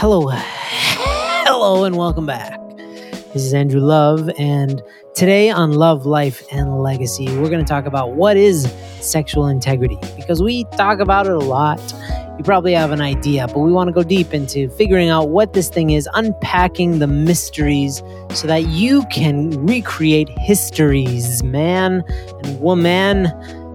Hello, 0.00 0.28
hello, 0.30 1.82
and 1.82 1.96
welcome 1.96 2.24
back. 2.24 2.60
This 3.32 3.42
is 3.42 3.52
Andrew 3.52 3.80
Love, 3.80 4.30
and 4.38 4.80
today 5.16 5.50
on 5.50 5.72
Love, 5.72 6.06
Life, 6.06 6.46
and 6.52 6.78
Legacy, 6.78 7.26
we're 7.38 7.48
going 7.48 7.64
to 7.64 7.68
talk 7.68 7.84
about 7.84 8.12
what 8.12 8.36
is 8.36 8.72
sexual 9.00 9.48
integrity 9.48 9.98
because 10.14 10.40
we 10.40 10.62
talk 10.76 11.00
about 11.00 11.26
it 11.26 11.32
a 11.32 11.40
lot. 11.40 11.80
You 12.38 12.44
probably 12.44 12.74
have 12.74 12.92
an 12.92 13.00
idea, 13.00 13.48
but 13.48 13.58
we 13.58 13.72
want 13.72 13.88
to 13.88 13.92
go 13.92 14.04
deep 14.04 14.32
into 14.32 14.70
figuring 14.70 15.08
out 15.08 15.30
what 15.30 15.52
this 15.52 15.68
thing 15.68 15.90
is, 15.90 16.08
unpacking 16.14 17.00
the 17.00 17.08
mysteries 17.08 18.00
so 18.32 18.46
that 18.46 18.68
you 18.68 19.04
can 19.06 19.66
recreate 19.66 20.28
histories, 20.38 21.42
man 21.42 22.04
and 22.44 22.60
woman. 22.60 23.26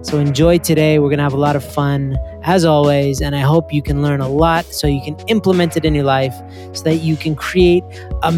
So 0.02 0.18
enjoy 0.18 0.56
today. 0.56 0.98
We're 0.98 1.10
going 1.10 1.18
to 1.18 1.24
have 1.24 1.34
a 1.34 1.38
lot 1.38 1.54
of 1.54 1.62
fun 1.62 2.16
as 2.44 2.64
always. 2.64 3.20
And 3.20 3.34
I 3.34 3.40
hope 3.40 3.72
you 3.72 3.82
can 3.82 4.02
learn 4.02 4.20
a 4.20 4.28
lot 4.28 4.64
so 4.66 4.86
you 4.86 5.00
can 5.02 5.18
implement 5.28 5.76
it 5.76 5.84
in 5.84 5.94
your 5.94 6.04
life 6.04 6.34
so 6.72 6.84
that 6.84 6.96
you 6.96 7.16
can 7.16 7.34
create 7.34 7.82
a 8.22 8.32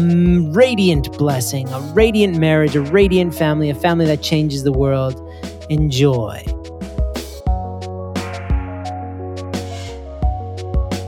radiant 0.51 1.15
blessing, 1.17 1.69
a 1.69 1.79
radiant 1.93 2.37
marriage, 2.37 2.75
a 2.75 2.81
radiant 2.81 3.35
family, 3.35 3.69
a 3.69 3.75
family 3.75 4.05
that 4.05 4.21
changes 4.21 4.63
the 4.63 4.71
world. 4.71 5.21
Enjoy. 5.69 6.43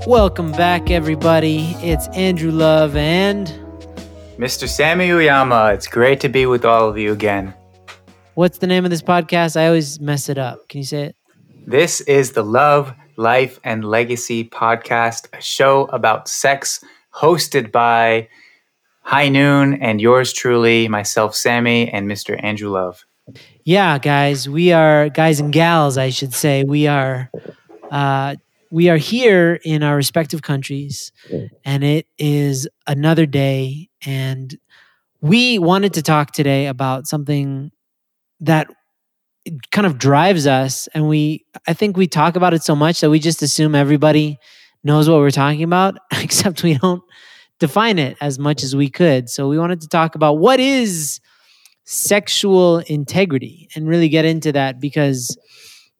Welcome 0.05 0.51
back, 0.53 0.89
everybody. 0.89 1.75
It's 1.81 2.07
Andrew 2.09 2.51
Love 2.51 2.95
and 2.95 3.47
Mr. 4.37 4.67
Sammy 4.67 5.09
Uyama. 5.09 5.73
It's 5.73 5.87
great 5.87 6.19
to 6.21 6.29
be 6.29 6.45
with 6.45 6.65
all 6.65 6.89
of 6.89 6.97
you 6.97 7.11
again. 7.11 7.53
What's 8.33 8.57
the 8.57 8.67
name 8.67 8.85
of 8.85 8.91
this 8.91 9.01
podcast? 9.01 9.59
I 9.59 9.67
always 9.67 9.99
mess 9.99 10.29
it 10.29 10.37
up. 10.37 10.67
Can 10.69 10.79
you 10.79 10.85
say 10.85 11.03
it? 11.03 11.18
This 11.69 12.01
is 12.01 12.31
the 12.31 12.41
Love, 12.41 12.95
Life, 13.15 13.59
and 13.63 13.85
Legacy 13.85 14.43
podcast, 14.43 15.27
a 15.37 15.39
show 15.39 15.85
about 15.93 16.27
sex 16.27 16.83
hosted 17.13 17.71
by 17.71 18.27
High 19.01 19.29
Noon 19.29 19.75
and 19.75 20.01
yours 20.01 20.33
truly, 20.33 20.87
myself, 20.87 21.35
Sammy, 21.35 21.87
and 21.87 22.09
Mr. 22.09 22.43
Andrew 22.43 22.71
Love. 22.71 23.05
Yeah, 23.65 23.99
guys, 23.99 24.49
we 24.49 24.71
are 24.71 25.09
guys 25.09 25.39
and 25.39 25.53
gals, 25.53 25.95
I 25.95 26.09
should 26.09 26.33
say. 26.33 26.63
We 26.63 26.87
are 26.87 27.29
uh, 27.91 28.37
we 28.71 28.89
are 28.89 28.97
here 28.97 29.59
in 29.63 29.83
our 29.83 29.95
respective 29.95 30.41
countries, 30.41 31.11
and 31.63 31.83
it 31.83 32.07
is 32.17 32.67
another 32.87 33.27
day, 33.27 33.89
and 34.03 34.57
we 35.21 35.59
wanted 35.59 35.93
to 35.93 36.01
talk 36.01 36.31
today 36.31 36.65
about 36.65 37.05
something 37.05 37.71
that 38.39 38.71
kind 39.71 39.87
of 39.87 39.97
drives 39.97 40.45
us 40.45 40.87
and 40.93 41.07
we 41.07 41.45
i 41.67 41.73
think 41.73 41.95
we 41.97 42.05
talk 42.05 42.35
about 42.35 42.53
it 42.53 42.61
so 42.61 42.75
much 42.75 42.99
that 42.99 43.09
we 43.09 43.19
just 43.19 43.41
assume 43.41 43.73
everybody 43.73 44.37
knows 44.83 45.09
what 45.09 45.19
we're 45.19 45.31
talking 45.31 45.63
about 45.63 45.97
except 46.11 46.63
we 46.63 46.75
don't 46.75 47.01
define 47.59 47.99
it 47.99 48.17
as 48.21 48.39
much 48.39 48.63
as 48.63 48.75
we 48.75 48.89
could. 48.89 49.29
So 49.29 49.47
we 49.47 49.59
wanted 49.59 49.81
to 49.81 49.87
talk 49.87 50.15
about 50.15 50.39
what 50.39 50.59
is 50.59 51.19
sexual 51.83 52.79
integrity 52.79 53.69
and 53.75 53.87
really 53.87 54.09
get 54.09 54.25
into 54.25 54.51
that 54.53 54.79
because 54.79 55.37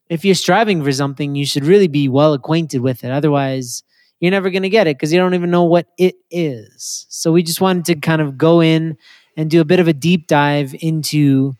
if 0.08 0.24
you're 0.24 0.36
striving 0.36 0.84
for 0.84 0.92
something 0.92 1.36
you 1.36 1.46
should 1.46 1.66
really 1.66 1.88
be 1.88 2.08
well 2.08 2.34
acquainted 2.34 2.82
with 2.82 3.04
it. 3.04 3.12
Otherwise 3.12 3.84
you're 4.20 4.32
never 4.32 4.50
going 4.50 4.64
to 4.64 4.70
get 4.70 4.88
it 4.88 4.98
because 4.98 5.12
you 5.12 5.20
don't 5.20 5.34
even 5.34 5.50
know 5.50 5.64
what 5.64 5.88
it 5.98 6.16
is. 6.30 7.06
So 7.10 7.32
we 7.32 7.42
just 7.42 7.62
wanted 7.62 7.86
to 7.86 7.96
kind 7.96 8.22
of 8.22 8.38
go 8.38 8.62
in 8.62 8.98
and 9.36 9.50
do 9.50 9.62
a 9.62 9.66
bit 9.66 9.80
of 9.80 9.88
a 9.88 9.94
deep 9.94 10.28
dive 10.28 10.76
into 10.80 11.56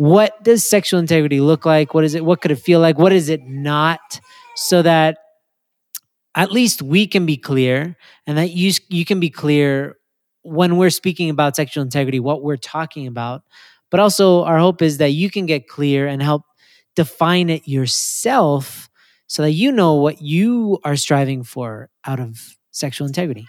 what 0.00 0.42
does 0.42 0.64
sexual 0.64 0.98
integrity 0.98 1.40
look 1.40 1.66
like? 1.66 1.92
What 1.92 2.04
is 2.04 2.14
it? 2.14 2.24
What 2.24 2.40
could 2.40 2.50
it 2.50 2.56
feel 2.56 2.80
like? 2.80 2.96
What 2.96 3.12
is 3.12 3.28
it 3.28 3.42
not? 3.44 4.18
So 4.56 4.80
that 4.80 5.18
at 6.34 6.50
least 6.50 6.80
we 6.80 7.06
can 7.06 7.26
be 7.26 7.36
clear 7.36 7.94
and 8.26 8.38
that 8.38 8.48
you 8.52 8.72
you 8.88 9.04
can 9.04 9.20
be 9.20 9.28
clear 9.28 9.98
when 10.40 10.78
we're 10.78 10.88
speaking 10.88 11.28
about 11.28 11.54
sexual 11.54 11.82
integrity 11.82 12.18
what 12.18 12.42
we're 12.42 12.56
talking 12.56 13.06
about 13.06 13.42
but 13.90 14.00
also 14.00 14.42
our 14.44 14.58
hope 14.58 14.80
is 14.80 14.96
that 14.96 15.10
you 15.10 15.28
can 15.28 15.44
get 15.44 15.68
clear 15.68 16.06
and 16.06 16.22
help 16.22 16.44
define 16.96 17.50
it 17.50 17.68
yourself 17.68 18.88
so 19.26 19.42
that 19.42 19.50
you 19.50 19.70
know 19.70 19.94
what 19.94 20.22
you 20.22 20.78
are 20.82 20.96
striving 20.96 21.42
for 21.42 21.90
out 22.06 22.20
of 22.20 22.56
sexual 22.70 23.06
integrity 23.06 23.46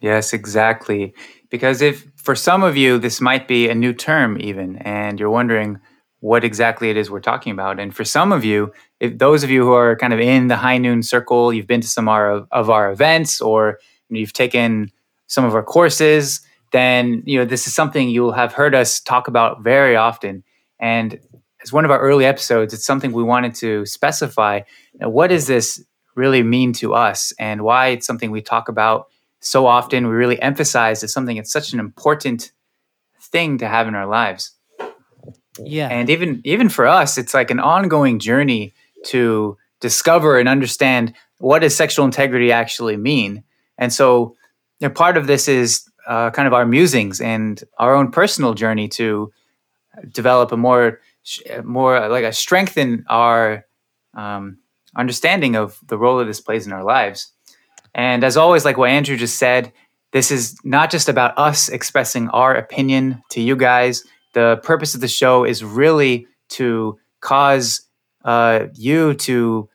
yes 0.00 0.32
exactly 0.32 1.14
because 1.48 1.80
if 1.80 2.08
for 2.16 2.34
some 2.34 2.64
of 2.64 2.76
you 2.76 2.98
this 2.98 3.20
might 3.20 3.46
be 3.46 3.68
a 3.68 3.74
new 3.74 3.92
term 3.92 4.36
even 4.40 4.76
and 4.78 5.20
you're 5.20 5.30
wondering 5.30 5.78
what 6.22 6.44
exactly 6.44 6.88
it 6.88 6.96
is 6.96 7.10
we're 7.10 7.18
talking 7.18 7.50
about. 7.50 7.80
And 7.80 7.94
for 7.94 8.04
some 8.04 8.30
of 8.30 8.44
you, 8.44 8.72
if 9.00 9.18
those 9.18 9.42
of 9.42 9.50
you 9.50 9.64
who 9.64 9.72
are 9.72 9.96
kind 9.96 10.12
of 10.12 10.20
in 10.20 10.46
the 10.46 10.56
high 10.56 10.78
noon 10.78 11.02
circle, 11.02 11.52
you've 11.52 11.66
been 11.66 11.80
to 11.80 11.88
some 11.88 12.08
of 12.08 12.70
our 12.70 12.92
events 12.92 13.40
or 13.40 13.80
you've 14.08 14.32
taken 14.32 14.92
some 15.26 15.44
of 15.44 15.56
our 15.56 15.64
courses, 15.64 16.40
then 16.70 17.24
you 17.26 17.38
know 17.38 17.44
this 17.44 17.66
is 17.66 17.74
something 17.74 18.08
you'll 18.08 18.30
have 18.30 18.52
heard 18.52 18.72
us 18.72 19.00
talk 19.00 19.26
about 19.26 19.64
very 19.64 19.96
often. 19.96 20.44
And 20.78 21.18
as 21.60 21.72
one 21.72 21.84
of 21.84 21.90
our 21.90 21.98
early 21.98 22.24
episodes, 22.24 22.72
it's 22.72 22.86
something 22.86 23.10
we 23.10 23.24
wanted 23.24 23.56
to 23.56 23.84
specify. 23.84 24.60
Know, 24.94 25.08
what 25.08 25.26
does 25.26 25.48
this 25.48 25.84
really 26.14 26.44
mean 26.44 26.72
to 26.74 26.94
us, 26.94 27.32
and 27.40 27.62
why 27.62 27.88
it's 27.88 28.06
something 28.06 28.30
we 28.30 28.42
talk 28.42 28.68
about 28.68 29.08
so 29.40 29.66
often? 29.66 30.06
We 30.06 30.14
really 30.14 30.40
emphasize 30.40 31.02
as 31.02 31.12
something 31.12 31.36
it's 31.36 31.50
such 31.50 31.72
an 31.72 31.80
important 31.80 32.52
thing 33.20 33.58
to 33.58 33.66
have 33.66 33.88
in 33.88 33.96
our 33.96 34.06
lives. 34.06 34.52
Yeah. 35.58 35.88
And 35.88 36.08
even 36.10 36.40
even 36.44 36.68
for 36.68 36.86
us, 36.86 37.18
it's 37.18 37.34
like 37.34 37.50
an 37.50 37.60
ongoing 37.60 38.18
journey 38.18 38.74
to 39.06 39.56
discover 39.80 40.38
and 40.38 40.48
understand 40.48 41.14
what 41.38 41.60
does 41.60 41.76
sexual 41.76 42.04
integrity 42.04 42.52
actually 42.52 42.96
mean. 42.96 43.42
And 43.76 43.92
so, 43.92 44.36
you 44.78 44.88
know, 44.88 44.94
part 44.94 45.16
of 45.16 45.26
this 45.26 45.48
is 45.48 45.88
uh, 46.06 46.30
kind 46.30 46.46
of 46.46 46.54
our 46.54 46.66
musings 46.66 47.20
and 47.20 47.62
our 47.78 47.94
own 47.94 48.10
personal 48.10 48.54
journey 48.54 48.88
to 48.88 49.32
develop 50.12 50.52
a 50.52 50.56
more 50.56 51.00
more 51.62 52.08
like 52.08 52.24
a 52.24 52.32
strengthen 52.32 53.04
our 53.08 53.66
um, 54.14 54.58
understanding 54.96 55.56
of 55.56 55.78
the 55.86 55.98
role 55.98 56.18
that 56.18 56.24
this 56.24 56.40
plays 56.40 56.66
in 56.66 56.72
our 56.72 56.84
lives. 56.84 57.32
And 57.94 58.24
as 58.24 58.36
always, 58.36 58.64
like 58.64 58.78
what 58.78 58.90
Andrew 58.90 59.16
just 59.16 59.38
said, 59.38 59.72
this 60.12 60.30
is 60.30 60.56
not 60.64 60.90
just 60.90 61.08
about 61.08 61.38
us 61.38 61.68
expressing 61.68 62.28
our 62.30 62.54
opinion 62.54 63.22
to 63.30 63.40
you 63.40 63.56
guys 63.56 64.04
the 64.32 64.60
purpose 64.62 64.94
of 64.94 65.00
the 65.00 65.08
show 65.08 65.44
is 65.44 65.64
really 65.64 66.26
to 66.50 66.98
cause 67.20 67.86
uh, 68.24 68.66
you 68.74 69.14
to 69.14 69.68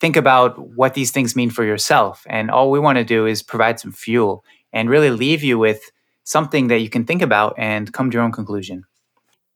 think 0.00 0.16
about 0.16 0.58
what 0.76 0.94
these 0.94 1.10
things 1.10 1.34
mean 1.34 1.50
for 1.50 1.64
yourself. 1.64 2.24
And 2.28 2.50
all 2.50 2.70
we 2.70 2.78
want 2.78 2.98
to 2.98 3.04
do 3.04 3.26
is 3.26 3.42
provide 3.42 3.80
some 3.80 3.92
fuel 3.92 4.44
and 4.72 4.88
really 4.88 5.10
leave 5.10 5.42
you 5.42 5.58
with 5.58 5.80
something 6.24 6.68
that 6.68 6.80
you 6.80 6.90
can 6.90 7.04
think 7.04 7.22
about 7.22 7.54
and 7.58 7.92
come 7.92 8.10
to 8.10 8.14
your 8.14 8.22
own 8.22 8.32
conclusion. 8.32 8.84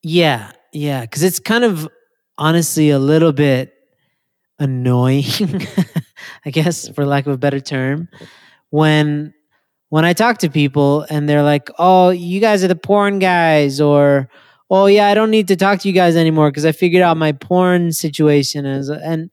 Yeah, 0.03 0.51
yeah, 0.73 1.03
because 1.03 1.23
it's 1.23 1.39
kind 1.39 1.65
of 1.65 1.89
honestly 2.39 2.91
a 2.91 2.99
little 2.99 3.33
bit 3.33 3.75
annoying, 4.59 5.25
I 6.45 6.51
guess, 6.51 6.89
for 6.89 7.05
lack 7.05 7.27
of 7.27 7.33
a 7.33 7.39
better 7.39 7.61
term, 7.61 8.09
when 8.71 9.35
when 9.93 10.07
I 10.07 10.15
talk 10.15 10.39
to 10.39 10.49
people 10.49 11.05
and 11.11 11.29
they're 11.29 11.43
like, 11.43 11.69
"Oh, 11.79 12.09
you 12.09 12.41
guys 12.41 12.65
are 12.65 12.69
the 12.69 12.75
porn 12.75 13.19
guys," 13.19 13.79
or 13.79 14.31
"Oh 14.71 14.87
yeah, 14.87 15.09
I 15.09 15.13
don't 15.13 15.31
need 15.31 15.49
to 15.49 15.57
talk 15.57 15.81
to 15.81 15.89
you 15.89 15.93
guys 15.93 16.17
anymore 16.17 16.51
because 16.51 16.65
I 16.65 16.73
figured 16.73 17.03
out 17.03 17.19
my 17.19 17.33
porn 17.33 17.93
situation," 17.93 18.65
is 18.65 18.89
and 18.89 19.31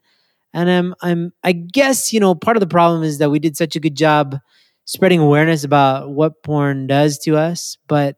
and 0.53 0.69
I'm 0.69 0.95
I'm 1.01 1.31
I 1.45 1.53
guess 1.53 2.11
you 2.11 2.19
know 2.19 2.35
part 2.35 2.57
of 2.57 2.61
the 2.61 2.67
problem 2.67 3.03
is 3.03 3.19
that 3.19 3.31
we 3.31 3.39
did 3.39 3.55
such 3.55 3.77
a 3.77 3.79
good 3.79 3.95
job 3.95 4.37
spreading 4.83 5.21
awareness 5.21 5.63
about 5.63 6.09
what 6.09 6.43
porn 6.43 6.87
does 6.87 7.19
to 7.19 7.37
us, 7.37 7.77
but 7.87 8.17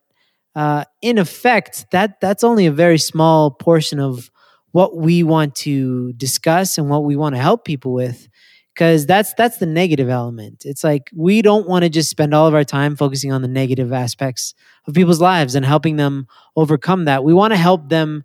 uh, 0.55 0.85
in 1.03 1.19
effect, 1.19 1.85
that 1.91 2.19
that's 2.21 2.43
only 2.43 2.65
a 2.65 2.71
very 2.71 2.97
small 2.97 3.51
portion 3.51 3.99
of 3.99 4.31
what 4.71 4.97
we 4.97 5.21
want 5.21 5.53
to 5.53 6.11
discuss 6.13 6.79
and 6.79 6.89
what 6.89 7.03
we 7.03 7.15
want 7.15 7.35
to 7.35 7.41
help 7.41 7.65
people 7.65 7.93
with 7.93 8.27
because 8.73 9.05
that's 9.05 9.33
that's 9.33 9.57
the 9.57 9.65
negative 9.65 10.09
element. 10.09 10.63
It's 10.65 10.83
like 10.83 11.09
we 11.15 11.41
don't 11.41 11.67
want 11.67 11.83
to 11.83 11.89
just 11.89 12.09
spend 12.09 12.33
all 12.33 12.47
of 12.47 12.53
our 12.53 12.63
time 12.63 12.95
focusing 12.95 13.31
on 13.31 13.41
the 13.41 13.47
negative 13.47 13.91
aspects 13.91 14.53
of 14.87 14.93
people's 14.93 15.21
lives 15.21 15.55
and 15.55 15.65
helping 15.65 15.97
them 15.97 16.27
overcome 16.55 17.05
that. 17.05 17.23
We 17.23 17.33
want 17.33 17.51
to 17.51 17.57
help 17.57 17.89
them 17.89 18.23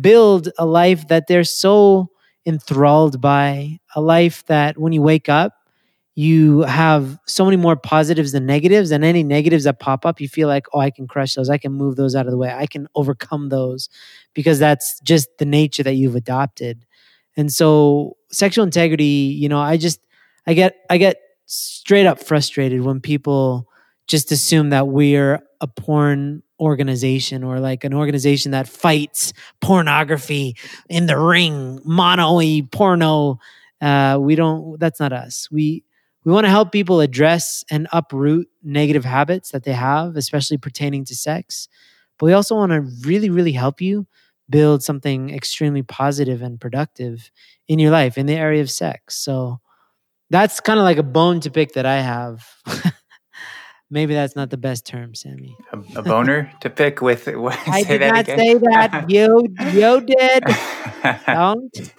build 0.00 0.50
a 0.58 0.66
life 0.66 1.08
that 1.08 1.26
they're 1.26 1.44
so 1.44 2.10
enthralled 2.46 3.20
by 3.20 3.78
a 3.94 4.00
life 4.00 4.44
that 4.46 4.78
when 4.78 4.92
you 4.92 5.02
wake 5.02 5.28
up 5.28 5.54
you 6.14 6.62
have 6.62 7.16
so 7.26 7.44
many 7.44 7.56
more 7.56 7.76
positives 7.76 8.32
than 8.32 8.44
negatives 8.44 8.90
and 8.90 9.04
any 9.04 9.22
negatives 9.22 9.64
that 9.64 9.78
pop 9.78 10.04
up 10.04 10.20
you 10.20 10.28
feel 10.28 10.48
like 10.48 10.66
oh 10.72 10.80
i 10.80 10.90
can 10.90 11.06
crush 11.06 11.34
those. 11.34 11.50
I 11.50 11.58
can 11.58 11.72
move 11.72 11.96
those 11.96 12.14
out 12.14 12.26
of 12.26 12.32
the 12.32 12.38
way. 12.38 12.50
I 12.52 12.66
can 12.66 12.88
overcome 12.94 13.50
those 13.50 13.88
because 14.34 14.58
that's 14.58 15.00
just 15.00 15.28
the 15.38 15.44
nature 15.44 15.82
that 15.82 15.94
you've 15.94 16.16
adopted. 16.16 16.86
And 17.36 17.52
so 17.52 18.16
sexual 18.30 18.64
integrity, 18.64 19.36
you 19.38 19.48
know, 19.48 19.60
I 19.60 19.76
just 19.76 20.00
I 20.46 20.54
get 20.54 20.76
I 20.90 20.98
get 20.98 21.20
straight 21.46 22.06
up 22.06 22.22
frustrated 22.22 22.82
when 22.82 23.00
people 23.00 23.68
just 24.06 24.32
assume 24.32 24.70
that 24.70 24.88
we're 24.88 25.42
a 25.60 25.66
porn 25.66 26.42
organization 26.60 27.44
or 27.44 27.60
like 27.60 27.84
an 27.84 27.94
organization 27.94 28.52
that 28.52 28.68
fights 28.68 29.32
pornography 29.60 30.56
in 30.88 31.06
the 31.06 31.18
ring, 31.18 31.80
mono 31.84 32.62
porno. 32.70 33.38
Uh, 33.80 34.18
we 34.20 34.34
don't. 34.34 34.78
That's 34.80 34.98
not 34.98 35.12
us. 35.12 35.48
We 35.50 35.84
we 36.24 36.32
want 36.32 36.44
to 36.44 36.50
help 36.50 36.72
people 36.72 37.00
address 37.00 37.64
and 37.70 37.86
uproot 37.92 38.48
negative 38.62 39.04
habits 39.04 39.52
that 39.52 39.64
they 39.64 39.72
have, 39.72 40.16
especially 40.16 40.58
pertaining 40.58 41.04
to 41.06 41.14
sex. 41.14 41.68
But 42.18 42.26
we 42.26 42.32
also 42.32 42.56
want 42.56 42.72
to 42.72 42.80
really, 43.06 43.30
really 43.30 43.52
help 43.52 43.80
you 43.80 44.06
build 44.50 44.82
something 44.82 45.30
extremely 45.30 45.82
positive 45.82 46.42
and 46.42 46.60
productive 46.60 47.30
in 47.68 47.78
your 47.78 47.90
life 47.90 48.16
in 48.16 48.26
the 48.26 48.34
area 48.34 48.62
of 48.62 48.70
sex. 48.70 49.18
So 49.18 49.60
that's 50.30 50.60
kind 50.60 50.78
of 50.78 50.84
like 50.84 50.98
a 50.98 51.02
bone 51.02 51.40
to 51.40 51.50
pick 51.50 51.72
that 51.72 51.86
I 51.86 52.00
have. 52.00 52.46
Maybe 53.90 54.12
that's 54.12 54.36
not 54.36 54.50
the 54.50 54.58
best 54.58 54.86
term, 54.86 55.14
Sammy. 55.14 55.56
A, 55.72 56.00
a 56.00 56.02
boner 56.02 56.52
to 56.60 56.68
pick 56.68 57.00
with. 57.00 57.26
What, 57.38 57.58
I 57.66 57.82
did 57.82 58.02
not 58.02 58.20
again? 58.20 58.38
say 58.38 58.54
that. 58.54 59.06
You, 59.08 59.46
you 59.72 60.00
did. 60.02 60.44
Don't. 61.26 61.92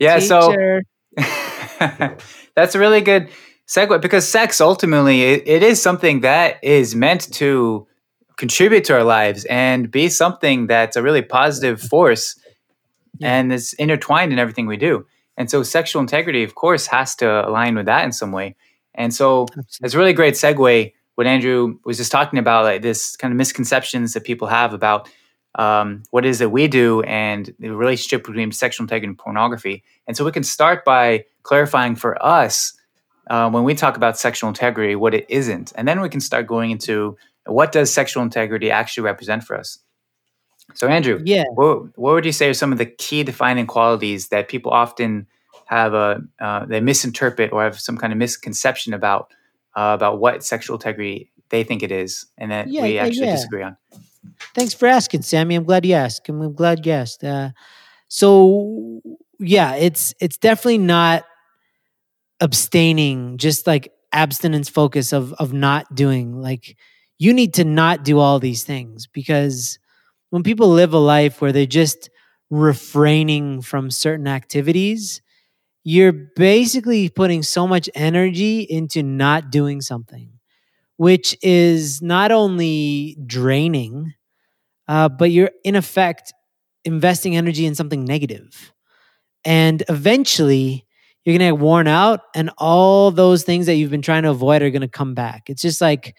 Yeah. 0.00 0.18
Teacher. 0.18 0.82
So 1.18 2.16
that's 2.56 2.74
a 2.74 2.78
really 2.78 3.00
good 3.00 3.30
segue 3.68 4.00
because 4.02 4.28
sex 4.28 4.60
ultimately 4.60 5.22
it, 5.22 5.42
it 5.46 5.62
is 5.62 5.80
something 5.80 6.20
that 6.20 6.62
is 6.62 6.94
meant 6.96 7.32
to 7.34 7.86
contribute 8.36 8.84
to 8.84 8.94
our 8.94 9.04
lives 9.04 9.44
and 9.46 9.90
be 9.90 10.08
something 10.08 10.66
that's 10.66 10.96
a 10.96 11.02
really 11.02 11.22
positive 11.22 11.80
force 11.80 12.38
yeah. 13.18 13.36
and 13.36 13.52
is 13.52 13.72
intertwined 13.74 14.32
in 14.32 14.38
everything 14.38 14.66
we 14.66 14.76
do. 14.76 15.06
And 15.36 15.50
so 15.50 15.62
sexual 15.62 16.00
integrity, 16.02 16.42
of 16.42 16.54
course, 16.54 16.86
has 16.86 17.14
to 17.16 17.48
align 17.48 17.74
with 17.74 17.86
that 17.86 18.04
in 18.04 18.12
some 18.12 18.32
way. 18.32 18.56
And 18.94 19.14
so 19.14 19.44
Absolutely. 19.44 19.86
it's 19.86 19.94
a 19.94 19.98
really 19.98 20.12
great 20.12 20.34
segue 20.34 20.92
what 21.14 21.26
Andrew 21.26 21.78
was 21.84 21.98
just 21.98 22.12
talking 22.12 22.38
about, 22.38 22.64
like 22.64 22.82
this 22.82 23.16
kind 23.16 23.32
of 23.32 23.36
misconceptions 23.36 24.14
that 24.14 24.24
people 24.24 24.48
have 24.48 24.72
about 24.72 25.08
um, 25.54 26.02
what 26.10 26.24
is 26.24 26.40
it 26.40 26.50
we 26.50 26.66
do 26.68 27.02
and 27.02 27.54
the 27.58 27.68
relationship 27.70 28.24
between 28.24 28.50
sexual 28.52 28.84
integrity 28.84 29.08
and 29.08 29.18
pornography. 29.18 29.84
And 30.06 30.16
so 30.16 30.24
we 30.24 30.32
can 30.32 30.42
start 30.42 30.84
by 30.84 31.26
clarifying 31.42 31.96
for 31.96 32.22
us 32.24 32.72
uh, 33.28 33.50
when 33.50 33.64
we 33.64 33.74
talk 33.74 33.96
about 33.96 34.18
sexual 34.18 34.48
integrity 34.48 34.96
what 34.96 35.14
it 35.14 35.26
isn't, 35.28 35.72
and 35.76 35.86
then 35.86 36.00
we 36.00 36.08
can 36.08 36.20
start 36.20 36.46
going 36.46 36.70
into 36.70 37.16
what 37.46 37.72
does 37.72 37.92
sexual 37.92 38.22
integrity 38.22 38.70
actually 38.70 39.04
represent 39.04 39.44
for 39.44 39.56
us. 39.56 39.78
So, 40.74 40.86
Andrew, 40.86 41.20
yeah, 41.24 41.44
what, 41.54 41.98
what 41.98 42.14
would 42.14 42.24
you 42.24 42.32
say 42.32 42.48
are 42.48 42.54
some 42.54 42.72
of 42.72 42.78
the 42.78 42.86
key 42.86 43.24
defining 43.24 43.66
qualities 43.66 44.28
that 44.28 44.48
people 44.48 44.72
often 44.72 45.26
have 45.66 45.94
a 45.94 46.20
uh, 46.40 46.66
they 46.66 46.80
misinterpret 46.80 47.52
or 47.52 47.62
have 47.62 47.78
some 47.80 47.96
kind 47.98 48.12
of 48.12 48.18
misconception 48.18 48.94
about 48.94 49.32
uh, 49.74 49.92
about 49.94 50.20
what 50.20 50.44
sexual 50.44 50.76
integrity 50.76 51.30
they 51.48 51.64
think 51.64 51.82
it 51.82 51.92
is, 51.92 52.26
and 52.38 52.50
that 52.50 52.68
yeah, 52.68 52.82
we 52.82 52.98
actually 52.98 53.26
yeah. 53.26 53.32
disagree 53.32 53.62
on? 53.62 53.76
Thanks 54.54 54.72
for 54.72 54.86
asking, 54.86 55.22
Sammy. 55.22 55.54
I'm 55.54 55.64
glad 55.64 55.84
you 55.84 55.94
asked. 55.94 56.28
I'm 56.28 56.54
glad 56.54 56.86
you 56.86 56.92
asked. 56.92 57.24
Uh, 57.24 57.50
so, 58.08 59.00
yeah, 59.40 59.74
it's 59.74 60.14
it's 60.20 60.38
definitely 60.38 60.78
not 60.78 61.24
abstaining, 62.40 63.36
just 63.38 63.66
like 63.66 63.92
abstinence 64.12 64.68
focus 64.68 65.12
of 65.12 65.32
of 65.34 65.52
not 65.52 65.92
doing. 65.94 66.40
Like 66.40 66.76
you 67.22 67.32
need 67.32 67.54
to 67.54 67.64
not 67.64 68.02
do 68.02 68.18
all 68.18 68.40
these 68.40 68.64
things 68.64 69.06
because 69.06 69.78
when 70.30 70.42
people 70.42 70.68
live 70.68 70.92
a 70.92 70.98
life 70.98 71.40
where 71.40 71.52
they're 71.52 71.66
just 71.66 72.10
refraining 72.50 73.62
from 73.62 73.92
certain 73.92 74.26
activities, 74.26 75.22
you're 75.84 76.12
basically 76.12 77.08
putting 77.08 77.44
so 77.44 77.68
much 77.68 77.88
energy 77.94 78.62
into 78.62 79.04
not 79.04 79.52
doing 79.52 79.80
something, 79.80 80.30
which 80.96 81.36
is 81.42 82.02
not 82.02 82.32
only 82.32 83.16
draining, 83.24 84.14
uh, 84.88 85.08
but 85.08 85.30
you're 85.30 85.52
in 85.62 85.76
effect 85.76 86.32
investing 86.84 87.36
energy 87.36 87.66
in 87.66 87.76
something 87.76 88.04
negative. 88.04 88.72
And 89.44 89.84
eventually, 89.88 90.86
you're 91.24 91.38
going 91.38 91.50
to 91.52 91.56
get 91.56 91.62
worn 91.62 91.86
out, 91.86 92.22
and 92.34 92.50
all 92.58 93.12
those 93.12 93.44
things 93.44 93.66
that 93.66 93.76
you've 93.76 93.92
been 93.92 94.02
trying 94.02 94.24
to 94.24 94.30
avoid 94.30 94.62
are 94.62 94.70
going 94.70 94.82
to 94.82 94.88
come 94.88 95.14
back. 95.14 95.48
It's 95.48 95.62
just 95.62 95.80
like 95.80 96.16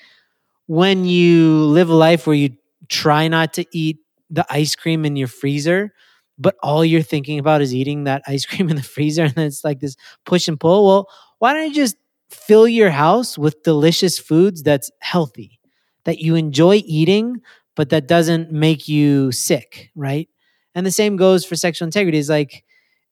when 0.68 1.06
you 1.06 1.66
live 1.66 1.90
a 1.90 1.96
life 1.96 2.26
where 2.28 2.36
you 2.36 2.52
try 2.90 3.28
not 3.28 3.54
to 3.54 3.66
eat 3.72 3.98
the 4.30 4.46
ice 4.50 4.76
cream 4.76 5.06
in 5.06 5.16
your 5.16 5.28
freezer, 5.28 5.94
but 6.38 6.56
all 6.64 6.84
you're 6.84 7.02
thinking 7.02 7.40
about 7.40 7.62
is 7.62 7.74
eating 7.74 8.06
that 8.06 8.24
ice 8.28 8.46
cream 8.46 8.70
in 8.70 8.76
the 8.76 8.84
freezer 8.84 9.24
and 9.24 9.38
it's 9.38 9.64
like 9.64 9.80
this 9.80 9.96
push 10.26 10.48
and 10.48 10.60
pull. 10.60 10.86
Well, 10.86 11.10
why 11.40 11.54
don't 11.54 11.68
you 11.70 11.76
just 11.76 11.98
fill 12.30 12.68
your 12.68 12.90
house 12.90 13.38
with 13.38 13.62
delicious 13.64 14.18
foods 14.18 14.64
that's 14.64 14.90
healthy, 15.00 15.60
that 16.06 16.20
you 16.20 16.36
enjoy 16.36 16.82
eating, 16.86 17.42
but 17.76 17.90
that 17.90 18.08
doesn't 18.08 18.52
make 18.52 18.88
you 18.88 19.32
sick, 19.32 19.92
right? 19.96 20.30
And 20.76 20.86
the 20.86 20.92
same 20.92 21.18
goes 21.18 21.46
for 21.46 21.56
sexual 21.56 21.86
integrity. 21.86 22.18
Is 22.18 22.30
like 22.30 22.64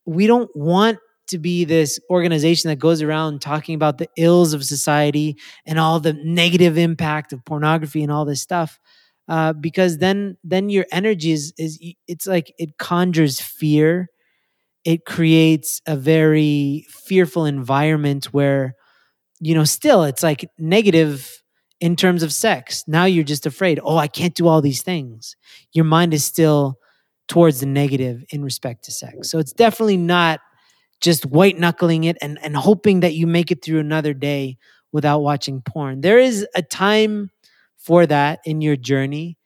we 0.05 0.25
don't 0.27 0.49
want 0.55 0.97
to 1.31 1.39
be 1.39 1.65
this 1.65 1.99
organization 2.09 2.69
that 2.69 2.79
goes 2.79 3.01
around 3.01 3.41
talking 3.41 3.75
about 3.75 3.97
the 3.97 4.07
ills 4.17 4.53
of 4.53 4.63
society 4.63 5.35
and 5.65 5.79
all 5.79 5.99
the 5.99 6.13
negative 6.13 6.77
impact 6.77 7.33
of 7.33 7.43
pornography 7.43 8.03
and 8.03 8.11
all 8.11 8.25
this 8.25 8.41
stuff 8.41 8.79
uh, 9.31 9.53
because 9.53 9.99
then 9.99 10.37
then 10.43 10.69
your 10.69 10.85
energy 10.91 11.31
is 11.31 11.53
is 11.57 11.79
it's 12.05 12.27
like 12.27 12.53
it 12.57 12.77
conjures 12.77 13.39
fear. 13.39 14.09
It 14.83 15.05
creates 15.05 15.81
a 15.87 15.95
very 15.95 16.85
fearful 16.89 17.45
environment 17.45 18.25
where 18.33 18.75
you 19.39 19.55
know 19.55 19.63
still 19.63 20.03
it's 20.03 20.21
like 20.21 20.49
negative 20.57 21.41
in 21.79 21.95
terms 21.95 22.23
of 22.23 22.33
sex. 22.33 22.83
Now 22.87 23.05
you're 23.05 23.23
just 23.23 23.45
afraid 23.45 23.79
oh 23.83 23.97
i 23.97 24.07
can't 24.07 24.35
do 24.35 24.47
all 24.47 24.61
these 24.61 24.81
things. 24.83 25.37
Your 25.71 25.85
mind 25.85 26.13
is 26.13 26.25
still 26.25 26.77
towards 27.29 27.61
the 27.61 27.65
negative 27.65 28.25
in 28.31 28.43
respect 28.43 28.83
to 28.83 28.91
sex. 28.91 29.31
So 29.31 29.39
it's 29.39 29.53
definitely 29.53 29.95
not 29.95 30.41
just 31.01 31.25
white 31.25 31.57
knuckling 31.57 32.03
it 32.05 32.17
and, 32.21 32.39
and 32.43 32.55
hoping 32.55 33.01
that 33.01 33.13
you 33.15 33.27
make 33.27 33.51
it 33.51 33.63
through 33.63 33.79
another 33.79 34.13
day 34.13 34.57
without 34.91 35.19
watching 35.19 35.61
porn 35.61 36.01
there 36.01 36.19
is 36.19 36.45
a 36.55 36.61
time 36.61 37.29
for 37.77 38.05
that 38.05 38.39
in 38.45 38.61
your 38.61 38.75
journey 38.75 39.37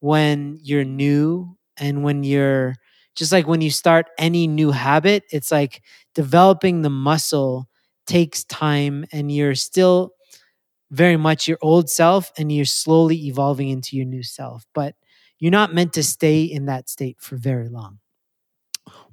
when 0.00 0.58
you're 0.62 0.84
new 0.84 1.56
and 1.76 2.02
when 2.02 2.24
you're 2.24 2.74
just 3.14 3.32
like 3.32 3.46
when 3.46 3.60
you 3.60 3.70
start 3.70 4.06
any 4.18 4.46
new 4.46 4.70
habit, 4.70 5.24
it's 5.30 5.50
like 5.52 5.82
developing 6.14 6.82
the 6.82 6.90
muscle 6.90 7.68
takes 8.06 8.44
time 8.44 9.04
and 9.12 9.30
you're 9.30 9.54
still 9.54 10.12
very 10.90 11.16
much 11.16 11.48
your 11.48 11.58
old 11.62 11.90
self 11.90 12.32
and 12.38 12.52
you're 12.52 12.66
slowly 12.66 13.26
evolving 13.26 13.70
into 13.70 13.96
your 13.96 14.06
new 14.06 14.22
self. 14.22 14.66
But 14.74 14.96
you're 15.40 15.52
not 15.52 15.74
meant 15.74 15.94
to 15.94 16.02
stay 16.04 16.44
in 16.44 16.66
that 16.66 16.88
state 16.90 17.18
for 17.20 17.36
very 17.36 17.68
long. 17.70 18.00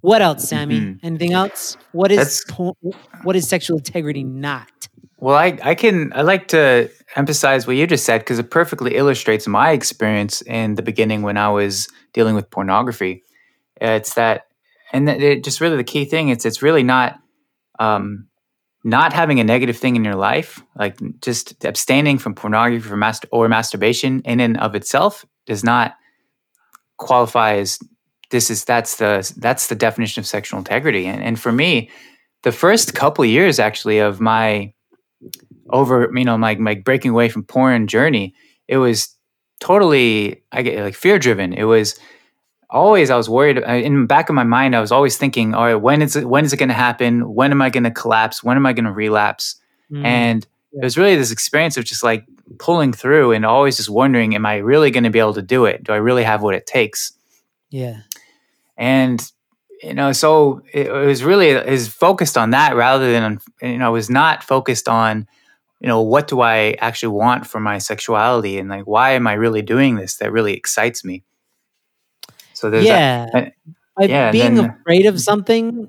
What 0.02 0.22
else, 0.22 0.48
Sammy? 0.48 0.80
Mm-hmm. 0.80 1.06
Anything 1.06 1.34
else? 1.34 1.78
What 1.92 2.12
is 2.12 2.44
po- 2.48 2.78
what 3.24 3.36
is 3.36 3.48
sexual 3.48 3.78
integrity 3.78 4.24
not? 4.24 4.70
Well, 5.18 5.36
I, 5.36 5.58
I 5.62 5.76
can 5.76 6.14
I 6.14 6.22
like 6.22 6.48
to 6.50 6.90
emphasize 7.16 7.68
what 7.68 7.76
you 7.76 7.86
just 7.86 8.06
said 8.06 8.20
because 8.20 8.40
it 8.40 8.50
perfectly 8.50 8.96
illustrates 8.96 9.48
my 9.48 9.72
experience 9.72 10.42
in 10.44 10.76
the 10.76 10.82
beginning 10.82 11.22
when 11.24 11.38
I 11.38 11.50
was 11.50 11.90
dealing 12.14 12.36
with 12.36 12.50
pornography. 12.50 13.24
It's 13.82 14.14
that, 14.14 14.48
and 14.94 15.10
it 15.10 15.44
just 15.44 15.60
really 15.60 15.78
the 15.78 15.84
key 15.84 16.06
thing. 16.06 16.30
It's 16.30 16.46
it's 16.46 16.62
really 16.62 16.84
not 16.84 17.20
um, 17.80 18.28
not 18.84 19.12
having 19.12 19.40
a 19.42 19.44
negative 19.44 19.78
thing 19.78 19.98
in 19.98 20.06
your 20.06 20.16
life, 20.16 20.62
like 20.76 20.98
just 21.22 21.66
abstaining 21.66 22.18
from 22.18 22.34
pornography 22.34 22.88
for 22.88 22.96
master 22.96 23.28
or 23.32 23.50
masturbation 23.50 24.22
in 24.22 24.40
and 24.40 24.58
of 24.58 24.76
itself 24.76 25.26
does 25.46 25.64
not 25.64 25.96
qualify 26.98 27.56
as 27.56 27.80
this 28.32 28.50
is 28.50 28.64
that's 28.64 28.98
the 28.98 29.32
that's 29.38 29.68
the 29.68 29.76
definition 29.76 30.20
of 30.20 30.28
sexual 30.28 30.60
integrity. 30.60 31.06
And, 31.06 31.24
and 31.24 31.40
for 31.40 31.52
me, 31.52 31.90
the 32.44 32.52
first 32.52 32.94
couple 32.94 33.24
of 33.24 33.30
years 33.30 33.60
actually 33.60 34.00
of 34.00 34.20
my 34.20 34.74
over 35.70 36.10
you 36.16 36.26
know 36.26 36.38
my 36.38 36.56
my 36.56 36.76
breaking 36.76 37.12
away 37.12 37.30
from 37.30 37.44
porn 37.44 37.88
journey 37.88 38.34
it 38.68 38.78
was 38.78 39.16
totally 39.60 40.42
i 40.52 40.62
get 40.62 40.82
like 40.84 40.96
fear 40.96 41.20
driven 41.20 41.54
it 41.54 41.66
was 41.66 42.00
always 42.70 43.10
i 43.10 43.16
was 43.16 43.30
worried 43.30 43.58
in 43.58 44.02
the 44.02 44.08
back 44.08 44.30
of 44.30 44.36
my 44.36 44.44
mind 44.44 44.76
i 44.76 44.82
was 44.82 44.92
always 44.92 45.18
thinking 45.18 45.54
all 45.54 45.66
right 45.66 45.76
when 45.76 46.02
is 46.02 46.16
it 46.16 46.28
when 46.28 46.46
is 46.46 46.54
it 46.54 46.58
going 46.58 46.70
to 46.70 46.76
happen 46.76 47.34
when 47.34 47.52
am 47.52 47.62
i 47.62 47.70
going 47.70 47.84
to 47.84 47.92
collapse 47.92 48.44
when 48.44 48.58
am 48.58 48.66
i 48.66 48.74
going 48.74 48.86
to 48.86 48.92
relapse 48.92 49.56
mm. 49.92 50.04
and 50.06 50.48
yeah. 50.72 50.80
it 50.82 50.86
was 50.86 50.98
really 50.98 51.16
this 51.16 51.32
experience 51.32 51.78
of 51.78 51.86
just 51.86 52.04
like 52.04 52.26
pulling 52.58 52.94
through 52.94 53.32
and 53.32 53.46
always 53.46 53.78
just 53.78 53.90
wondering 53.90 54.34
am 54.34 54.46
i 54.46 54.58
really 54.58 54.92
going 54.92 55.04
to 55.04 55.10
be 55.10 55.20
able 55.20 55.34
to 55.34 55.42
do 55.42 55.66
it 55.66 55.84
do 55.84 55.92
i 55.92 55.98
really 55.98 56.24
have 56.24 56.42
what 56.42 56.56
it 56.56 56.66
takes 56.66 57.14
yeah 57.70 58.02
and 58.80 59.32
you 59.84 59.94
know 59.94 60.12
so 60.12 60.62
it, 60.74 60.88
it 60.88 61.06
was 61.06 61.24
really 61.24 61.50
is 61.50 61.88
focused 61.88 62.38
on 62.38 62.50
that 62.52 62.76
rather 62.76 63.12
than 63.12 63.40
you 63.62 63.78
know 63.78 63.92
was 63.92 64.10
not 64.10 64.44
focused 64.44 64.88
on 64.88 65.28
you 65.80 65.88
know 65.88 66.02
what 66.02 66.28
do 66.28 66.42
i 66.42 66.76
actually 66.80 67.10
want 67.10 67.46
for 67.46 67.60
my 67.60 67.78
sexuality 67.78 68.58
and 68.58 68.70
like 68.70 68.88
why 68.88 69.12
am 69.12 69.28
i 69.28 69.34
really 69.34 69.62
doing 69.62 69.96
this 69.96 70.18
that 70.18 70.32
really 70.32 70.54
excites 70.54 71.06
me? 71.06 71.24
So 72.54 72.70
there's 72.70 72.86
yeah, 72.86 73.28
that, 73.32 73.54
yeah 74.10 74.32
being 74.32 74.56
then, 74.56 74.72
uh, 74.72 74.74
afraid 74.82 75.06
of 75.06 75.16
mm-hmm. 75.16 75.20
something 75.20 75.88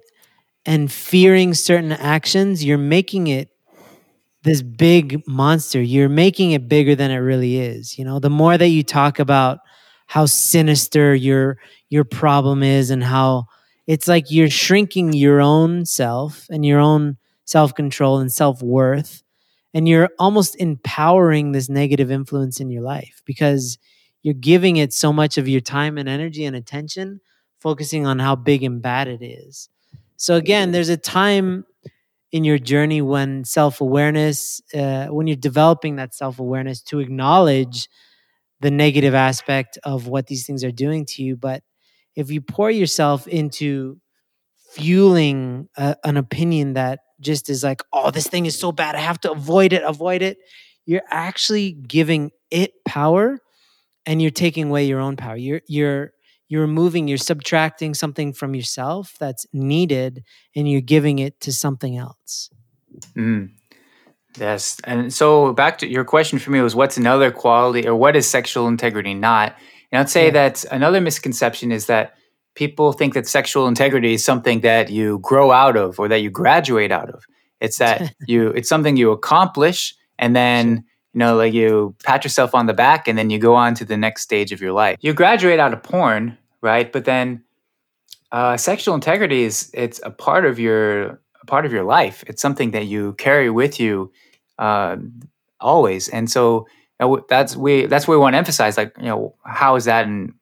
and 0.67 0.91
fearing 0.93 1.55
certain 1.55 1.93
actions 1.93 2.63
you're 2.63 2.79
making 2.79 3.29
it 3.29 3.49
this 4.43 4.63
big 4.63 5.23
monster. 5.27 5.83
You're 5.83 6.09
making 6.09 6.53
it 6.53 6.67
bigger 6.67 6.95
than 6.95 7.11
it 7.11 7.17
really 7.17 7.59
is 7.59 7.99
you 7.99 8.05
know? 8.05 8.19
The 8.19 8.31
more 8.31 8.57
that 8.57 8.69
you 8.69 8.83
talk 8.83 9.19
about 9.19 9.61
how 10.11 10.27
sinister 10.27 11.15
your 11.15 11.57
your 11.89 12.03
problem 12.03 12.65
is 12.65 12.91
and 12.91 13.05
how 13.05 13.47
it's 13.87 14.09
like 14.09 14.29
you're 14.29 14.51
shrinking 14.51 15.13
your 15.13 15.41
own 15.41 15.87
self 15.87 16.49
and 16.51 16.67
your 16.67 16.81
own 16.81 17.17
self 17.45 17.73
control 17.77 18.19
and 18.19 18.33
self 18.33 18.61
worth. 18.61 19.23
And 19.73 19.89
you're 19.89 20.11
almost 20.19 20.57
empowering 20.57 21.53
this 21.53 21.69
negative 21.69 22.11
influence 22.11 22.59
in 22.59 22.71
your 22.71 22.83
life 22.83 23.23
because 23.25 23.79
you're 24.23 24.35
giving 24.35 24.79
it 24.79 24.93
so 24.93 25.13
much 25.13 25.39
of 25.39 25.47
your 25.47 25.61
time 25.61 25.97
and 25.97 26.09
energy 26.09 26.45
and 26.45 26.57
attention, 26.57 27.21
focusing 27.61 28.05
on 28.05 28.19
how 28.19 28.35
big 28.35 28.65
and 28.65 28.83
bad 28.83 29.07
it 29.07 29.25
is. 29.25 29.69
So, 30.17 30.35
again, 30.35 30.73
there's 30.73 30.89
a 30.89 30.97
time 30.97 31.65
in 32.33 32.43
your 32.43 32.59
journey 32.59 33.01
when 33.01 33.45
self 33.45 33.81
awareness, 33.81 34.61
uh, 34.75 35.07
when 35.07 35.29
you're 35.29 35.37
developing 35.37 35.95
that 35.97 36.15
self 36.15 36.41
awareness 36.41 36.83
to 36.83 36.99
acknowledge 36.99 37.89
the 38.61 38.71
negative 38.71 39.15
aspect 39.15 39.79
of 39.85 40.07
what 40.07 40.27
these 40.27 40.47
things 40.47 40.63
are 40.65 40.71
doing 40.71 41.07
to 41.07 41.23
you. 41.23 41.37
But 41.37 41.63
if 42.15 42.31
you 42.31 42.41
pour 42.41 42.71
yourself 42.71 43.27
into 43.27 44.01
fueling 44.73 45.69
a, 45.77 45.97
an 46.05 46.17
opinion 46.17 46.75
that 46.75 47.01
just 47.21 47.51
is 47.51 47.65
like, 47.65 47.83
oh, 47.93 48.11
this 48.11 48.27
thing 48.27 48.47
is 48.47 48.59
so 48.59 48.73
bad, 48.73 48.95
I 48.95 49.01
have 49.01 49.21
to 49.23 49.33
avoid 49.33 49.73
it, 49.73 49.83
avoid 49.83 50.23
it, 50.23 50.39
you're 50.87 51.03
actually 51.11 51.73
giving 51.73 52.31
it 52.51 52.73
power 52.87 53.39
and 54.07 54.21
you're 54.21 54.31
taking 54.31 54.69
away 54.69 54.85
your 54.85 55.01
own 55.01 55.17
power. 55.17 55.37
You're, 55.37 55.61
you're, 55.67 56.13
you're 56.49 56.63
removing, 56.63 57.09
you're 57.09 57.19
subtracting 57.19 57.95
something 57.95 58.33
from 58.33 58.55
yourself 58.55 59.17
that's 59.19 59.47
needed 59.53 60.25
and 60.57 60.71
you're 60.71 60.81
giving 60.81 61.19
it 61.19 61.41
to 61.43 61.53
something 61.53 61.97
else. 61.97 62.51
Mm. 63.17 63.51
Yes. 64.39 64.77
And 64.85 65.13
so 65.13 65.53
back 65.53 65.79
to 65.79 65.89
your 65.89 66.05
question 66.05 66.39
for 66.39 66.51
me 66.51 66.61
was 66.61 66.75
what's 66.75 66.97
another 66.97 67.31
quality 67.31 67.87
or 67.87 67.95
what 67.95 68.17
is 68.17 68.29
sexual 68.29 68.69
integrity 68.69 69.15
not? 69.15 69.57
And 69.91 70.01
I'd 70.01 70.11
say 70.11 70.27
yeah. 70.27 70.31
that 70.33 70.65
another 70.71 71.01
misconception 71.01 71.73
is 71.73 71.87
that 71.87 72.15
people 72.55 72.93
think 72.93 73.15
that 73.15 73.27
sexual 73.27 73.67
integrity 73.67 74.15
is 74.15 74.25
something 74.25 74.61
that 74.61 74.91
you 74.91 75.19
grow 75.21 75.51
out 75.51 75.77
of 75.77 75.99
or 75.99 76.09
that 76.09 76.21
you 76.21 76.31
graduate 76.31 76.93
out 76.93 77.11
of. 77.11 77.25
It's 77.61 77.79
that 77.79 78.15
you 78.27 78.49
it's 78.51 78.69
something 78.69 78.97
you 78.97 79.11
accomplish 79.11 79.95
and 80.19 80.37
then 80.37 80.85
you 81.13 81.19
know, 81.19 81.37
like 81.37 81.53
you 81.53 81.97
pat 82.05 82.23
yourself 82.23 82.55
on 82.55 82.67
the 82.67 82.73
back 82.73 83.09
and 83.09 83.19
then 83.19 83.31
you 83.31 83.39
go 83.39 83.55
on 83.55 83.75
to 83.75 83.85
the 83.85 83.97
next 83.97 84.23
stage 84.23 84.53
of 84.53 84.61
your 84.61 84.73
life. 84.73 84.97
You 85.01 85.13
graduate 85.13 85.59
out 85.59 85.73
of 85.73 85.83
porn, 85.83 86.39
right? 86.61 86.91
But 86.93 87.05
then 87.05 87.43
uh, 88.31 88.57
sexual 88.57 88.95
integrity 88.95 89.43
is 89.43 89.71
it's 89.75 90.01
a 90.05 90.11
part 90.11 90.45
of 90.45 90.61
your 90.61 91.21
part 91.51 91.67
of 91.67 91.73
your 91.73 91.85
life. 91.85 92.25
It's 92.27 92.41
something 92.41 92.71
that 92.71 92.87
you 92.87 93.15
carry 93.15 93.51
with 93.51 93.79
you 93.79 94.13
uh, 94.59 94.97
always, 95.61 96.09
and 96.09 96.31
so 96.31 96.67
that's 97.29 97.57
we 97.57 97.87
that's 97.87 98.07
where 98.07 98.19
we 98.19 98.23
want 98.23 98.35
to 98.35 98.39
emphasize. 98.39 98.77
Like, 98.77 98.95
you 98.99 99.05
know, 99.05 99.35
how 99.45 99.77
is 99.77 99.85
that, 99.85 100.07
and 100.07 100.33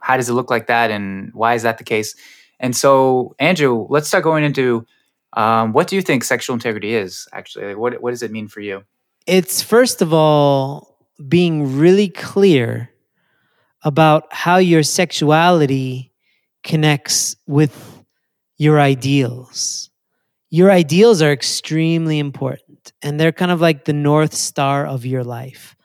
how 0.00 0.16
does 0.16 0.28
it 0.28 0.32
look 0.32 0.50
like 0.50 0.66
that, 0.66 0.90
and 0.90 1.30
why 1.34 1.54
is 1.54 1.62
that 1.62 1.78
the 1.78 1.84
case? 1.84 2.14
And 2.60 2.74
so, 2.74 3.36
Andrew, 3.38 3.86
let's 3.88 4.08
start 4.08 4.24
going 4.24 4.42
into 4.42 4.86
um, 5.34 5.72
what 5.72 5.86
do 5.88 5.96
you 5.96 6.02
think 6.02 6.24
sexual 6.24 6.54
integrity 6.54 6.94
is 6.94 7.28
actually? 7.32 7.66
Like, 7.66 7.78
what 7.78 8.02
what 8.02 8.10
does 8.10 8.22
it 8.22 8.30
mean 8.30 8.48
for 8.48 8.60
you? 8.60 8.82
It's 9.26 9.62
first 9.62 10.02
of 10.02 10.12
all 10.14 10.96
being 11.28 11.78
really 11.78 12.08
clear 12.08 12.90
about 13.82 14.26
how 14.30 14.56
your 14.56 14.82
sexuality 14.82 16.12
connects 16.64 17.36
with 17.46 18.02
your 18.56 18.80
ideals. 18.80 19.90
Your 20.50 20.70
ideals 20.70 21.20
are 21.20 21.32
extremely 21.32 22.18
important 22.18 22.92
and 23.02 23.20
they're 23.20 23.32
kind 23.32 23.50
of 23.50 23.60
like 23.60 23.84
the 23.84 23.92
north 23.92 24.34
star 24.34 24.86
of 24.86 25.04
your 25.04 25.22
life. 25.24 25.76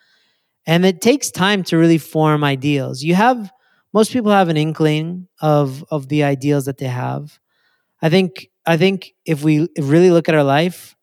And 0.66 0.86
it 0.86 1.02
takes 1.02 1.32
time 1.32 1.64
to 1.66 1.78
really 1.78 1.98
form 1.98 2.44
ideals. 2.44 3.04
You 3.04 3.16
have 3.16 3.52
most 3.94 4.12
people 4.14 4.32
have 4.32 4.50
an 4.50 4.58
inkling 4.58 5.28
of 5.42 5.84
of 5.92 6.10
the 6.10 6.24
ideals 6.24 6.66
that 6.66 6.78
they 6.78 6.88
have. 6.88 7.40
I 8.02 8.10
think 8.10 8.50
I 8.66 8.78
think 8.78 9.14
if 9.26 9.44
we 9.44 9.68
really 9.80 10.12
look 10.12 10.30
at 10.30 10.36
our 10.36 10.44
life, 10.44 10.96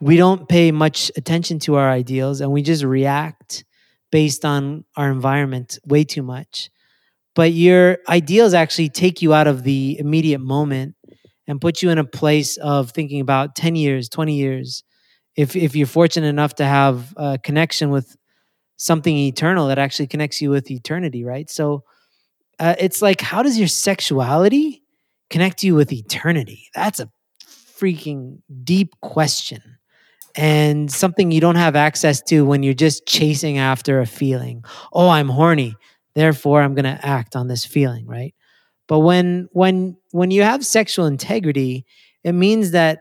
we 0.00 0.16
don't 0.16 0.48
pay 0.48 0.72
much 0.72 1.10
attention 1.16 1.58
to 1.60 1.76
our 1.76 1.90
ideals 1.90 2.40
and 2.40 2.52
we 2.52 2.62
just 2.62 2.84
react 2.84 3.64
based 4.12 4.44
on 4.44 4.84
our 4.96 5.10
environment 5.10 5.78
way 5.86 6.04
too 6.04 6.22
much. 6.22 6.70
But 7.34 7.52
your 7.52 7.98
ideals 8.08 8.54
actually 8.54 8.90
take 8.90 9.22
you 9.22 9.34
out 9.34 9.46
of 9.46 9.64
the 9.64 9.98
immediate 9.98 10.40
moment 10.40 10.93
and 11.46 11.60
put 11.60 11.82
you 11.82 11.90
in 11.90 11.98
a 11.98 12.04
place 12.04 12.56
of 12.56 12.90
thinking 12.90 13.20
about 13.20 13.54
10 13.54 13.76
years, 13.76 14.08
20 14.08 14.34
years. 14.34 14.82
If, 15.36 15.56
if 15.56 15.74
you're 15.74 15.86
fortunate 15.86 16.28
enough 16.28 16.54
to 16.56 16.64
have 16.64 17.12
a 17.16 17.38
connection 17.38 17.90
with 17.90 18.16
something 18.76 19.16
eternal 19.16 19.68
that 19.68 19.78
actually 19.78 20.06
connects 20.06 20.40
you 20.40 20.50
with 20.50 20.70
eternity, 20.70 21.24
right? 21.24 21.50
So 21.50 21.84
uh, 22.58 22.74
it's 22.78 23.02
like, 23.02 23.20
how 23.20 23.42
does 23.42 23.58
your 23.58 23.68
sexuality 23.68 24.82
connect 25.30 25.62
you 25.62 25.74
with 25.74 25.92
eternity? 25.92 26.68
That's 26.74 27.00
a 27.00 27.10
freaking 27.78 28.38
deep 28.62 28.94
question 29.00 29.60
and 30.36 30.90
something 30.90 31.30
you 31.30 31.40
don't 31.40 31.56
have 31.56 31.76
access 31.76 32.20
to 32.22 32.44
when 32.44 32.62
you're 32.62 32.74
just 32.74 33.06
chasing 33.06 33.58
after 33.58 34.00
a 34.00 34.06
feeling. 34.06 34.64
Oh, 34.92 35.08
I'm 35.08 35.28
horny. 35.28 35.76
Therefore, 36.14 36.62
I'm 36.62 36.74
going 36.74 36.84
to 36.84 37.06
act 37.06 37.36
on 37.36 37.48
this 37.48 37.64
feeling, 37.64 38.06
right? 38.06 38.34
But 38.86 39.00
when 39.00 39.48
when 39.52 39.96
when 40.10 40.30
you 40.30 40.42
have 40.42 40.64
sexual 40.64 41.06
integrity, 41.06 41.86
it 42.22 42.32
means 42.32 42.72
that 42.72 43.00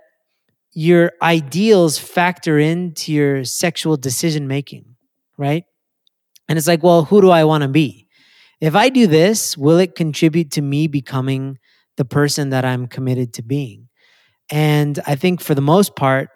your 0.73 1.11
ideals 1.21 1.99
factor 1.99 2.57
into 2.57 3.13
your 3.13 3.43
sexual 3.43 3.95
decision 3.95 4.47
making, 4.47 4.95
right? 5.37 5.65
And 6.49 6.57
it's 6.57 6.67
like, 6.67 6.83
well, 6.83 7.05
who 7.05 7.21
do 7.21 7.29
I 7.29 7.43
want 7.43 7.61
to 7.61 7.67
be? 7.67 8.07
If 8.59 8.75
I 8.75 8.89
do 8.89 9.07
this, 9.07 9.57
will 9.57 9.77
it 9.77 9.95
contribute 9.95 10.51
to 10.51 10.61
me 10.61 10.87
becoming 10.87 11.57
the 11.97 12.05
person 12.05 12.49
that 12.49 12.65
I'm 12.65 12.87
committed 12.87 13.33
to 13.33 13.43
being? 13.43 13.89
And 14.49 14.99
I 15.05 15.15
think 15.15 15.41
for 15.41 15.53
the 15.55 15.61
most 15.61 15.95
part, 15.95 16.29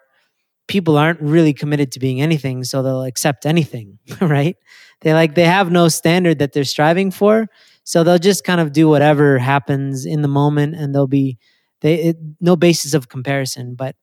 people 0.68 0.98
aren't 0.98 1.22
really 1.22 1.54
committed 1.54 1.92
to 1.94 2.00
being 2.00 2.22
anything, 2.22 2.63
so 2.63 2.84
they'll 2.84 3.04
accept 3.04 3.46
anything, 3.46 4.00
right? 4.22 4.56
They 5.01 5.13
like 5.13 5.36
they 5.36 5.46
have 5.46 5.72
no 5.72 5.88
standard 5.88 6.39
that 6.39 6.54
they're 6.54 6.63
striving 6.63 7.12
for, 7.12 7.48
so 7.88 8.03
they'll 8.03 8.20
just 8.20 8.44
kind 8.44 8.60
of 8.60 8.74
do 8.74 8.89
whatever 8.89 9.38
happens 9.39 10.06
in 10.06 10.22
the 10.22 10.27
moment, 10.27 10.75
and 10.75 10.94
they'll 10.94 11.08
be 11.08 11.38
they 11.79 11.96
it, 11.96 12.17
no 12.41 12.58
basis 12.58 12.94
of 12.94 13.08
comparison. 13.08 13.75
But 13.75 13.96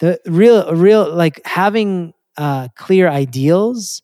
the 0.00 0.20
real 0.26 0.74
real 0.74 1.12
like 1.14 1.40
having 1.46 2.14
uh, 2.36 2.68
clear 2.76 3.08
ideals 3.08 4.02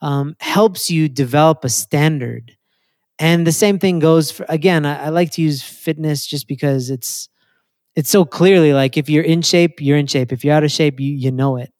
um, 0.00 0.36
helps 0.40 0.90
you 0.90 1.08
develop 1.08 1.64
a 1.64 1.68
standard. 1.68 2.56
And 3.18 3.46
the 3.46 3.52
same 3.52 3.78
thing 3.78 4.00
goes 4.00 4.30
for 4.30 4.46
again. 4.48 4.86
I, 4.86 5.06
I 5.06 5.08
like 5.10 5.32
to 5.32 5.42
use 5.42 5.62
fitness 5.62 6.26
just 6.26 6.48
because 6.48 6.90
it's 6.90 7.28
it's 7.96 8.10
so 8.10 8.24
clearly 8.24 8.72
like 8.72 8.96
if 8.96 9.10
you're 9.10 9.24
in 9.24 9.42
shape, 9.42 9.80
you're 9.80 9.98
in 9.98 10.06
shape. 10.08 10.32
If 10.32 10.44
you're 10.44 10.54
out 10.54 10.64
of 10.64 10.72
shape, 10.72 11.00
you 11.00 11.12
you 11.14 11.32
know 11.32 11.56
it. 11.56 11.72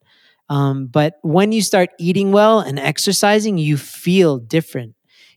Um, 0.51 0.87
but 0.89 1.17
when 1.23 1.53
you 1.53 1.63
start 1.63 1.91
eating 1.99 2.33
well 2.33 2.61
and 2.61 2.79
exercising, 2.79 3.59
you 3.59 3.77
feel 3.79 4.39
different. 4.39 4.95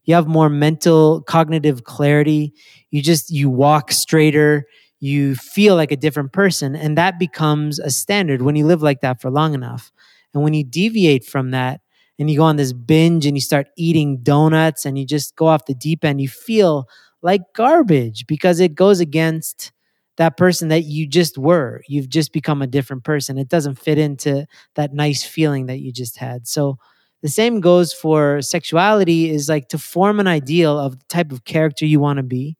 You 0.08 0.16
have 0.16 0.28
more 0.28 0.50
mental, 0.50 1.22
cognitive 1.22 1.86
clarity. 1.86 2.56
You 2.92 3.04
just 3.04 3.32
you 3.32 3.52
walk 3.52 3.92
straighter. 3.92 4.66
You 5.00 5.36
feel 5.36 5.76
like 5.76 5.92
a 5.92 5.98
different 5.98 6.34
person, 6.34 6.76
and 6.76 6.98
that 6.98 7.20
becomes 7.20 7.80
a 7.80 7.92
standard 7.92 8.42
when 8.42 8.56
you 8.56 8.66
live 8.66 8.82
like 8.82 9.02
that 9.02 9.22
for 9.22 9.30
long 9.32 9.54
enough. 9.54 9.92
And 10.34 10.44
when 10.44 10.56
you 10.56 10.64
deviate 10.64 11.26
from 11.26 11.52
that, 11.52 11.82
and 12.20 12.32
you 12.32 12.38
go 12.38 12.44
on 12.44 12.56
this 12.56 12.74
binge 12.74 13.28
and 13.28 13.38
you 13.38 13.42
start 13.42 13.68
eating 13.78 14.18
donuts 14.24 14.86
and 14.86 14.98
you 14.98 15.06
just 15.06 15.36
go 15.36 15.48
off 15.48 15.66
the 15.66 15.76
deep 15.76 16.04
end, 16.04 16.20
you 16.22 16.28
feel 16.28 16.88
like 17.22 17.42
garbage 17.56 18.26
because 18.28 18.60
it 18.60 18.74
goes 18.76 19.00
against 19.00 19.72
that 20.18 20.36
person 20.36 20.70
that 20.70 20.86
you 20.86 21.08
just 21.08 21.38
were. 21.38 21.82
You've 21.88 22.10
just 22.10 22.34
become 22.34 22.64
a 22.64 22.68
different 22.68 23.04
person. 23.04 23.38
It 23.38 23.50
doesn't 23.50 23.76
fit 23.80 24.00
into 24.00 24.48
that 24.76 24.94
nice 24.94 25.24
feeling 25.24 25.68
that 25.68 25.80
you 25.80 25.92
just 25.92 26.18
had. 26.18 26.48
So 26.48 26.80
the 27.22 27.30
same 27.30 27.60
goes 27.62 27.94
for 27.94 28.42
sexuality 28.42 29.30
is 29.30 29.50
like 29.50 29.70
to 29.70 29.78
form 29.78 30.20
an 30.20 30.28
ideal 30.28 30.78
of 30.80 31.00
the 31.00 31.06
type 31.10 31.32
of 31.32 31.46
character 31.46 31.86
you 31.86 32.00
want 32.00 32.18
to 32.18 32.24
be. 32.24 32.58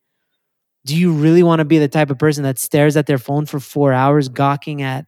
Do 0.86 0.96
you 0.96 1.12
really 1.12 1.44
want 1.44 1.60
to 1.60 1.66
be 1.66 1.80
the 1.80 1.88
type 1.88 2.10
of 2.10 2.18
person 2.18 2.44
that 2.44 2.60
stares 2.60 2.96
at 2.98 3.08
their 3.08 3.18
phone 3.18 3.46
for 3.46 3.60
4 3.60 3.94
hours 3.94 4.30
gawking 4.30 4.82
at 4.82 5.06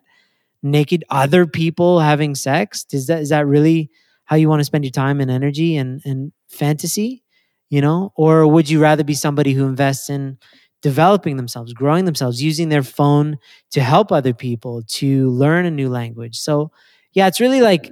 naked 0.61 1.03
other 1.09 1.45
people 1.47 1.99
having 1.99 2.35
sex? 2.35 2.85
Is 2.91 3.07
that 3.07 3.21
is 3.21 3.29
that 3.29 3.47
really 3.47 3.89
how 4.25 4.35
you 4.35 4.49
want 4.49 4.59
to 4.59 4.65
spend 4.65 4.83
your 4.83 4.91
time 4.91 5.21
and 5.21 5.31
energy 5.31 5.77
and 5.77 6.01
and 6.05 6.31
fantasy? 6.49 7.23
You 7.69 7.81
know, 7.81 8.11
or 8.15 8.47
would 8.47 8.69
you 8.69 8.81
rather 8.81 9.03
be 9.03 9.13
somebody 9.13 9.53
who 9.53 9.67
invests 9.67 10.09
in 10.09 10.37
developing 10.81 11.37
themselves, 11.37 11.73
growing 11.73 12.05
themselves, 12.05 12.41
using 12.41 12.69
their 12.69 12.83
phone 12.83 13.37
to 13.71 13.81
help 13.81 14.11
other 14.11 14.33
people, 14.33 14.83
to 14.87 15.29
learn 15.31 15.65
a 15.65 15.71
new 15.71 15.89
language. 15.89 16.37
So, 16.39 16.71
yeah, 17.13 17.27
it's 17.27 17.39
really 17.39 17.61
like 17.61 17.91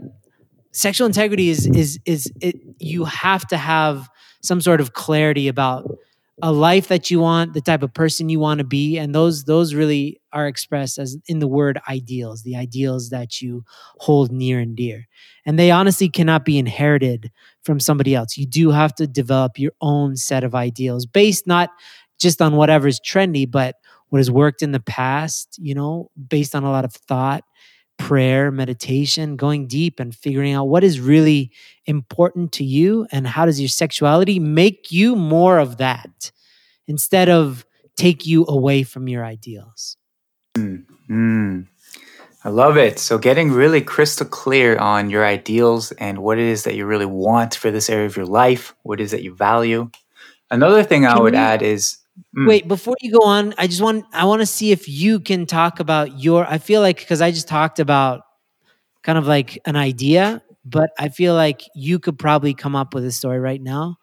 sexual 0.78 1.08
integrity 1.08 1.50
is 1.50 1.66
is 1.68 2.00
is 2.06 2.32
it, 2.40 2.56
you 2.80 3.06
have 3.06 3.48
to 3.48 3.58
have 3.58 4.10
some 4.42 4.62
sort 4.62 4.80
of 4.80 4.94
clarity 4.94 5.48
about 5.48 5.90
a 6.44 6.52
life 6.52 6.90
that 6.90 7.10
you 7.10 7.20
want, 7.20 7.56
the 7.56 7.62
type 7.62 7.82
of 7.82 7.92
person 7.96 8.30
you 8.30 8.40
want 8.40 8.60
to 8.60 8.64
be, 8.64 8.98
and 9.00 9.14
those 9.14 9.46
those 9.46 9.74
really 9.74 10.22
are 10.32 10.46
expressed 10.46 11.00
as 11.00 11.18
in 11.28 11.40
the 11.40 11.48
word 11.48 11.80
ideals, 11.90 12.44
the 12.44 12.56
ideals 12.56 13.10
that 13.10 13.42
you 13.42 13.64
hold 13.98 14.32
near 14.32 14.60
and 14.60 14.76
dear. 14.76 15.08
And 15.48 15.58
they 15.58 15.72
honestly 15.72 16.10
cannot 16.10 16.46
be 16.46 16.60
inherited 16.60 17.32
from 17.64 17.80
somebody 17.80 18.14
else. 18.14 18.38
You 18.38 18.46
do 18.46 18.70
have 18.70 18.94
to 18.96 19.08
develop 19.08 19.58
your 19.58 19.72
own 19.82 20.16
set 20.16 20.44
of 20.44 20.54
ideals 20.54 21.08
based 21.08 21.48
not 21.48 21.72
just 22.20 22.40
on 22.40 22.56
whatever's 22.56 23.00
trendy, 23.00 23.50
but 23.50 23.76
what 24.10 24.20
has 24.20 24.30
worked 24.30 24.62
in 24.62 24.72
the 24.72 24.80
past, 24.80 25.58
you 25.60 25.74
know, 25.74 26.12
based 26.30 26.56
on 26.56 26.64
a 26.64 26.72
lot 26.72 26.86
of 26.86 26.94
thought, 26.94 27.44
prayer, 27.98 28.52
meditation, 28.52 29.36
going 29.36 29.68
deep 29.68 30.00
and 30.00 30.16
figuring 30.16 30.54
out 30.54 30.66
what 30.66 30.84
is 30.84 31.00
really 31.00 31.52
important 31.86 32.52
to 32.54 32.64
you 32.64 33.08
and 33.12 33.28
how 33.28 33.46
does 33.46 33.60
your 33.60 33.70
sexuality 33.70 34.40
make 34.40 34.92
you 34.92 35.16
more 35.16 35.60
of 35.60 35.78
that 35.78 36.32
instead 36.88 37.30
of 37.30 37.66
take 37.96 38.26
you 38.26 38.46
away 38.48 38.84
from 38.84 39.08
your 39.08 39.26
ideals. 39.26 39.98
Mm, 40.56 41.68
I 42.44 42.50
love 42.50 42.78
it. 42.78 43.00
So, 43.00 43.18
getting 43.18 43.52
really 43.52 43.82
crystal 43.82 44.26
clear 44.26 44.78
on 44.78 45.10
your 45.10 45.26
ideals 45.26 45.92
and 45.94 46.20
what 46.20 46.40
it 46.40 46.46
is 46.46 46.64
that 46.64 46.76
you 46.76 46.86
really 46.86 47.06
want 47.06 47.56
for 47.56 47.72
this 47.72 47.90
area 47.90 48.06
of 48.06 48.16
your 48.16 48.26
life, 48.26 48.74
what 48.84 49.00
it 49.00 49.04
is 49.04 49.12
that 49.12 49.24
you 49.24 49.36
value. 49.36 49.90
Another 50.50 50.84
thing 50.84 51.06
I 51.06 51.14
Can 51.14 51.24
would 51.24 51.34
we 51.34 51.40
add 51.40 51.62
is 51.62 51.98
mm, 52.36 52.48
wait 52.48 52.68
before 52.68 52.96
you 53.02 53.12
go 53.12 53.26
on? 53.26 53.54
I 53.58 53.68
just 53.68 53.82
want 53.82 54.06
I 54.14 54.26
want 54.26 54.42
to 54.42 54.46
see 54.46 54.72
if 54.72 54.88
you 54.88 55.20
can 55.20 55.46
talk 55.46 55.80
about 55.80 56.20
your. 56.22 56.46
I 56.48 56.58
feel 56.58 56.82
like 56.82 57.00
because 57.00 57.22
I 57.22 57.32
just 57.32 57.48
talked 57.48 57.80
about 57.80 58.22
kind 59.04 59.18
of 59.18 59.28
like 59.28 59.60
an 59.66 59.76
idea, 59.76 60.42
but 60.66 60.92
I 61.00 61.10
feel 61.10 61.36
like 61.36 61.64
you 61.76 62.00
could 62.00 62.20
probably 62.20 62.54
come 62.54 62.76
up 62.76 62.94
with 62.94 63.06
a 63.06 63.12
story 63.12 63.40
right 63.40 63.62
now 63.62 63.98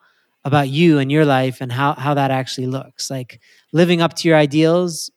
about 0.44 0.68
you 0.68 0.99
and 0.99 1.11
your 1.12 1.25
life 1.25 1.61
and 1.61 1.73
how 1.73 1.94
how 1.94 2.14
that 2.14 2.30
actually 2.30 2.66
looks 2.66 3.11
like 3.11 3.40
living 3.73 4.00
up 4.02 4.14
to 4.14 4.28
your 4.28 4.37
ideals 4.37 5.11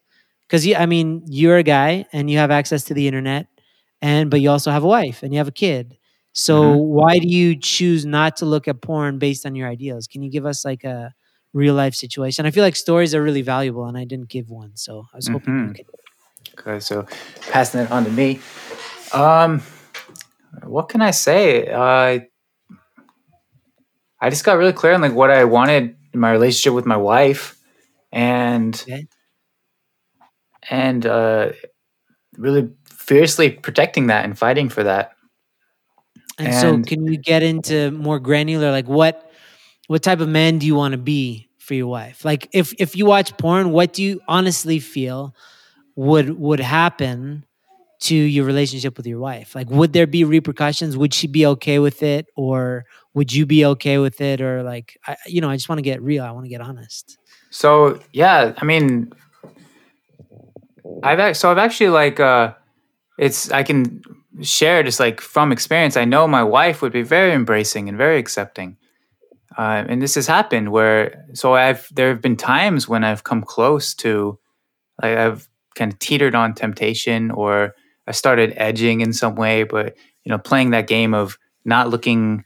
because 0.48 0.66
you 0.66 0.74
i 0.76 0.86
mean 0.86 1.22
you're 1.26 1.56
a 1.58 1.62
guy 1.62 2.04
and 2.12 2.30
you 2.30 2.38
have 2.38 2.50
access 2.50 2.84
to 2.84 2.94
the 2.94 3.06
internet 3.06 3.46
and 4.02 4.30
but 4.30 4.40
you 4.40 4.50
also 4.50 4.70
have 4.70 4.84
a 4.84 4.86
wife 4.86 5.22
and 5.22 5.32
you 5.32 5.38
have 5.38 5.48
a 5.48 5.52
kid 5.52 5.96
so 6.32 6.70
mhm, 6.70 6.78
why 6.78 7.18
do 7.18 7.28
you 7.28 7.56
choose 7.58 8.06
not 8.06 8.36
to 8.36 8.46
look 8.46 8.68
at 8.68 8.82
porn 8.82 9.18
based 9.18 9.46
on 9.46 9.54
your 9.54 9.68
ideals 9.68 10.06
can 10.06 10.22
you 10.22 10.30
give 10.30 10.46
us 10.46 10.64
like 10.64 10.84
a 10.84 11.12
real 11.52 11.74
life 11.74 11.94
situation 11.94 12.46
i 12.46 12.50
feel 12.50 12.62
like 12.62 12.76
stories 12.76 13.14
are 13.14 13.22
really 13.22 13.42
valuable 13.42 13.84
and 13.86 13.96
i 13.96 14.04
didn't 14.04 14.28
give 14.28 14.50
one 14.50 14.72
so 14.74 15.06
i 15.12 15.16
was 15.16 15.28
hoping 15.28 15.54
you 15.54 15.64
mhm. 15.70 15.76
could 15.76 15.86
Okay, 16.58 16.80
so 16.80 17.06
passing 17.50 17.82
it 17.82 17.90
on 17.90 18.04
to 18.04 18.10
me. 18.10 18.40
Um, 19.12 19.62
what 20.64 20.88
can 20.88 21.02
I 21.02 21.12
say? 21.12 21.68
Uh, 21.68 22.20
I 24.20 24.30
just 24.30 24.44
got 24.44 24.58
really 24.58 24.72
clear 24.72 24.94
on 24.94 25.00
like 25.00 25.12
what 25.12 25.30
I 25.30 25.44
wanted 25.44 25.96
in 26.12 26.20
my 26.20 26.32
relationship 26.32 26.72
with 26.72 26.86
my 26.86 26.96
wife, 26.96 27.56
and 28.10 28.74
okay 28.74 29.06
and 30.70 31.06
uh, 31.06 31.52
really 32.36 32.70
fiercely 32.84 33.50
protecting 33.50 34.08
that 34.08 34.24
and 34.24 34.36
fighting 34.36 34.68
for 34.68 34.82
that. 34.82 35.12
and 36.38 36.54
so 36.54 36.82
can 36.82 37.04
we 37.04 37.16
get 37.16 37.42
into 37.42 37.90
more 37.92 38.18
granular 38.18 38.70
like 38.70 38.86
what 38.86 39.27
what 39.88 40.02
type 40.02 40.20
of 40.20 40.28
man 40.28 40.58
do 40.58 40.66
you 40.66 40.74
want 40.74 40.92
to 40.92 40.98
be 40.98 41.50
for 41.58 41.74
your 41.74 41.88
wife 41.88 42.24
like 42.24 42.48
if 42.52 42.72
if 42.78 42.96
you 42.96 43.04
watch 43.04 43.36
porn 43.36 43.70
what 43.72 43.92
do 43.92 44.02
you 44.02 44.20
honestly 44.26 44.78
feel 44.78 45.34
would 45.96 46.38
would 46.38 46.60
happen 46.60 47.44
to 48.00 48.14
your 48.14 48.44
relationship 48.46 48.96
with 48.96 49.06
your 49.06 49.18
wife 49.18 49.54
like 49.54 49.68
would 49.68 49.92
there 49.92 50.06
be 50.06 50.22
repercussions 50.24 50.96
would 50.96 51.12
she 51.12 51.26
be 51.26 51.44
okay 51.44 51.78
with 51.78 52.02
it 52.02 52.26
or 52.36 52.86
would 53.12 53.32
you 53.32 53.44
be 53.44 53.66
okay 53.66 53.98
with 53.98 54.20
it 54.20 54.40
or 54.40 54.62
like 54.62 54.96
I, 55.06 55.16
you 55.26 55.40
know 55.40 55.50
i 55.50 55.56
just 55.56 55.68
want 55.68 55.78
to 55.78 55.82
get 55.82 56.00
real 56.00 56.24
i 56.24 56.30
want 56.30 56.44
to 56.44 56.48
get 56.48 56.60
honest 56.60 57.18
so 57.50 58.00
yeah, 58.12 58.54
I 58.56 58.64
mean, 58.64 59.12
I've 61.02 61.36
so 61.36 61.50
I've 61.50 61.58
actually 61.58 61.90
like 61.90 62.20
uh, 62.20 62.54
it's 63.18 63.50
I 63.50 63.62
can 63.62 64.02
share 64.42 64.82
just 64.82 65.00
like 65.00 65.20
from 65.20 65.52
experience. 65.52 65.96
I 65.96 66.04
know 66.04 66.26
my 66.28 66.42
wife 66.42 66.82
would 66.82 66.92
be 66.92 67.02
very 67.02 67.32
embracing 67.32 67.88
and 67.88 67.96
very 67.96 68.18
accepting. 68.18 68.76
Uh, 69.56 69.84
and 69.88 70.02
this 70.02 70.14
has 70.14 70.26
happened 70.26 70.70
where 70.70 71.24
so 71.32 71.54
I've 71.54 71.88
there 71.94 72.10
have 72.10 72.20
been 72.20 72.36
times 72.36 72.88
when 72.88 73.02
I've 73.02 73.24
come 73.24 73.42
close 73.42 73.94
to 73.96 74.38
like 75.02 75.16
I've 75.16 75.48
kind 75.74 75.92
of 75.92 75.98
teetered 75.98 76.34
on 76.34 76.54
temptation 76.54 77.30
or 77.30 77.74
I 78.06 78.12
started 78.12 78.52
edging 78.56 79.00
in 79.00 79.12
some 79.12 79.36
way, 79.36 79.62
but 79.64 79.96
you 80.24 80.30
know, 80.30 80.38
playing 80.38 80.70
that 80.70 80.86
game 80.86 81.14
of 81.14 81.38
not 81.64 81.88
looking 81.88 82.44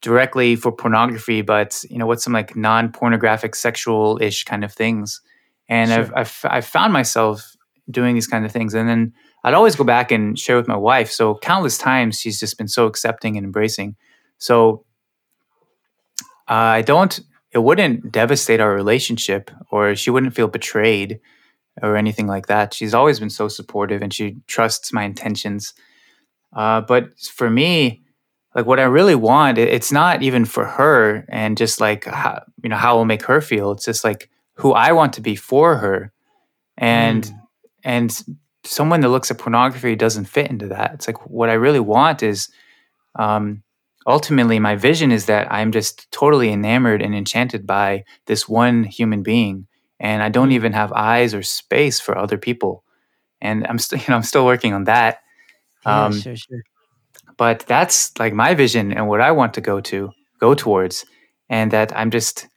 directly 0.00 0.54
for 0.54 0.70
pornography, 0.70 1.42
but 1.42 1.82
you 1.90 1.98
know, 1.98 2.06
what's 2.06 2.22
some 2.22 2.32
like 2.32 2.54
non-pornographic 2.54 3.54
sexual-ish 3.54 4.44
kind 4.44 4.64
of 4.64 4.72
things. 4.72 5.20
And 5.68 5.92
I've, 5.92 6.12
I've 6.14 6.40
I've 6.44 6.66
found 6.66 6.92
myself 6.92 7.56
doing 7.90 8.14
these 8.14 8.26
kind 8.26 8.44
of 8.44 8.52
things, 8.52 8.74
and 8.74 8.88
then 8.88 9.12
I'd 9.44 9.54
always 9.54 9.76
go 9.76 9.84
back 9.84 10.10
and 10.10 10.38
share 10.38 10.56
with 10.56 10.68
my 10.68 10.76
wife. 10.76 11.10
So 11.10 11.36
countless 11.36 11.78
times 11.78 12.18
she's 12.20 12.40
just 12.40 12.58
been 12.58 12.68
so 12.68 12.86
accepting 12.86 13.36
and 13.36 13.44
embracing. 13.44 13.96
So 14.38 14.84
I 16.48 16.82
don't. 16.82 17.20
It 17.52 17.58
wouldn't 17.58 18.12
devastate 18.12 18.60
our 18.60 18.74
relationship, 18.74 19.50
or 19.70 19.94
she 19.96 20.10
wouldn't 20.10 20.34
feel 20.34 20.48
betrayed, 20.48 21.20
or 21.82 21.96
anything 21.96 22.26
like 22.26 22.46
that. 22.46 22.74
She's 22.74 22.94
always 22.94 23.20
been 23.20 23.30
so 23.30 23.48
supportive, 23.48 24.02
and 24.02 24.12
she 24.12 24.36
trusts 24.46 24.92
my 24.92 25.04
intentions. 25.04 25.74
Uh, 26.54 26.80
but 26.80 27.18
for 27.18 27.50
me, 27.50 28.02
like 28.54 28.66
what 28.66 28.80
I 28.80 28.84
really 28.84 29.14
want, 29.14 29.58
it, 29.58 29.68
it's 29.68 29.92
not 29.92 30.22
even 30.22 30.44
for 30.44 30.64
her, 30.64 31.24
and 31.28 31.56
just 31.56 31.80
like 31.80 32.04
how, 32.04 32.42
you 32.62 32.68
know 32.68 32.76
how 32.76 32.96
will 32.96 33.04
make 33.04 33.22
her 33.24 33.40
feel. 33.40 33.72
It's 33.72 33.84
just 33.84 34.04
like 34.04 34.30
who 34.54 34.72
I 34.72 34.92
want 34.92 35.12
to 35.14 35.20
be 35.20 35.36
for 35.36 35.76
her, 35.76 36.12
and 36.76 37.24
Mm, 37.24 37.40
and 37.84 38.24
someone 38.64 39.00
that 39.00 39.08
looks 39.08 39.30
at 39.30 39.38
pornography 39.38 39.96
doesn't 39.96 40.26
fit 40.26 40.50
into 40.50 40.66
that. 40.68 40.94
It's 40.94 41.06
like 41.06 41.26
what 41.30 41.48
I 41.48 41.54
really 41.54 41.80
want 41.80 42.22
is 42.22 42.48
um, 43.18 43.62
ultimately 44.06 44.58
my 44.58 44.76
vision 44.76 45.12
is 45.12 45.26
that 45.26 45.50
I'm 45.52 45.72
just 45.72 46.10
totally 46.10 46.52
enamored 46.52 47.02
and 47.02 47.14
enchanted 47.14 47.66
by 47.66 48.04
this 48.26 48.48
one 48.48 48.84
human 48.84 49.22
being, 49.22 49.66
and 50.00 50.22
I 50.22 50.28
don't 50.28 50.50
mm. 50.50 50.54
even 50.54 50.72
have 50.72 50.92
eyes 50.92 51.34
or 51.34 51.42
space 51.42 52.00
for 52.00 52.16
other 52.16 52.38
people. 52.38 52.84
And 53.40 53.66
I'm 53.66 53.78
still, 53.78 53.98
you 54.00 54.06
know, 54.08 54.16
I'm 54.16 54.22
still 54.22 54.46
working 54.46 54.74
on 54.74 54.84
that. 54.84 55.20
yeah 55.84 56.06
Um, 56.06 56.12
sure 56.12 56.36
sure 56.36 56.62
but 57.38 57.60
that's 57.60 58.18
like 58.18 58.34
my 58.34 58.54
vision 58.54 58.92
and 58.92 59.08
what 59.08 59.22
I 59.22 59.30
want 59.30 59.54
to 59.54 59.62
go 59.62 59.80
to, 59.80 60.10
go 60.38 60.54
towards, 60.54 61.06
and 61.48 61.70
that 61.70 61.96
I'm 61.96 62.10
just, 62.10 62.48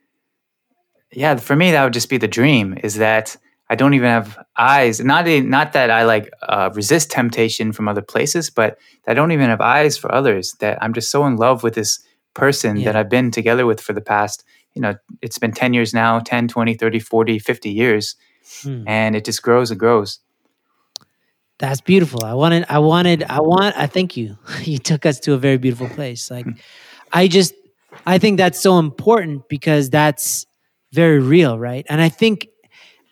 yeah, 1.13 1.37
for 1.37 1.55
me 1.55 1.71
that 1.71 1.83
would 1.83 1.93
just 1.93 2.09
be 2.09 2.17
the 2.17 2.27
dream. 2.27 2.77
Is 2.83 2.95
that 2.95 3.37
I 3.71 3.75
don't 3.75 3.93
even 3.93 4.09
have 4.09 4.37
eyes. 4.57 4.99
Not 4.99 5.27
a, 5.27 5.39
not 5.39 5.71
that 5.71 5.89
I 5.89 6.03
like 6.03 6.29
uh, 6.43 6.69
resist 6.73 7.09
temptation 7.09 7.71
from 7.71 7.87
other 7.87 8.01
places, 8.01 8.49
but 8.49 8.77
I 9.07 9.13
don't 9.13 9.31
even 9.31 9.49
have 9.49 9.61
eyes 9.61 9.97
for 9.97 10.13
others. 10.13 10.55
That 10.59 10.77
I'm 10.83 10.93
just 10.93 11.09
so 11.09 11.25
in 11.25 11.37
love 11.37 11.63
with 11.63 11.73
this 11.75 11.99
person 12.33 12.83
that 12.83 12.97
I've 12.97 13.09
been 13.09 13.31
together 13.31 13.65
with 13.65 13.79
for 13.79 13.93
the 13.93 14.01
past, 14.01 14.43
you 14.73 14.81
know, 14.81 14.95
it's 15.21 15.37
been 15.37 15.53
10 15.53 15.73
years 15.73 15.93
now, 15.93 16.19
10, 16.19 16.49
20, 16.49 16.73
30, 16.73 16.99
40, 16.99 17.39
50 17.39 17.69
years, 17.71 18.15
Hmm. 18.63 18.83
and 18.87 19.15
it 19.15 19.23
just 19.23 19.41
grows 19.41 19.71
and 19.71 19.79
grows. 19.79 20.19
That's 21.59 21.79
beautiful. 21.79 22.25
I 22.25 22.33
wanted, 22.33 22.65
I 22.69 22.79
wanted, 22.79 23.23
I 23.23 23.39
want, 23.39 23.77
I 23.77 23.87
thank 23.87 24.17
you. 24.17 24.37
You 24.63 24.79
took 24.79 25.05
us 25.05 25.19
to 25.21 25.33
a 25.33 25.37
very 25.37 25.57
beautiful 25.57 25.87
place. 25.87 26.29
Like, 26.31 26.47
I 27.13 27.27
just, 27.27 27.53
I 28.05 28.17
think 28.17 28.37
that's 28.37 28.59
so 28.59 28.79
important 28.79 29.47
because 29.47 29.89
that's 29.89 30.45
very 30.91 31.19
real, 31.19 31.57
right? 31.59 31.85
And 31.87 32.01
I 32.01 32.09
think, 32.09 32.47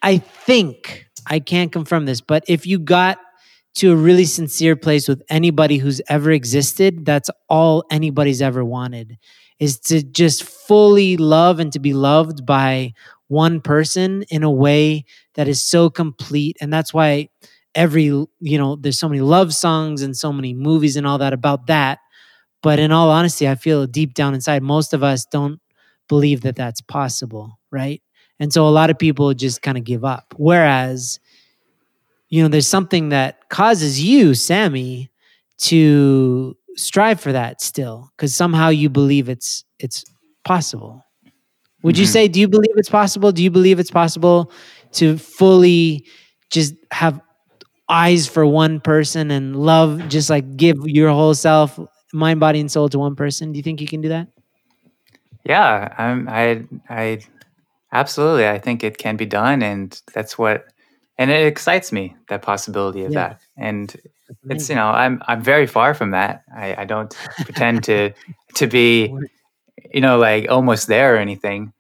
I 0.02 0.18
think, 0.18 1.08
I 1.28 1.40
can't 1.40 1.72
confirm 1.72 2.06
this, 2.06 2.22
but 2.22 2.44
if 2.48 2.66
you 2.66 2.80
got 2.80 3.18
to 3.76 3.92
a 3.92 3.96
really 3.96 4.26
sincere 4.26 4.76
place 4.76 5.08
with 5.08 5.22
anybody 5.30 5.78
who's 5.78 6.02
ever 6.10 6.32
existed, 6.32 7.06
that's 7.06 7.30
all 7.50 7.84
anybody's 7.92 8.42
ever 8.42 8.64
wanted 8.66 9.18
is 9.60 9.80
to 9.80 10.02
just 10.02 10.44
fully 10.44 11.18
love 11.18 11.60
and 11.60 11.72
to 11.74 11.80
be 11.80 11.94
loved 11.94 12.46
by 12.46 12.94
one 13.28 13.62
person 13.62 14.24
in 14.30 14.42
a 14.44 14.50
way 14.50 15.04
that 15.36 15.48
is 15.48 15.62
so 15.62 15.90
complete. 15.90 16.58
And 16.62 16.72
that's 16.72 16.94
why 16.94 17.30
every 17.76 18.06
you 18.06 18.58
know 18.58 18.76
there's 18.76 19.00
so 19.00 19.08
many 19.08 19.22
love 19.22 19.54
songs 19.54 20.02
and 20.02 20.18
so 20.18 20.34
many 20.34 20.54
movies 20.54 20.96
and 20.96 21.06
all 21.06 21.18
that 21.18 21.34
about 21.34 21.68
that 21.68 22.00
but 22.64 22.80
in 22.80 22.92
all 22.92 23.10
honesty 23.12 23.48
i 23.48 23.56
feel 23.56 23.86
deep 23.86 24.14
down 24.14 24.34
inside 24.34 24.64
most 24.64 24.94
of 24.94 25.04
us 25.04 25.26
don't 25.26 25.60
believe 26.08 26.42
that 26.42 26.56
that's 26.56 26.82
possible 26.82 27.60
right 27.72 28.02
and 28.40 28.52
so 28.54 28.68
a 28.68 28.70
lot 28.70 28.90
of 28.90 28.98
people 28.98 29.34
just 29.34 29.62
kind 29.62 29.78
of 29.78 29.84
give 29.84 30.04
up. 30.06 30.34
Whereas 30.38 31.20
you 32.30 32.42
know 32.42 32.48
there's 32.50 32.68
something 32.68 33.10
that 33.10 33.50
causes 33.50 34.02
you 34.02 34.34
sammy 34.34 35.10
to 35.58 36.56
strive 36.76 37.20
for 37.20 37.32
that 37.32 37.62
still 37.62 38.12
because 38.16 38.36
somehow 38.36 38.70
you 38.70 38.90
believe 38.90 39.30
it's 39.30 39.66
it's 39.80 40.06
possible. 40.46 41.04
Would 41.84 41.98
you 41.98 42.06
hmm 42.06 42.06
say 42.06 42.28
do 42.28 42.40
you 42.40 42.48
believe 42.48 42.74
it's 42.78 42.90
possible? 42.90 43.32
Do 43.32 43.44
you 43.44 43.52
believe 43.52 43.80
it's 43.80 43.92
possible 43.92 44.52
to 44.94 45.18
fully 45.18 46.06
just 46.50 46.76
have 46.92 47.22
eyes 47.90 48.28
for 48.28 48.46
one 48.46 48.80
person 48.80 49.32
and 49.32 49.56
love 49.56 50.08
just 50.08 50.30
like 50.30 50.56
give 50.58 50.78
your 50.86 51.10
whole 51.10 51.34
self 51.36 51.80
mind 52.14 52.40
body 52.40 52.60
and 52.60 52.72
soul 52.72 52.90
to 52.90 53.00
one 53.00 53.16
person? 53.16 53.52
Do 53.52 53.58
you 53.58 53.64
think 53.64 53.82
you 53.82 53.88
can 53.88 54.02
do 54.02 54.10
that? 54.10 54.28
Yeah, 55.46 55.94
I'm, 55.98 56.28
I, 56.30 56.66
I 56.90 57.20
absolutely. 57.92 58.48
I 58.48 58.60
think 58.60 58.84
it 58.84 58.98
can 58.98 59.16
be 59.18 59.26
done, 59.26 59.62
and 59.62 60.00
that's 60.14 60.38
what, 60.38 60.66
and 61.18 61.32
it 61.32 61.46
excites 61.48 61.92
me 61.92 62.16
that 62.30 62.42
possibility 62.42 63.04
of 63.04 63.12
yeah 63.12 63.30
that. 63.30 63.42
And 63.58 63.96
it's 64.50 64.70
you 64.70 64.76
know 64.76 64.88
I'm 64.88 65.22
I'm 65.28 65.42
very 65.42 65.68
far 65.68 65.94
from 65.94 66.12
that. 66.12 66.44
I, 66.56 66.82
I 66.82 66.86
don't 66.86 67.16
pretend 67.44 67.84
to 67.86 68.12
to 68.56 68.68
be 68.68 69.14
you 69.94 70.02
know 70.02 70.18
like 70.18 70.50
almost 70.50 70.88
there 70.88 71.16
or 71.16 71.18
anything. 71.18 71.74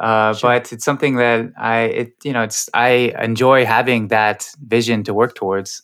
Uh, 0.00 0.34
Sure. 0.34 0.50
but 0.50 0.72
it's 0.72 0.84
something 0.84 1.16
that 1.16 1.52
I, 1.56 1.82
it, 1.82 2.14
you 2.24 2.32
know, 2.32 2.42
it's 2.42 2.68
I 2.74 3.14
enjoy 3.22 3.64
having 3.64 4.08
that 4.08 4.50
vision 4.66 5.04
to 5.04 5.14
work 5.14 5.36
towards. 5.36 5.82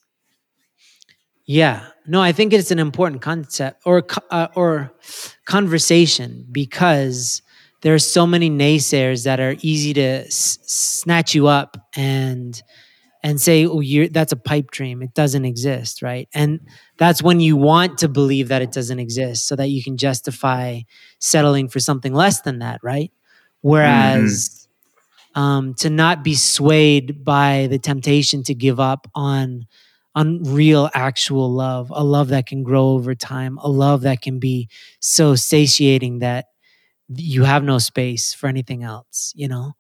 Yeah. 1.45 1.87
No, 2.07 2.21
I 2.21 2.33
think 2.33 2.53
it's 2.53 2.73
an 2.73 2.81
important 2.81 3.23
concept 3.23 3.83
or 3.85 4.05
uh, 4.31 4.49
or 4.57 4.93
conversation 5.45 6.47
because 6.51 7.41
there's 7.83 8.11
so 8.11 8.27
many 8.27 8.51
naysayers 8.51 9.25
that 9.25 9.41
are 9.41 9.57
easy 9.63 9.95
to 9.95 10.01
s- 10.27 10.59
snatch 10.63 11.35
you 11.35 11.47
up 11.49 11.77
and 11.97 12.63
and 13.23 13.41
say, 13.41 13.67
"Oh, 13.67 13.81
you're 13.81 14.09
that's 14.09 14.33
a 14.33 14.37
pipe 14.37 14.71
dream. 14.71 15.03
It 15.03 15.15
doesn't 15.15 15.45
exist," 15.45 16.03
right? 16.03 16.29
And 16.35 16.61
that's 16.99 17.23
when 17.23 17.41
you 17.41 17.57
want 17.57 17.99
to 17.99 18.09
believe 18.09 18.49
that 18.49 18.63
it 18.63 18.73
doesn't 18.73 18.99
exist 19.01 19.47
so 19.49 19.57
that 19.57 19.69
you 19.69 19.83
can 19.83 19.97
justify 19.97 20.81
settling 21.21 21.69
for 21.69 21.81
something 21.81 22.15
less 22.15 22.43
than 22.43 22.61
that, 22.61 22.81
right? 22.83 23.13
Whereas 23.63 24.67
um, 25.35 25.75
to 25.75 25.91
not 25.91 26.25
be 26.25 26.35
swayed 26.35 27.25
by 27.25 27.69
the 27.71 27.79
temptation 27.79 28.43
to 28.45 28.55
give 28.55 28.81
up 28.81 29.09
on 29.15 29.67
on 30.15 30.43
real 30.43 30.91
actual 30.95 31.51
love 31.53 31.93
a 31.95 32.03
love 32.03 32.29
that 32.29 32.47
can 32.47 32.65
grow 32.65 32.89
over 32.91 33.15
time 33.15 33.59
a 33.59 33.69
love 33.69 34.03
that 34.03 34.21
can 34.23 34.41
be 34.41 34.69
so 35.01 35.37
satiating 35.37 36.19
that 36.19 36.47
you 37.17 37.45
have 37.45 37.65
no 37.65 37.79
space 37.79 38.33
for 38.35 38.47
anything 38.47 38.83
else 38.83 39.33
you 39.37 39.49
know? 39.49 39.73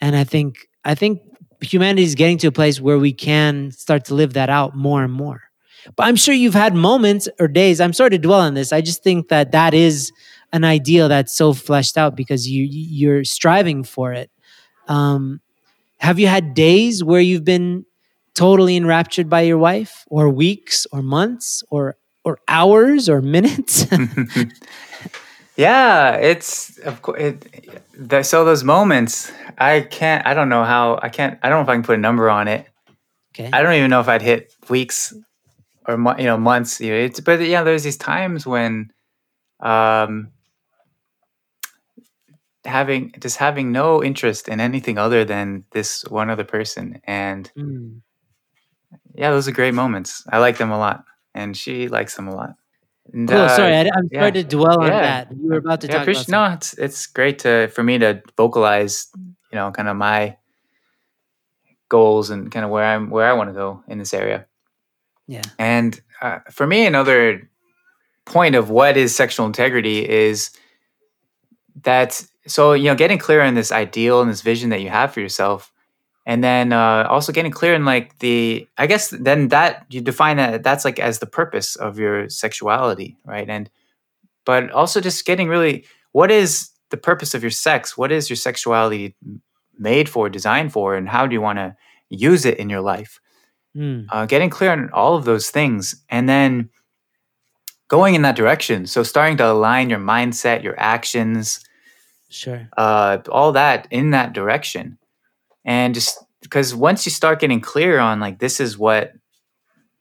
And 0.00 0.16
i 0.16 0.24
think 0.24 0.68
i 0.84 0.94
think 0.94 1.20
humanity 1.60 2.02
is 2.02 2.14
getting 2.14 2.38
to 2.38 2.48
a 2.48 2.52
place 2.52 2.80
where 2.80 2.98
we 2.98 3.12
can 3.12 3.70
start 3.70 4.04
to 4.06 4.14
live 4.14 4.34
that 4.34 4.50
out 4.50 4.76
more 4.76 5.02
and 5.02 5.12
more. 5.12 5.42
But 5.96 6.04
i'm 6.06 6.16
sure 6.16 6.34
you've 6.34 6.54
had 6.54 6.74
moments 6.74 7.28
or 7.40 7.48
days 7.48 7.80
i'm 7.80 7.92
sorry 7.92 8.10
to 8.10 8.18
dwell 8.18 8.40
on 8.40 8.54
this 8.54 8.72
i 8.72 8.80
just 8.80 9.02
think 9.02 9.28
that 9.28 9.52
that 9.52 9.74
is 9.74 10.12
an 10.54 10.62
ideal 10.62 11.08
that's 11.08 11.36
so 11.36 11.52
fleshed 11.52 11.98
out 11.98 12.14
because 12.14 12.48
you 12.48 12.66
you're 12.70 13.24
striving 13.24 13.82
for 13.82 14.12
it. 14.12 14.30
Um, 14.86 15.40
have 15.98 16.20
you 16.20 16.28
had 16.28 16.54
days 16.54 17.02
where 17.02 17.20
you've 17.20 17.44
been 17.44 17.84
totally 18.34 18.76
enraptured 18.76 19.28
by 19.28 19.40
your 19.42 19.58
wife, 19.58 20.04
or 20.06 20.30
weeks, 20.30 20.86
or 20.92 21.02
months, 21.02 21.64
or 21.70 21.96
or 22.24 22.38
hours, 22.46 23.08
or 23.08 23.20
minutes? 23.20 23.86
yeah, 25.56 26.16
it's 26.16 26.78
of 26.78 27.02
course. 27.02 27.20
It, 27.20 27.80
the, 27.96 28.22
so 28.22 28.44
those 28.44 28.64
moments, 28.64 29.30
I 29.58 29.80
can't. 29.82 30.26
I 30.26 30.34
don't 30.34 30.48
know 30.48 30.64
how. 30.64 30.98
I 31.02 31.08
can't. 31.08 31.38
I 31.42 31.48
don't 31.48 31.58
know 31.58 31.62
if 31.62 31.68
I 31.68 31.74
can 31.74 31.82
put 31.84 31.94
a 31.96 32.00
number 32.00 32.28
on 32.30 32.48
it. 32.48 32.66
okay. 33.34 33.50
I 33.52 33.62
don't 33.62 33.74
even 33.74 33.90
know 33.90 34.00
if 34.00 34.08
I'd 34.08 34.22
hit 34.22 34.52
weeks 34.68 35.14
or 35.86 35.94
you 36.18 36.24
know 36.24 36.36
months. 36.36 36.80
You 36.80 36.90
know, 36.92 36.98
it's, 36.98 37.20
but 37.20 37.40
yeah, 37.40 37.62
there's 37.62 37.82
these 37.84 37.96
times 37.98 38.46
when, 38.46 38.90
um, 39.60 40.30
having 42.64 43.12
just 43.20 43.36
having 43.36 43.70
no 43.72 44.02
interest 44.02 44.48
in 44.48 44.60
anything 44.60 44.98
other 44.98 45.24
than 45.24 45.64
this 45.72 46.02
one 46.08 46.30
other 46.30 46.44
person, 46.44 47.00
and 47.04 47.50
Mm. 47.56 48.00
yeah, 49.14 49.30
those 49.30 49.46
are 49.48 49.52
great 49.52 49.74
moments. 49.74 50.24
I 50.32 50.38
like 50.38 50.58
them 50.58 50.70
a 50.70 50.78
lot, 50.78 51.04
and 51.34 51.56
she 51.56 51.88
likes 51.88 52.16
them 52.16 52.28
a 52.28 52.34
lot. 52.34 52.54
And, 53.14 53.28
Cool. 53.28 53.38
uh, 53.38 53.48
Sorry, 53.56 53.72
I, 53.74 53.80
I'm 53.82 54.08
yeah. 54.10 54.20
sorry 54.20 54.32
to 54.32 54.42
dwell 54.44 54.80
on 54.82 54.88
Yeah. 54.88 55.00
that. 55.00 55.32
You 55.36 55.48
were 55.48 55.58
about 55.58 55.80
to 55.82 55.86
yeah, 55.86 55.98
talk 56.04 56.08
about 56.08 56.28
no, 56.28 56.44
it's 56.52 56.74
it's 56.74 57.06
great 57.06 57.38
to 57.40 57.68
for 57.68 57.82
me 57.84 57.98
to 57.98 58.20
vocalize, 58.36 59.06
you 59.16 59.56
know, 59.56 59.70
kind 59.70 59.88
of 59.88 59.96
my 59.96 60.36
goals 61.88 62.30
and 62.30 62.50
kind 62.50 62.64
of 62.64 62.70
where 62.70 62.84
I'm 62.84 63.10
where 63.10 63.28
I 63.30 63.32
want 63.34 63.50
to 63.50 63.54
go 63.54 63.82
in 63.88 63.98
this 63.98 64.12
area. 64.12 64.46
Yeah. 65.28 65.42
And 65.58 66.00
uh, 66.20 66.40
for 66.50 66.66
me, 66.66 66.86
another 66.86 67.48
point 68.26 68.56
of 68.56 68.68
what 68.70 68.96
is 68.96 69.14
sexual 69.14 69.46
integrity 69.46 70.08
is 70.08 70.50
that 71.82 72.24
so 72.46 72.72
you 72.72 72.84
know 72.84 72.94
getting 72.94 73.18
clear 73.18 73.42
on 73.42 73.54
this 73.54 73.70
ideal 73.70 74.20
and 74.22 74.30
this 74.30 74.42
vision 74.42 74.70
that 74.70 74.80
you 74.80 74.88
have 74.90 75.12
for 75.12 75.20
yourself 75.20 75.70
and 76.26 76.42
then 76.42 76.72
uh, 76.72 77.06
also 77.10 77.32
getting 77.32 77.52
clear 77.52 77.74
in 77.74 77.84
like 77.84 78.18
the 78.20 78.66
i 78.78 78.86
guess 78.86 79.10
then 79.10 79.48
that 79.48 79.84
you 79.90 80.00
define 80.00 80.36
that 80.38 80.62
that's 80.62 80.84
like 80.84 80.98
as 80.98 81.18
the 81.18 81.26
purpose 81.26 81.76
of 81.76 81.98
your 81.98 82.28
sexuality 82.28 83.16
right? 83.24 83.48
And 83.48 83.70
but 84.44 84.70
also 84.72 85.00
just 85.00 85.24
getting 85.24 85.48
really 85.48 85.84
what 86.12 86.30
is 86.30 86.70
the 86.90 86.96
purpose 86.96 87.34
of 87.34 87.42
your 87.42 87.50
sex? 87.50 87.96
What 87.96 88.12
is 88.12 88.28
your 88.30 88.36
sexuality 88.36 89.16
made 89.78 90.08
for 90.08 90.28
designed 90.28 90.72
for 90.72 90.94
and 90.94 91.08
how 91.08 91.26
do 91.26 91.32
you 91.34 91.40
want 91.40 91.58
to 91.58 91.74
use 92.10 92.44
it 92.44 92.58
in 92.58 92.70
your 92.70 92.80
life? 92.82 93.20
Mm. 93.76 94.06
uh, 94.12 94.24
getting 94.26 94.50
clear 94.50 94.70
on 94.70 94.88
all 94.92 95.16
of 95.16 95.24
those 95.24 95.50
things 95.50 95.96
and 96.08 96.28
then 96.28 96.70
going 97.88 98.14
in 98.14 98.22
that 98.22 98.36
direction. 98.36 98.86
So 98.86 99.02
starting 99.02 99.36
to 99.38 99.50
align 99.50 99.90
your 99.90 99.98
mindset 99.98 100.62
your 100.62 100.78
actions 100.78 101.58
Sure. 102.28 102.68
uh, 102.76 103.18
all 103.30 103.52
that 103.52 103.88
in 103.90 104.10
that 104.10 104.32
direction 104.32 104.98
and 105.64 105.94
just 105.94 106.18
because 106.42 106.74
once 106.74 107.06
you 107.06 107.10
start 107.10 107.40
getting 107.40 107.60
clear 107.60 107.98
on 107.98 108.20
like 108.20 108.38
this 108.38 108.60
is 108.60 108.76
what 108.78 109.12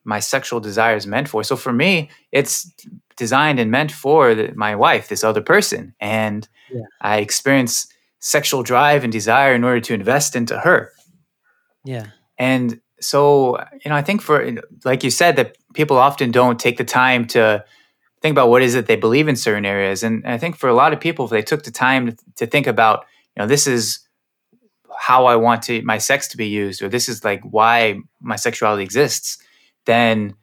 my 0.04 0.20
sexual 0.20 0.60
desire 0.60 0.96
is 0.96 1.08
meant 1.08 1.28
for 1.30 1.44
so 1.44 1.56
for 1.56 1.72
me 1.74 2.10
it's 2.32 2.70
designed 3.16 3.60
and 3.60 3.72
meant 3.72 3.92
for 3.92 4.36
the, 4.36 4.52
my 4.56 4.76
wife 4.76 5.08
this 5.08 5.24
other 5.24 5.42
person 5.42 5.94
and 6.00 6.48
Yeah. 6.72 6.82
i 7.02 7.18
experience 7.18 7.88
sexual 8.20 8.64
drive 8.64 9.04
and 9.04 9.12
desire 9.14 9.54
in 9.54 9.64
order 9.64 9.80
to 9.82 9.94
invest 9.94 10.36
into 10.36 10.60
her 10.60 10.92
Yeah. 11.86 12.08
and 12.38 12.80
so, 13.02 13.58
you 13.84 13.90
know, 13.90 13.96
I 13.98 14.02
think 14.02 14.22
for, 14.22 14.50
like 14.86 15.04
you 15.04 15.10
said, 15.12 15.36
that 15.36 15.58
people 15.74 15.98
often 15.98 16.32
don't 16.32 16.58
take 16.58 16.78
the 16.78 16.86
time 16.86 17.28
to 17.28 17.66
think 18.22 18.32
about 18.32 18.48
what 18.50 18.62
is 18.62 18.76
it 18.76 18.86
they 18.86 18.96
believe 18.96 19.28
in 19.28 19.36
certain 19.36 19.66
areas. 19.66 20.04
And 20.04 20.26
I 20.26 20.38
think 20.38 20.56
for 20.56 20.70
a 20.70 20.74
lot 20.74 20.94
of 20.94 21.02
people, 21.02 21.26
if 21.26 21.32
they 21.32 21.42
took 21.42 21.64
the 21.64 21.72
time 21.72 22.16
to 22.38 22.46
think 22.48 22.66
about, 22.66 23.04
you 23.36 23.42
know, 23.42 23.48
this 23.48 23.68
is 23.68 24.00
how 25.08 25.26
I 25.26 25.36
want 25.36 25.62
to 25.64 25.82
my 25.82 25.98
sex 25.98 26.30
to 26.30 26.38
be 26.38 26.48
used, 26.48 26.82
or 26.82 26.88
this 26.88 27.10
is 27.10 27.26
like 27.26 27.42
why 27.44 28.00
my 28.22 28.38
sexuality 28.38 28.84
exists, 28.84 29.38
then 29.86 30.34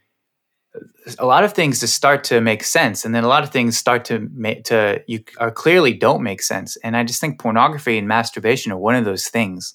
a 1.18 1.24
lot 1.24 1.44
of 1.44 1.54
things 1.54 1.80
just 1.80 1.94
start 1.94 2.24
to 2.24 2.40
make 2.40 2.62
sense, 2.62 3.06
and 3.06 3.14
then 3.14 3.24
a 3.24 3.28
lot 3.28 3.42
of 3.42 3.50
things 3.50 3.78
start 3.78 4.04
to 4.04 4.28
make 4.34 4.64
to 4.64 5.02
you 5.06 5.24
are 5.38 5.50
clearly 5.50 5.94
don't 5.94 6.22
make 6.22 6.42
sense. 6.42 6.76
And 6.84 6.94
I 6.94 7.04
just 7.04 7.20
think 7.22 7.40
pornography 7.40 7.96
and 7.96 8.06
masturbation 8.06 8.70
are 8.70 8.76
one 8.76 8.96
of 8.96 9.06
those 9.06 9.28
things. 9.28 9.74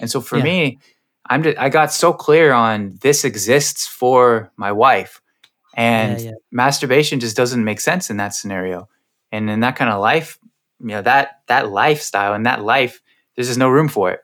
And 0.00 0.10
so 0.10 0.20
for 0.20 0.36
Yeah. 0.36 0.44
me, 0.44 0.78
I'm 1.30 1.42
just, 1.42 1.58
I 1.58 1.70
got 1.70 1.90
so 1.92 2.12
clear 2.12 2.52
on 2.52 2.98
this 3.00 3.24
exists 3.24 3.86
for 3.88 4.52
my 4.56 4.70
wife, 4.70 5.22
and 5.74 6.20
yeah. 6.20 6.32
masturbation 6.50 7.20
just 7.20 7.36
doesn't 7.36 7.64
make 7.64 7.80
sense 7.80 8.10
in 8.10 8.18
that 8.18 8.34
scenario. 8.34 8.88
And 9.32 9.48
in 9.50 9.60
that 9.60 9.76
kind 9.76 9.90
of 9.90 10.00
life, 10.00 10.38
you 10.78 10.88
know 10.88 11.02
that 11.02 11.40
that 11.46 11.70
lifestyle 11.70 12.34
and 12.34 12.44
that 12.44 12.62
life, 12.62 13.00
there's 13.34 13.48
just 13.48 13.58
no 13.58 13.70
room 13.70 13.88
for 13.88 14.12
it. 14.12 14.20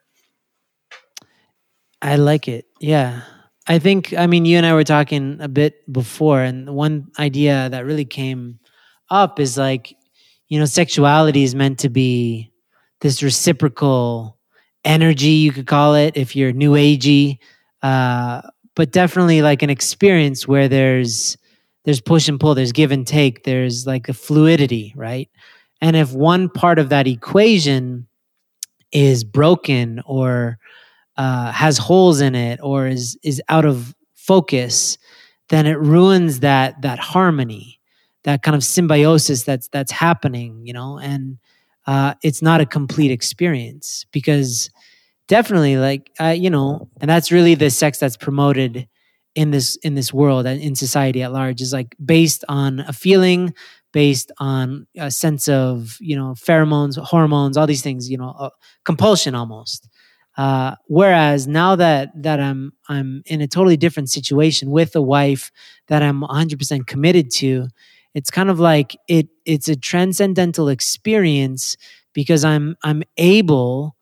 I 2.03 2.17
like 2.17 2.49
it. 2.49 2.67
Yeah. 2.81 3.23
I 3.69 3.79
think, 3.79 4.12
I 4.12 4.27
mean, 4.27 4.45
you 4.45 4.57
and 4.57 4.67
I 4.67 4.75
were 4.75 4.83
talking 4.83 5.38
a 5.41 5.49
bit 5.49 5.91
before, 5.91 6.43
and 6.43 6.75
one 6.75 7.12
idea 7.19 7.69
that 7.71 7.87
really 7.87 8.05
came 8.05 8.59
up 9.09 9.38
is 9.38 9.57
like, 9.57 9.95
you 10.49 10.59
know, 10.59 10.65
sexuality 10.65 11.45
is 11.45 11.55
meant 11.55 11.79
to 11.79 11.88
be 11.88 12.53
this 13.01 13.23
reciprocal 13.23 14.37
energy, 14.85 15.29
you 15.29 15.53
could 15.53 15.69
call 15.69 15.95
it, 15.95 16.17
if 16.17 16.35
you're 16.35 16.53
new 16.53 16.73
agey, 16.73 17.38
uh, 17.83 18.43
but 18.75 18.91
definitely 18.91 19.43
like 19.43 19.62
an 19.62 19.71
experience 19.71 20.49
where 20.49 20.69
there's 20.69 21.37
there's 21.85 22.01
push 22.01 22.29
and 22.29 22.38
pull, 22.38 22.55
there's 22.55 22.73
give 22.73 22.93
and 22.93 23.07
take, 23.07 23.43
there's 23.43 23.87
like 23.87 24.09
a 24.09 24.15
fluidity, 24.15 24.93
right? 24.97 25.29
And 25.81 25.97
if 25.97 26.12
one 26.12 26.49
part 26.49 26.79
of 26.79 26.91
that 26.91 27.09
equation 27.09 28.07
is 28.93 29.25
broken 29.25 30.01
or 30.07 30.59
uh, 31.23 31.53
has 31.53 31.79
holes 31.79 32.21
in 32.21 32.35
it 32.35 32.59
or 32.65 32.89
is 32.89 33.17
is 33.23 33.41
out 33.49 33.65
of 33.65 33.95
focus, 34.17 34.99
then 35.51 35.67
it 35.67 35.79
ruins 35.79 36.41
that 36.41 36.83
that 36.83 36.99
harmony, 36.99 37.79
that 38.25 38.43
kind 38.43 38.57
of 38.57 38.65
symbiosis 38.65 39.45
that's 39.45 39.69
that's 39.69 39.93
happening, 39.93 40.67
you 40.67 40.73
know, 40.73 40.99
and 40.99 41.39
uh, 41.87 42.15
it's 42.25 42.43
not 42.43 42.61
a 42.61 42.67
complete 42.67 43.13
experience 43.13 44.05
because 44.11 44.69
definitely, 45.29 45.77
like 45.77 46.11
uh, 46.19 46.35
you 46.37 46.51
know, 46.51 46.89
and 47.01 47.09
that's 47.09 47.31
really 47.31 47.55
the 47.55 47.71
sex 47.71 47.99
that's 47.99 48.17
promoted 48.17 48.89
in 49.37 49.53
this 49.53 49.77
in 49.77 49.95
this 49.95 50.13
world 50.13 50.45
and 50.45 50.61
in 50.61 50.75
society 50.75 51.23
at 51.23 51.33
large 51.33 51.61
is 51.61 51.73
like 51.73 51.95
based 52.05 52.45
on 52.49 52.81
a 52.81 52.93
feeling 52.93 53.55
based 53.93 54.33
on 54.39 54.87
a 54.99 55.11
sense 55.11 55.49
of 55.49 55.97
you 56.01 56.17
know 56.17 56.35
pheromones 56.35 56.99
hormones 56.99 57.57
all 57.57 57.67
these 57.67 57.83
things 57.83 58.11
you 58.11 58.19
know 58.19 58.35
uh, 58.39 58.51
compulsion 58.85 59.35
almost 59.35 59.89
uh, 60.37 60.77
whereas 60.87 61.47
now 61.47 61.77
that 61.77 62.11
that 62.23 62.40
I'm 62.40 62.73
I'm 62.88 63.23
in 63.27 63.40
a 63.40 63.47
totally 63.47 63.77
different 63.77 64.11
situation 64.11 64.71
with 64.71 64.97
a 64.97 65.03
wife 65.03 65.51
that 65.88 66.03
I'm 66.03 66.23
100% 66.23 66.87
committed 66.87 67.31
to, 67.33 67.68
it's 68.14 68.31
kind 68.31 68.49
of 68.51 68.59
like 68.59 68.97
it 69.09 69.29
it's 69.45 69.68
a 69.68 69.77
transcendental 69.77 70.68
experience 70.68 71.77
because 72.14 72.45
I'm 72.45 72.77
I'm 72.83 73.03
able 73.18 73.97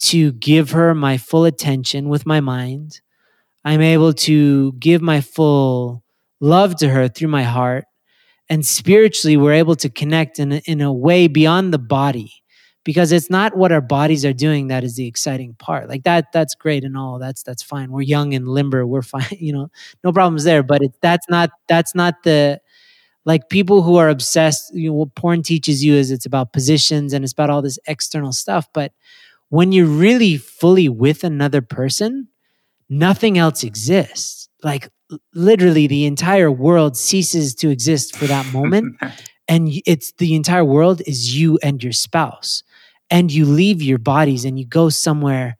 to 0.00 0.32
give 0.32 0.70
her 0.70 0.94
my 0.94 1.18
full 1.18 1.44
attention 1.44 2.08
with 2.08 2.26
my 2.26 2.40
mind. 2.40 3.00
I'm 3.64 3.80
able 3.80 4.12
to 4.12 4.72
give 4.74 5.00
my 5.00 5.20
full 5.20 6.02
love 6.40 6.76
to 6.76 6.88
her 6.88 7.08
through 7.08 7.28
my 7.28 7.42
heart 7.42 7.84
and 8.48 8.64
spiritually 8.64 9.36
we're 9.36 9.52
able 9.52 9.76
to 9.76 9.88
connect 9.88 10.38
in 10.38 10.52
a, 10.52 10.56
in 10.66 10.80
a 10.80 10.92
way 10.92 11.26
beyond 11.26 11.72
the 11.72 11.78
body 11.78 12.42
because 12.84 13.12
it's 13.12 13.30
not 13.30 13.56
what 13.56 13.72
our 13.72 13.80
bodies 13.80 14.24
are 14.24 14.32
doing 14.32 14.68
that 14.68 14.84
is 14.84 14.96
the 14.96 15.06
exciting 15.06 15.54
part. 15.54 15.88
Like 15.88 16.04
that 16.04 16.32
that's 16.32 16.54
great 16.54 16.84
and 16.84 16.96
all 16.96 17.18
that's 17.18 17.42
that's 17.42 17.62
fine. 17.62 17.90
We're 17.90 18.02
young 18.02 18.34
and 18.34 18.46
limber 18.46 18.86
we're 18.86 19.02
fine 19.14 19.26
you 19.30 19.52
know 19.52 19.70
no 20.02 20.12
problems 20.12 20.44
there 20.44 20.62
but 20.62 20.82
it, 20.82 20.92
that's 21.00 21.28
not 21.28 21.50
that's 21.68 21.94
not 21.94 22.22
the 22.22 22.60
like 23.24 23.48
people 23.48 23.82
who 23.82 23.96
are 23.96 24.08
obsessed 24.08 24.74
you 24.74 24.90
know 24.90 24.94
what 24.94 25.14
porn 25.14 25.42
teaches 25.42 25.84
you 25.84 25.94
is 25.94 26.10
it's 26.10 26.26
about 26.26 26.52
positions 26.52 27.12
and 27.12 27.24
it's 27.24 27.32
about 27.32 27.50
all 27.50 27.62
this 27.62 27.78
external 27.86 28.32
stuff 28.32 28.68
but 28.72 28.92
when 29.48 29.72
you're 29.72 29.86
really 29.86 30.36
fully 30.36 30.88
with 30.88 31.24
another 31.24 31.62
person 31.62 32.28
nothing 32.88 33.38
else 33.38 33.62
exists. 33.64 34.48
Like 34.62 34.88
literally 35.34 35.86
the 35.86 36.06
entire 36.06 36.50
world 36.50 36.96
ceases 36.96 37.54
to 37.56 37.70
exist 37.70 38.16
for 38.16 38.26
that 38.26 38.50
moment 38.52 38.96
and 39.48 39.70
it's 39.86 40.12
the 40.12 40.34
entire 40.34 40.64
world 40.64 41.02
is 41.06 41.36
you 41.36 41.58
and 41.62 41.82
your 41.82 41.92
spouse 41.92 42.62
and 43.10 43.32
you 43.32 43.44
leave 43.44 43.82
your 43.82 43.98
bodies 43.98 44.44
and 44.44 44.58
you 44.58 44.66
go 44.66 44.88
somewhere 44.88 45.56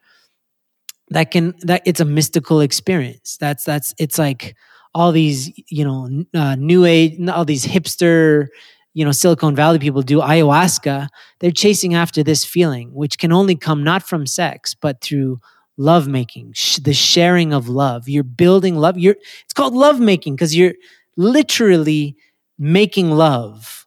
that 1.11 1.30
can 1.30 1.54
that 1.61 1.83
it's 1.85 2.00
a 2.00 2.04
mystical 2.04 2.61
experience. 2.61 3.37
That's 3.38 3.64
that's 3.64 3.94
it's 3.98 4.18
like 4.18 4.57
all 4.94 5.12
these 5.12 5.52
you 5.68 5.85
know 5.85 6.24
uh, 6.35 6.54
new 6.57 6.85
age 6.85 7.28
all 7.28 7.44
these 7.44 7.64
hipster 7.64 8.48
you 8.94 9.04
know 9.04 9.12
silicon 9.12 9.54
valley 9.54 9.78
people 9.78 10.02
do 10.02 10.18
ayahuasca. 10.20 11.09
They're 11.40 11.50
chasing 11.50 11.94
after 11.94 12.22
this 12.22 12.44
feeling 12.44 12.92
which 12.94 13.18
can 13.18 13.33
only 13.33 13.57
come 13.57 13.85
not 13.85 14.02
from 14.02 14.26
sex 14.26 14.74
but 14.74 15.00
through 15.00 15.40
love 15.76 16.07
making 16.09 16.52
sh- 16.54 16.78
the 16.78 16.94
sharing 16.94 17.52
of 17.52 17.68
love. 17.68 18.09
You're 18.09 18.22
building 18.24 18.76
love. 18.76 18.98
You're 18.98 19.16
it's 19.44 19.52
called 19.54 19.74
love 19.74 20.00
making 20.00 20.37
because 20.37 20.57
you're 20.57 20.74
literally 21.16 22.16
making 22.59 23.11
love 23.11 23.84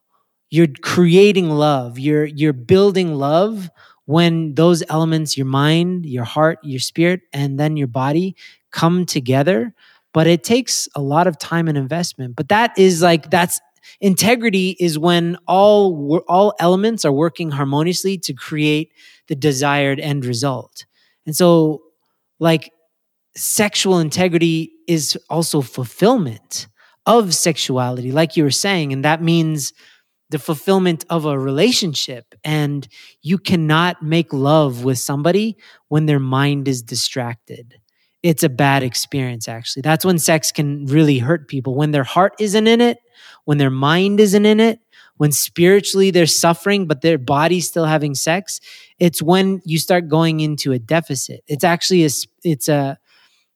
you're 0.50 0.68
creating 0.82 1.50
love. 1.50 2.00
You're 2.00 2.26
you're 2.26 2.54
building 2.54 3.16
love 3.16 3.70
when 4.06 4.56
those 4.56 4.84
elements 4.90 5.36
your 5.38 5.46
mind 5.46 6.06
your 6.06 6.24
heart 6.24 6.60
your 6.64 6.80
spirit 6.80 7.22
and 7.34 7.60
then 7.60 7.76
your 7.76 7.88
body 7.88 8.36
come 8.72 9.06
together. 9.06 9.74
But 10.14 10.28
it 10.28 10.44
takes 10.44 10.88
a 10.96 11.02
lot 11.02 11.28
of 11.28 11.38
time 11.38 11.68
and 11.68 11.78
investment. 11.78 12.36
But 12.36 12.50
that 12.50 12.78
is 12.78 13.02
like 13.02 13.30
that's 13.30 13.60
integrity 14.00 14.76
is 14.80 14.98
when 14.98 15.38
all 15.48 16.24
all 16.28 16.54
elements 16.60 17.06
are 17.06 17.12
working 17.12 17.52
harmoniously 17.52 18.18
to 18.20 18.34
create 18.34 18.92
the 19.28 19.36
desired 19.36 20.00
end 20.00 20.26
result. 20.26 20.86
And 21.26 21.36
so 21.36 21.84
like 22.40 22.72
sexual 23.36 24.00
integrity 24.00 24.72
is 24.88 25.18
also 25.30 25.62
fulfillment 25.62 26.68
of 27.06 27.34
sexuality 27.34 28.12
like 28.12 28.36
you 28.38 28.44
were 28.44 28.52
saying. 28.52 28.94
And 28.94 29.04
that 29.06 29.22
means 29.22 29.74
the 30.30 30.40
fulfillment 30.40 31.06
of 31.10 31.26
a 31.26 31.40
relationship. 31.40 32.36
And 32.44 32.88
you 33.22 33.38
cannot 33.38 34.04
make 34.04 34.34
love 34.34 34.84
with 34.84 35.00
somebody 35.00 35.58
when 35.88 36.06
their 36.06 36.20
mind 36.20 36.68
is 36.68 36.82
distracted. 36.82 37.80
It's 38.24 38.44
a 38.44 38.50
bad 38.50 38.84
experience, 38.84 39.48
actually. 39.48 39.84
That's 39.84 40.04
when 40.04 40.20
sex 40.20 40.52
can 40.52 40.86
really 40.86 41.20
hurt 41.20 41.48
people. 41.48 41.76
When 41.76 41.92
their 41.92 42.04
heart 42.04 42.34
isn't 42.40 42.68
in 42.68 42.82
it, 42.82 42.98
when 43.46 43.58
their 43.58 43.70
mind 43.70 44.20
isn't 44.20 44.46
in 44.46 44.60
it, 44.60 44.80
when 45.18 45.32
spiritually 45.32 46.12
they're 46.12 46.26
suffering, 46.26 46.88
but 46.88 47.02
their 47.02 47.18
body's 47.18 47.68
still 47.68 47.86
having 47.86 48.16
sex, 48.16 48.60
it's 49.00 49.22
when 49.22 49.62
you 49.66 49.80
start 49.80 50.10
going 50.10 50.42
into 50.42 50.72
a 50.72 50.80
deficit. 50.80 51.44
It's 51.48 51.64
actually 51.64 52.06
a, 52.06 52.10
it's 52.44 52.68
a, 52.68 53.00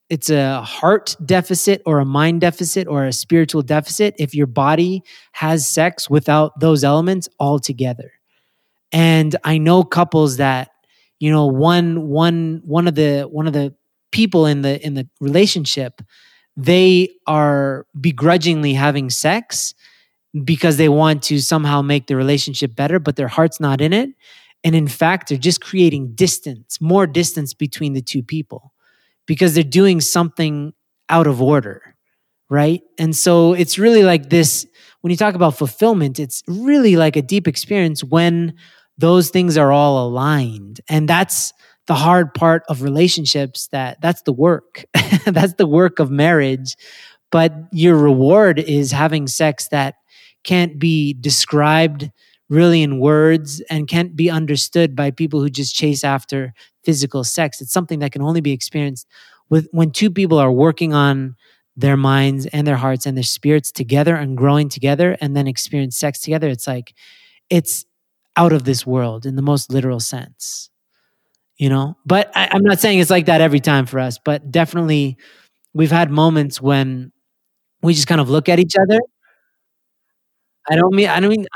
it's 0.08 0.30
a 0.30 0.60
heart 0.60 1.16
deficit 1.24 1.80
or 1.86 1.98
a 1.98 2.04
mind 2.04 2.42
deficit 2.42 2.86
or 2.86 3.04
a 3.06 3.12
spiritual 3.12 3.62
deficit 3.62 4.14
if 4.18 4.34
your 4.34 4.46
body 4.46 5.02
has 5.32 5.66
sex 5.66 6.10
without 6.10 6.60
those 6.60 6.84
elements 6.84 7.28
altogether. 7.40 8.12
And 8.92 9.34
I 9.42 9.58
know 9.58 9.84
couples 9.84 10.36
that, 10.36 10.70
you 11.18 11.30
know, 11.30 11.46
one 11.46 12.08
one 12.08 12.60
one 12.64 12.86
of 12.86 12.94
the 12.94 13.22
one 13.22 13.46
of 13.46 13.54
the 13.54 13.74
people 14.10 14.44
in 14.44 14.60
the 14.62 14.84
in 14.84 14.94
the 14.94 15.08
relationship, 15.20 16.02
they 16.56 17.08
are 17.26 17.86
begrudgingly 17.98 18.74
having 18.74 19.08
sex 19.08 19.72
because 20.44 20.76
they 20.76 20.88
want 20.90 21.22
to 21.22 21.40
somehow 21.40 21.80
make 21.80 22.06
the 22.06 22.16
relationship 22.16 22.74
better, 22.74 22.98
but 22.98 23.16
their 23.16 23.28
heart's 23.28 23.60
not 23.60 23.80
in 23.80 23.92
it. 23.92 24.10
And 24.64 24.74
in 24.74 24.88
fact, 24.88 25.28
they're 25.28 25.38
just 25.38 25.62
creating 25.62 26.14
distance, 26.14 26.80
more 26.80 27.06
distance 27.06 27.54
between 27.54 27.94
the 27.94 28.02
two 28.02 28.22
people 28.22 28.72
because 29.26 29.54
they're 29.54 29.64
doing 29.64 30.00
something 30.00 30.72
out 31.08 31.26
of 31.26 31.40
order, 31.40 31.94
right? 32.50 32.82
And 32.98 33.14
so 33.14 33.52
it's 33.52 33.78
really 33.78 34.02
like 34.02 34.30
this 34.30 34.66
when 35.02 35.10
you 35.10 35.16
talk 35.16 35.34
about 35.34 35.56
fulfillment, 35.56 36.18
it's 36.18 36.42
really 36.46 36.96
like 36.96 37.16
a 37.16 37.22
deep 37.22 37.46
experience 37.46 38.02
when 38.02 38.54
those 38.98 39.30
things 39.30 39.56
are 39.56 39.72
all 39.72 40.06
aligned. 40.06 40.80
And 40.88 41.08
that's 41.08 41.52
the 41.86 41.94
hard 41.94 42.32
part 42.34 42.62
of 42.68 42.82
relationships 42.82 43.68
that 43.72 44.00
that's 44.00 44.22
the 44.22 44.32
work. 44.32 44.84
that's 45.26 45.54
the 45.54 45.66
work 45.66 45.98
of 45.98 46.10
marriage. 46.10 46.76
But 47.30 47.52
your 47.72 47.96
reward 47.96 48.58
is 48.60 48.92
having 48.92 49.26
sex 49.26 49.68
that 49.68 49.96
can't 50.44 50.78
be 50.78 51.14
described 51.14 52.10
really 52.48 52.82
in 52.82 53.00
words 53.00 53.60
and 53.70 53.88
can't 53.88 54.14
be 54.14 54.30
understood 54.30 54.94
by 54.94 55.10
people 55.10 55.40
who 55.40 55.48
just 55.48 55.74
chase 55.74 56.04
after 56.04 56.52
physical 56.84 57.24
sex. 57.24 57.60
It's 57.60 57.72
something 57.72 58.00
that 58.00 58.12
can 58.12 58.22
only 58.22 58.40
be 58.40 58.52
experienced 58.52 59.06
with 59.48 59.68
when 59.72 59.90
two 59.90 60.10
people 60.10 60.38
are 60.38 60.52
working 60.52 60.92
on 60.94 61.36
their 61.76 61.96
minds 61.96 62.46
and 62.46 62.66
their 62.66 62.76
hearts 62.76 63.06
and 63.06 63.16
their 63.16 63.24
spirits 63.24 63.72
together 63.72 64.14
and 64.14 64.36
growing 64.36 64.68
together 64.68 65.16
and 65.20 65.36
then 65.36 65.46
experience 65.46 65.96
sex 65.96 66.20
together. 66.20 66.48
It's 66.48 66.66
like 66.66 66.94
it's 67.50 67.86
out 68.36 68.52
of 68.52 68.64
this 68.64 68.86
world 68.86 69.26
in 69.26 69.36
the 69.36 69.42
most 69.42 69.70
literal 69.72 70.00
sense. 70.00 70.70
You 71.56 71.68
know? 71.68 71.96
But 72.04 72.30
I, 72.34 72.48
I'm 72.52 72.62
not 72.62 72.80
saying 72.80 72.98
it's 72.98 73.10
like 73.10 73.26
that 73.26 73.40
every 73.40 73.60
time 73.60 73.86
for 73.86 74.00
us, 74.00 74.18
but 74.22 74.50
definitely 74.50 75.16
we've 75.74 75.90
had 75.90 76.10
moments 76.10 76.60
when 76.60 77.12
we 77.82 77.94
just 77.94 78.06
kind 78.06 78.20
of 78.20 78.30
look 78.30 78.48
at 78.48 78.58
each 78.58 78.74
other. 78.80 78.98
I 80.70 80.76
don't 80.76 80.94
mean 80.94 81.08
I 81.08 81.20
don't 81.20 81.30
mean 81.30 81.46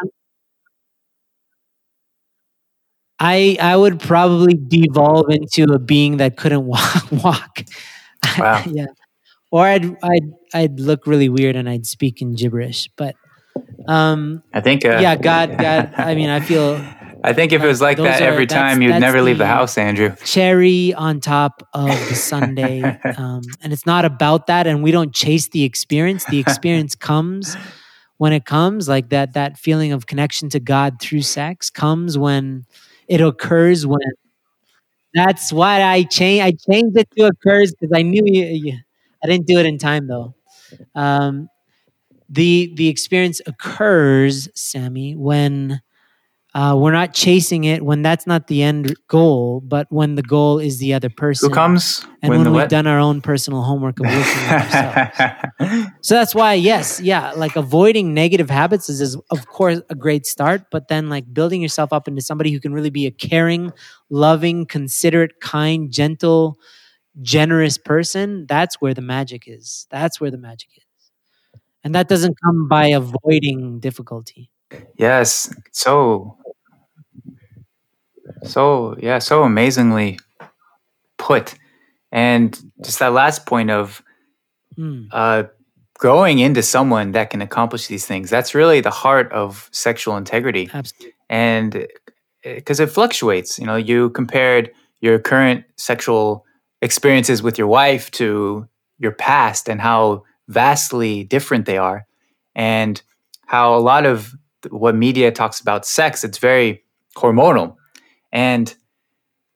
I 3.18 3.56
I 3.60 3.76
would 3.76 4.00
probably 4.00 4.54
devolve 4.54 5.30
into 5.30 5.72
a 5.72 5.78
being 5.78 6.18
that 6.18 6.36
couldn't 6.36 6.66
walk. 6.74 7.10
walk. 7.12 7.62
Wow. 8.38 8.62
yeah. 8.70 8.86
Or 9.50 9.64
I'd 9.66 9.84
I'd 10.02 10.30
I'd 10.54 10.80
look 10.80 11.06
really 11.06 11.28
weird 11.28 11.56
and 11.56 11.68
I'd 11.68 11.86
speak 11.86 12.20
in 12.20 12.34
gibberish. 12.34 12.88
But 12.96 13.14
um 13.88 14.42
I 14.52 14.60
think 14.60 14.84
uh, 14.84 14.98
yeah, 15.00 15.16
God 15.16 15.56
God 15.58 15.92
I 15.96 16.14
mean 16.14 16.28
I 16.28 16.40
feel 16.40 16.74
I 17.24 17.32
think 17.32 17.52
if 17.52 17.62
it 17.62 17.66
was 17.66 17.80
like 17.80 17.96
that 17.96 18.20
are- 18.20 18.24
every 18.24 18.46
that's- 18.46 18.72
time, 18.72 18.82
you'd 18.82 19.00
never 19.00 19.22
leave 19.22 19.38
the 19.38 19.44
the- 19.44 19.48
house, 19.48 19.78
Andrew. 19.78 20.14
cherry 20.24 20.92
on 20.94 21.18
top 21.20 21.66
of 21.72 21.88
the 22.08 22.14
sundae. 22.14 22.82
um, 23.16 23.42
and 23.62 23.72
it's 23.72 23.86
not 23.86 24.04
about 24.04 24.46
that. 24.46 24.66
And 24.68 24.82
we 24.82 24.92
don't 24.92 25.12
chase 25.12 25.48
the 25.48 25.64
experience. 25.64 26.24
The 26.26 26.38
experience 26.38 26.94
comes 26.94 27.56
when 28.18 28.32
it 28.32 28.44
comes, 28.44 28.88
like 28.88 29.08
that 29.08 29.32
that 29.32 29.58
feeling 29.58 29.90
of 29.92 30.06
connection 30.06 30.48
to 30.50 30.60
God 30.60 31.00
through 31.00 31.22
sex 31.22 31.68
comes 31.70 32.16
when 32.16 32.64
it 33.08 33.20
occurs 33.20 33.86
when 33.86 34.00
that's 35.14 35.52
why 35.52 35.82
I 35.82 36.02
changed 36.04 36.44
I 36.44 36.52
changed 36.72 36.96
it 36.98 37.08
to 37.16 37.26
occurs 37.26 37.72
because 37.72 37.92
I 37.94 38.02
knew 38.02 38.22
you 38.26 38.78
I 39.22 39.26
didn't 39.26 39.46
do 39.46 39.58
it 39.58 39.66
in 39.66 39.78
time 39.78 40.06
though. 40.08 40.34
Um, 40.94 41.48
the 42.28 42.72
the 42.76 42.88
experience 42.88 43.40
occurs, 43.46 44.48
Sammy, 44.54 45.14
when 45.16 45.80
uh, 46.56 46.74
we're 46.74 46.90
not 46.90 47.12
chasing 47.12 47.64
it, 47.64 47.84
when 47.84 48.00
that's 48.00 48.26
not 48.26 48.46
the 48.46 48.62
end 48.62 48.96
goal, 49.08 49.60
but 49.60 49.86
when 49.90 50.14
the 50.14 50.22
goal 50.22 50.58
is 50.58 50.78
the 50.78 50.94
other 50.94 51.10
person. 51.10 51.50
Who 51.50 51.54
comes 51.54 52.02
and 52.22 52.30
when 52.30 52.38
when 52.38 52.52
we've 52.52 52.62
what? 52.62 52.70
done 52.70 52.86
our 52.86 52.98
own 52.98 53.20
personal 53.20 53.60
homework 53.60 54.00
of 54.00 54.06
looking 54.06 54.16
at 54.16 55.12
ourselves. 55.60 55.90
So 56.00 56.14
that's 56.14 56.34
why, 56.34 56.54
yes, 56.54 56.98
yeah, 56.98 57.32
like 57.32 57.56
avoiding 57.56 58.14
negative 58.14 58.48
habits 58.48 58.88
is, 58.88 59.02
is, 59.02 59.18
of 59.30 59.46
course, 59.48 59.82
a 59.90 59.94
great 59.94 60.24
start. 60.24 60.62
But 60.70 60.88
then, 60.88 61.10
like 61.10 61.30
building 61.30 61.60
yourself 61.60 61.92
up 61.92 62.08
into 62.08 62.22
somebody 62.22 62.52
who 62.52 62.60
can 62.60 62.72
really 62.72 62.88
be 62.88 63.04
a 63.04 63.10
caring, 63.10 63.70
loving, 64.08 64.64
considerate, 64.64 65.40
kind, 65.42 65.92
gentle, 65.92 66.58
generous 67.20 67.76
person, 67.76 68.46
that's 68.46 68.80
where 68.80 68.94
the 68.94 69.02
magic 69.02 69.44
is. 69.46 69.86
That's 69.90 70.22
where 70.22 70.30
the 70.30 70.38
magic 70.38 70.70
is. 70.74 70.84
And 71.84 71.94
that 71.94 72.08
doesn't 72.08 72.34
come 72.42 72.66
by 72.66 72.86
avoiding 72.86 73.78
difficulty. 73.80 74.50
yes. 74.96 75.54
So, 75.72 76.38
so, 78.46 78.96
yeah, 79.00 79.18
so 79.18 79.42
amazingly 79.44 80.18
put. 81.18 81.54
And 82.12 82.56
just 82.82 82.98
that 83.00 83.12
last 83.12 83.46
point 83.46 83.70
of 83.70 84.02
Mm, 84.78 85.08
uh, 85.10 85.44
growing 85.98 86.38
into 86.38 86.62
someone 86.62 87.12
that 87.12 87.30
can 87.30 87.40
accomplish 87.40 87.86
these 87.86 88.04
things, 88.04 88.28
that's 88.28 88.54
really 88.54 88.82
the 88.82 88.90
heart 88.90 89.32
of 89.32 89.70
sexual 89.72 90.18
integrity. 90.18 90.68
absolutely. 90.72 91.14
and 91.30 91.86
because 92.44 92.78
it 92.78 92.90
fluctuates 92.90 93.58
you 93.58 93.66
know 93.66 93.74
you 93.76 94.10
compared 94.10 94.70
your 95.00 95.18
current 95.18 95.64
sexual 95.76 96.44
experiences 96.82 97.42
with 97.42 97.58
your 97.58 97.66
wife 97.66 98.10
to 98.12 98.68
your 98.98 99.12
past 99.12 99.68
and 99.68 99.80
how 99.80 100.22
vastly 100.48 101.24
different 101.24 101.66
they 101.66 101.78
are 101.78 102.06
and 102.54 103.02
how 103.46 103.74
a 103.74 103.80
lot 103.80 104.06
of 104.06 104.34
what 104.70 104.94
media 104.94 105.32
talks 105.32 105.58
about 105.60 105.84
sex 105.86 106.22
it's 106.22 106.38
very 106.38 106.84
hormonal 107.16 107.74
and 108.32 108.74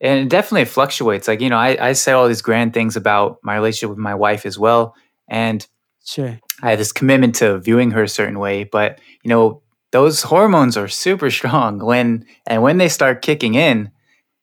and 0.00 0.20
it 0.20 0.28
definitely 0.28 0.64
fluctuates. 0.64 1.28
Like 1.28 1.40
you 1.40 1.48
know, 1.48 1.56
I, 1.56 1.88
I 1.88 1.92
say 1.92 2.12
all 2.12 2.28
these 2.28 2.42
grand 2.42 2.72
things 2.72 2.96
about 2.96 3.38
my 3.42 3.54
relationship 3.54 3.90
with 3.90 3.98
my 3.98 4.14
wife 4.14 4.46
as 4.46 4.58
well, 4.58 4.94
and 5.28 5.66
sure, 6.04 6.38
I 6.62 6.70
have 6.70 6.78
this 6.78 6.92
commitment 6.92 7.34
to 7.36 7.58
viewing 7.58 7.90
her 7.92 8.02
a 8.02 8.08
certain 8.08 8.38
way. 8.38 8.64
But 8.64 9.00
you 9.22 9.28
know, 9.28 9.62
those 9.92 10.22
hormones 10.22 10.76
are 10.76 10.88
super 10.88 11.30
strong 11.38 11.78
when 11.84 12.26
and 12.46 12.62
when 12.62 12.78
they 12.78 12.88
start 12.88 13.22
kicking 13.22 13.54
in, 13.54 13.90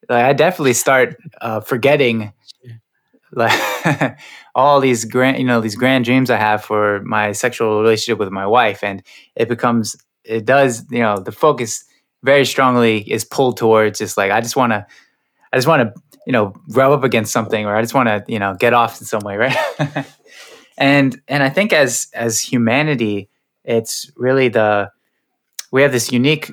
like 0.10 0.26
I 0.26 0.34
definitely 0.34 0.74
start 0.74 1.18
uh, 1.42 1.60
forgetting 1.62 2.34
like 3.34 4.18
all 4.56 4.80
these 4.80 5.06
grand 5.06 5.38
you 5.38 5.44
know 5.44 5.62
these 5.62 5.76
grand 5.76 6.06
dreams 6.06 6.30
I 6.30 6.38
have 6.38 6.64
for 6.64 7.02
my 7.04 7.32
sexual 7.32 7.82
relationship 7.82 8.20
with 8.20 8.30
my 8.30 8.46
wife, 8.46 8.84
and 8.84 9.04
it 9.36 9.48
becomes 9.48 9.96
it 10.24 10.46
does 10.46 10.86
you 10.92 11.00
know 11.00 11.20
the 11.20 11.32
focus 11.32 11.84
very 12.24 12.46
strongly 12.46 13.00
is 13.00 13.24
pulled 13.24 13.58
towards 13.58 14.00
just 14.00 14.18
like 14.18 14.32
I 14.32 14.42
just 14.42 14.56
want 14.56 14.72
to 14.72 14.86
I 15.54 15.58
just 15.58 15.68
want 15.68 15.94
to 15.94 16.02
you 16.26 16.34
know 16.34 16.54
rub 16.70 16.92
up 16.92 17.04
against 17.04 17.32
something 17.32 17.66
or 17.66 17.76
I 17.76 17.82
just 17.82 17.94
want 17.94 18.10
to 18.10 18.24
you 18.28 18.40
know 18.40 18.56
get 18.56 18.74
off 18.74 19.00
in 19.00 19.06
some 19.06 19.22
way, 19.22 19.38
right? 19.38 20.06
and 20.78 21.20
and 21.28 21.44
I 21.44 21.50
think 21.50 21.74
as 21.74 22.08
as 22.14 22.40
humanity, 22.40 23.30
it's 23.64 24.12
really 24.16 24.50
the 24.50 24.92
we 25.72 25.82
have 25.82 25.92
this 25.92 26.12
unique 26.12 26.52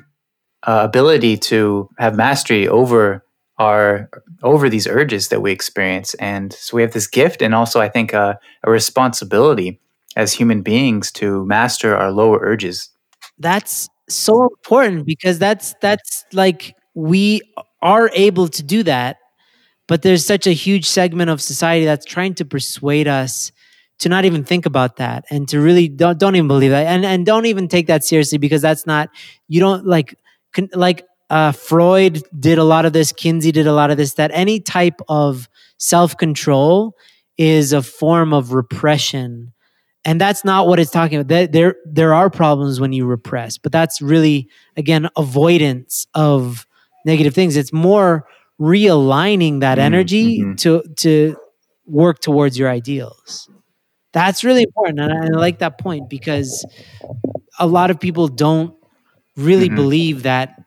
uh, 0.64 0.82
ability 0.84 1.36
to 1.36 1.88
have 1.98 2.16
mastery 2.16 2.66
over 2.68 3.24
our 3.58 4.10
over 4.42 4.68
these 4.68 4.86
urges 4.86 5.28
that 5.28 5.40
we 5.40 5.52
experience 5.52 6.14
and 6.14 6.52
so 6.52 6.76
we 6.76 6.82
have 6.82 6.92
this 6.92 7.06
gift 7.06 7.40
and 7.40 7.54
also 7.54 7.80
i 7.80 7.88
think 7.88 8.12
a 8.12 8.36
responsibility 8.66 9.80
as 10.16 10.32
human 10.32 10.60
beings 10.60 11.12
to 11.12 11.46
master 11.46 11.96
our 11.96 12.10
lower 12.10 12.40
urges 12.42 12.90
that's 13.38 13.88
so 14.08 14.44
important 14.44 15.06
because 15.06 15.38
that's 15.38 15.74
that's 15.80 16.24
like 16.32 16.74
we 16.94 17.40
are 17.82 18.10
able 18.14 18.48
to 18.48 18.62
do 18.62 18.82
that 18.82 19.16
but 19.86 20.02
there's 20.02 20.24
such 20.24 20.46
a 20.46 20.52
huge 20.52 20.86
segment 20.86 21.30
of 21.30 21.40
society 21.40 21.84
that's 21.84 22.04
trying 22.04 22.34
to 22.34 22.44
persuade 22.44 23.08
us 23.08 23.52
to 23.98 24.08
not 24.08 24.24
even 24.24 24.44
think 24.44 24.66
about 24.66 24.96
that 24.96 25.24
and 25.30 25.48
to 25.48 25.60
really 25.60 25.88
don't 25.88 26.18
don't 26.18 26.36
even 26.36 26.48
believe 26.48 26.70
that 26.70 26.86
and 26.86 27.04
and 27.04 27.24
don't 27.24 27.46
even 27.46 27.68
take 27.68 27.86
that 27.86 28.04
seriously 28.04 28.38
because 28.38 28.62
that's 28.62 28.86
not 28.86 29.08
you 29.48 29.60
don't 29.60 29.86
like 29.86 30.14
like 30.74 31.04
uh, 31.30 31.52
Freud 31.52 32.22
did 32.38 32.58
a 32.58 32.64
lot 32.64 32.84
of 32.84 32.92
this, 32.92 33.12
Kinsey 33.12 33.52
did 33.52 33.66
a 33.66 33.72
lot 33.72 33.90
of 33.90 33.96
this, 33.96 34.14
that 34.14 34.30
any 34.34 34.60
type 34.60 35.00
of 35.08 35.48
self 35.78 36.16
control 36.16 36.94
is 37.38 37.72
a 37.72 37.82
form 37.82 38.32
of 38.32 38.52
repression. 38.52 39.52
And 40.04 40.20
that's 40.20 40.44
not 40.44 40.66
what 40.66 40.78
it's 40.78 40.90
talking 40.90 41.18
about. 41.18 41.52
There, 41.52 41.76
there 41.86 42.12
are 42.12 42.28
problems 42.28 42.78
when 42.78 42.92
you 42.92 43.06
repress, 43.06 43.56
but 43.56 43.72
that's 43.72 44.02
really, 44.02 44.48
again, 44.76 45.08
avoidance 45.16 46.06
of 46.14 46.66
negative 47.06 47.34
things. 47.34 47.56
It's 47.56 47.72
more 47.72 48.26
realigning 48.60 49.60
that 49.60 49.78
mm-hmm. 49.78 49.84
energy 49.84 50.40
mm-hmm. 50.40 50.54
to, 50.56 50.82
to 50.96 51.36
work 51.86 52.20
towards 52.20 52.58
your 52.58 52.68
ideals. 52.68 53.48
That's 54.12 54.44
really 54.44 54.62
important. 54.62 55.00
And 55.00 55.12
I, 55.12 55.26
I 55.26 55.40
like 55.40 55.58
that 55.60 55.78
point 55.78 56.08
because 56.10 56.66
a 57.58 57.66
lot 57.66 57.90
of 57.90 57.98
people 57.98 58.28
don't 58.28 58.74
really 59.36 59.66
mm-hmm. 59.66 59.76
believe 59.76 60.22
that 60.24 60.60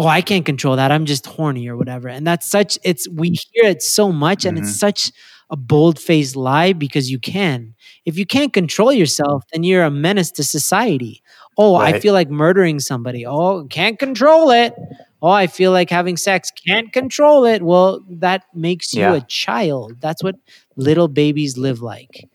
oh, 0.00 0.06
I 0.06 0.22
can't 0.22 0.46
control 0.46 0.76
that. 0.76 0.90
I'm 0.90 1.04
just 1.04 1.26
horny 1.26 1.68
or 1.68 1.76
whatever. 1.76 2.08
And 2.08 2.26
that's 2.26 2.50
such, 2.50 2.78
it's, 2.82 3.06
we 3.06 3.36
hear 3.52 3.70
it 3.70 3.82
so 3.82 4.10
much 4.10 4.46
and 4.46 4.56
mm-hmm. 4.56 4.66
it's 4.66 4.74
such 4.74 5.12
a 5.50 5.56
bold 5.56 5.98
faced 5.98 6.36
lie 6.36 6.72
because 6.72 7.10
you 7.10 7.18
can. 7.18 7.74
If 8.04 8.16
you 8.16 8.24
can't 8.24 8.52
control 8.52 8.92
yourself, 8.92 9.44
then 9.52 9.64
you're 9.64 9.84
a 9.84 9.90
menace 9.90 10.30
to 10.32 10.44
society. 10.44 11.22
Oh, 11.58 11.78
right. 11.78 11.94
I 11.94 12.00
feel 12.00 12.14
like 12.14 12.30
murdering 12.30 12.78
somebody. 12.78 13.26
Oh, 13.26 13.66
can't 13.68 13.98
control 13.98 14.50
it. 14.50 14.74
Oh, 15.22 15.28
I 15.28 15.48
feel 15.48 15.72
like 15.72 15.90
having 15.90 16.16
sex. 16.16 16.50
Can't 16.66 16.92
control 16.92 17.44
it. 17.44 17.62
Well, 17.62 18.04
that 18.08 18.44
makes 18.54 18.94
you 18.94 19.02
yeah. 19.02 19.14
a 19.14 19.20
child. 19.22 20.00
That's 20.00 20.22
what 20.22 20.36
little 20.76 21.08
babies 21.08 21.58
live 21.58 21.82
like. 21.82 22.28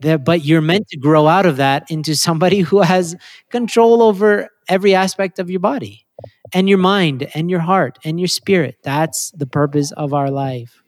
There, 0.00 0.18
but 0.18 0.44
you're 0.44 0.60
meant 0.60 0.88
to 0.88 0.96
grow 0.96 1.26
out 1.26 1.46
of 1.46 1.56
that 1.58 1.90
into 1.90 2.14
somebody 2.14 2.60
who 2.60 2.80
has 2.80 3.16
control 3.50 4.02
over 4.02 4.48
every 4.68 4.94
aspect 4.94 5.38
of 5.38 5.50
your 5.50 5.60
body 5.60 6.06
and 6.52 6.68
your 6.68 6.78
mind 6.78 7.28
and 7.34 7.50
your 7.50 7.60
heart 7.60 7.98
and 8.04 8.18
your 8.18 8.28
spirit. 8.28 8.76
That's 8.82 9.30
the 9.32 9.46
purpose 9.46 9.92
of 9.92 10.14
our 10.14 10.30
life. 10.30 10.82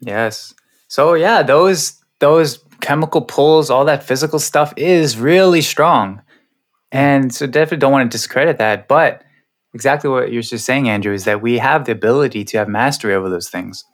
Yes. 0.00 0.54
So 0.88 1.14
yeah, 1.14 1.42
those 1.42 2.02
those 2.20 2.64
chemical 2.80 3.22
pulls, 3.22 3.70
all 3.70 3.84
that 3.84 4.02
physical 4.02 4.38
stuff 4.38 4.72
is 4.76 5.18
really 5.18 5.62
strong. 5.62 6.22
And 6.92 7.34
so 7.34 7.46
definitely 7.46 7.78
don't 7.78 7.92
want 7.92 8.10
to 8.10 8.14
discredit 8.14 8.58
that, 8.58 8.88
but 8.88 9.22
exactly 9.74 10.08
what 10.08 10.32
you're 10.32 10.42
just 10.42 10.64
saying 10.64 10.88
Andrew 10.88 11.12
is 11.12 11.24
that 11.24 11.42
we 11.42 11.58
have 11.58 11.84
the 11.84 11.92
ability 11.92 12.44
to 12.44 12.58
have 12.58 12.68
mastery 12.68 13.14
over 13.14 13.28
those 13.28 13.48
things. 13.48 13.84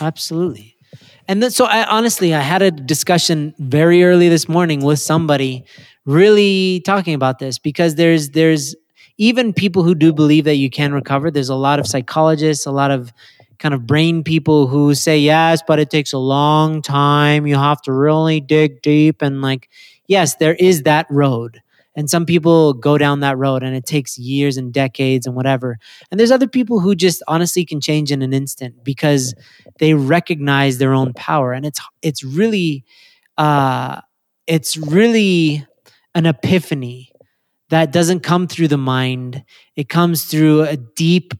Absolutely. 0.00 0.76
And 1.28 1.42
then, 1.42 1.50
so 1.50 1.66
I 1.66 1.84
honestly 1.86 2.34
I 2.34 2.40
had 2.40 2.62
a 2.62 2.70
discussion 2.70 3.54
very 3.58 4.02
early 4.02 4.28
this 4.28 4.48
morning 4.48 4.82
with 4.82 4.98
somebody 4.98 5.64
really 6.04 6.82
talking 6.84 7.14
about 7.14 7.38
this 7.38 7.58
because 7.58 7.94
there's 7.94 8.30
there's 8.30 8.74
even 9.18 9.52
people 9.52 9.84
who 9.84 9.94
do 9.94 10.12
believe 10.12 10.44
that 10.44 10.56
you 10.56 10.70
can 10.70 10.92
recover, 10.92 11.30
there's 11.30 11.48
a 11.48 11.54
lot 11.54 11.78
of 11.78 11.86
psychologists, 11.86 12.66
a 12.66 12.72
lot 12.72 12.90
of 12.90 13.12
kind 13.62 13.74
of 13.74 13.86
brain 13.86 14.24
people 14.24 14.66
who 14.66 14.92
say, 14.92 15.16
yes, 15.16 15.62
but 15.64 15.78
it 15.78 15.88
takes 15.88 16.12
a 16.12 16.18
long 16.18 16.82
time. 16.82 17.46
You 17.46 17.54
have 17.54 17.80
to 17.82 17.92
really 17.92 18.40
dig 18.40 18.82
deep. 18.82 19.22
And 19.22 19.40
like, 19.40 19.70
yes, 20.08 20.34
there 20.34 20.54
is 20.54 20.82
that 20.82 21.06
road. 21.08 21.62
And 21.94 22.10
some 22.10 22.26
people 22.26 22.72
go 22.72 22.98
down 22.98 23.20
that 23.20 23.38
road 23.38 23.62
and 23.62 23.76
it 23.76 23.86
takes 23.86 24.18
years 24.18 24.56
and 24.56 24.72
decades 24.72 25.26
and 25.26 25.36
whatever. 25.36 25.78
And 26.10 26.18
there's 26.18 26.32
other 26.32 26.48
people 26.48 26.80
who 26.80 26.96
just 26.96 27.22
honestly 27.28 27.64
can 27.64 27.80
change 27.80 28.10
in 28.10 28.20
an 28.20 28.32
instant 28.32 28.82
because 28.82 29.32
they 29.78 29.94
recognize 29.94 30.78
their 30.78 30.92
own 30.92 31.12
power. 31.12 31.52
And 31.52 31.64
it's 31.64 31.80
it's 32.00 32.24
really 32.24 32.84
uh 33.38 34.00
it's 34.48 34.76
really 34.76 35.64
an 36.14 36.26
epiphany 36.26 37.12
that 37.68 37.92
doesn't 37.92 38.20
come 38.20 38.46
through 38.48 38.68
the 38.68 38.76
mind. 38.76 39.44
It 39.76 39.88
comes 39.88 40.24
through 40.24 40.62
a 40.62 40.76
deep, 40.76 41.32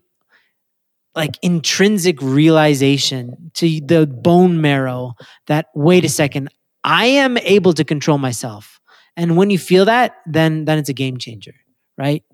like 1.15 1.39
intrinsic 1.43 2.21
realization 2.23 3.51
to 3.55 3.81
the 3.81 4.07
bone 4.07 4.61
marrow 4.61 5.15
that, 5.47 5.67
wait 5.75 6.05
a 6.05 6.09
second, 6.09 6.49
I 6.85 7.07
am 7.07 7.37
able 7.39 7.73
to 7.75 7.85
control 7.85 8.19
myself. 8.19 8.81
And 9.17 9.37
when 9.37 9.51
you 9.51 9.59
feel 9.59 9.85
that, 9.85 10.17
then 10.27 10.65
then 10.65 10.79
it's 10.79 10.89
a 10.89 10.95
game 10.95 11.19
changer, 11.19 11.55
right? 11.99 12.25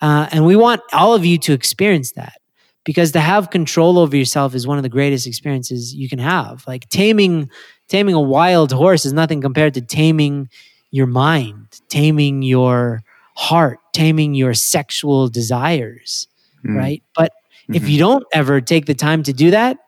Uh, 0.00 0.28
and 0.30 0.46
we 0.46 0.56
want 0.56 0.80
all 0.92 1.14
of 1.14 1.24
you 1.24 1.38
to 1.38 1.52
experience 1.52 2.12
that 2.12 2.40
because 2.84 3.12
to 3.12 3.20
have 3.20 3.50
control 3.50 3.98
over 3.98 4.16
yourself 4.16 4.54
is 4.54 4.66
one 4.66 4.78
of 4.78 4.82
the 4.82 4.88
greatest 4.88 5.26
experiences 5.26 5.94
you 5.94 6.08
can 6.08 6.18
have. 6.18 6.64
Like 6.66 6.88
taming 6.88 7.50
taming 7.88 8.14
a 8.14 8.20
wild 8.20 8.72
horse 8.72 9.04
is 9.04 9.12
nothing 9.12 9.40
compared 9.40 9.74
to 9.74 9.80
taming 9.80 10.48
your 10.90 11.06
mind, 11.06 11.80
taming 11.88 12.42
your 12.42 13.02
heart, 13.36 13.78
taming 13.92 14.34
your 14.34 14.54
sexual 14.54 15.28
desires, 15.28 16.28
mm. 16.64 16.76
right? 16.76 17.02
But 17.14 17.32
mm-hmm. 17.70 17.84
if 17.84 17.88
you 17.88 17.98
don't 17.98 18.24
ever 18.32 18.60
take 18.60 18.86
the 18.86 18.94
time 18.94 19.22
to 19.24 19.32
do 19.32 19.50
that, 19.50 19.78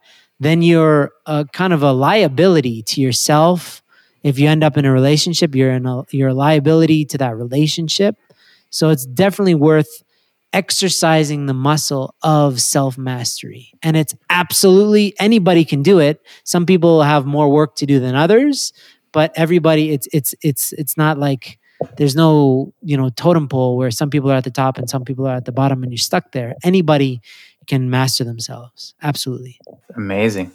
then 0.40 0.62
you're 0.62 1.12
a 1.27 1.47
kind 1.53 1.73
of 1.73 1.83
a 1.83 1.92
liability 1.92 2.83
to 2.83 3.01
yourself. 3.01 3.83
If 4.23 4.38
you 4.38 4.49
end 4.49 4.64
up 4.64 4.77
in 4.77 4.85
a 4.85 4.92
relationship, 4.92 5.55
you're 5.55 5.73
in 5.73 5.87
a 5.87 6.05
you're 6.11 6.31
a 6.31 6.35
liability 6.35 7.05
to 7.07 7.18
that 7.18 7.37
relationship. 7.37 8.16
So 8.71 8.88
it's 8.88 9.07
definitely 9.07 9.55
worth 9.55 10.03
exercising 10.53 11.47
the 11.47 11.55
muscle 11.55 12.14
of 12.23 12.61
self 12.61 12.99
mastery. 12.99 13.73
And 13.83 13.97
it's 13.97 14.14
absolutely 14.31 15.14
anybody 15.18 15.64
can 15.64 15.83
do 15.83 15.99
it. 15.99 16.21
Some 16.45 16.66
people 16.66 17.03
have 17.03 17.27
more 17.27 17.49
work 17.51 17.77
to 17.77 17.87
do 17.87 18.01
than 18.01 18.14
others, 18.14 18.73
but 19.12 19.33
everybody 19.37 19.90
it's 19.90 20.09
it's 20.12 20.35
it's 20.42 20.73
it's 20.75 20.97
not 20.97 21.18
like 21.18 21.59
there's 21.97 22.14
no 22.14 22.73
you 22.83 22.97
know 22.97 23.11
totem 23.11 23.49
pole 23.49 23.77
where 23.77 23.90
some 23.90 24.11
people 24.11 24.31
are 24.31 24.37
at 24.37 24.45
the 24.45 24.51
top 24.51 24.79
and 24.79 24.88
some 24.88 25.05
people 25.05 25.27
are 25.27 25.37
at 25.37 25.45
the 25.45 25.53
bottom 25.53 25.83
and 25.83 25.92
you're 25.92 25.99
stuck 25.99 26.33
there 26.33 26.55
anybody 26.62 27.21
can 27.66 27.90
master 27.90 28.25
themselves. 28.25 28.94
Absolutely. 29.03 29.59
Amazing. 29.96 30.52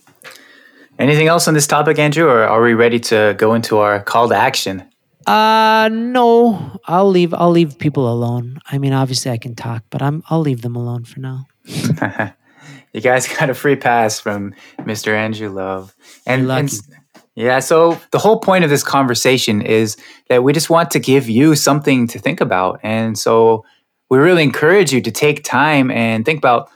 Anything 0.99 1.27
else 1.27 1.47
on 1.47 1.53
this 1.53 1.67
topic 1.67 1.99
andrew 1.99 2.27
or 2.27 2.43
are 2.43 2.61
we 2.61 2.73
ready 2.73 2.99
to 2.99 3.35
go 3.37 3.53
into 3.53 3.77
our 3.77 4.01
call 4.01 4.29
to 4.29 4.35
action? 4.35 4.83
Uh 5.25 5.89
no. 5.91 6.79
I'll 6.85 7.09
leave 7.09 7.33
i'll 7.33 7.51
leave 7.51 7.77
people 7.77 8.11
alone. 8.11 8.59
I 8.71 8.77
mean 8.77 8.93
obviously 8.93 9.31
i 9.31 9.37
can 9.37 9.55
talk 9.55 9.83
but 9.89 10.01
i'm 10.01 10.23
i'll 10.29 10.41
leave 10.41 10.61
them 10.61 10.75
alone 10.75 11.05
for 11.05 11.19
now. 11.19 11.45
You 12.93 13.01
guys 13.01 13.27
got 13.27 13.51
a 13.51 13.53
free 13.53 13.75
pass 13.75 14.19
from 14.19 14.55
mr 14.79 15.09
andrew 15.09 15.49
love. 15.49 15.93
And, 16.25 16.49
and 16.49 16.71
yeah. 17.37 17.59
So 17.59 18.01
the 18.09 18.17
whole 18.17 18.39
point 18.39 18.63
of 18.63 18.71
this 18.71 18.83
conversation 18.83 19.61
is 19.61 19.97
that 20.29 20.43
we 20.43 20.51
just 20.51 20.71
want 20.71 20.89
to 20.91 20.99
give 20.99 21.29
you 21.29 21.53
something 21.53 22.07
to 22.07 22.17
think 22.17 22.41
about. 22.41 22.79
And 22.81 23.15
so 23.15 23.63
we 24.09 24.17
really 24.17 24.41
encourage 24.41 24.91
you 24.91 25.01
to 25.01 25.11
take 25.11 25.43
time 25.43 25.91
and 25.91 26.25
think 26.25 26.39
about 26.39 26.71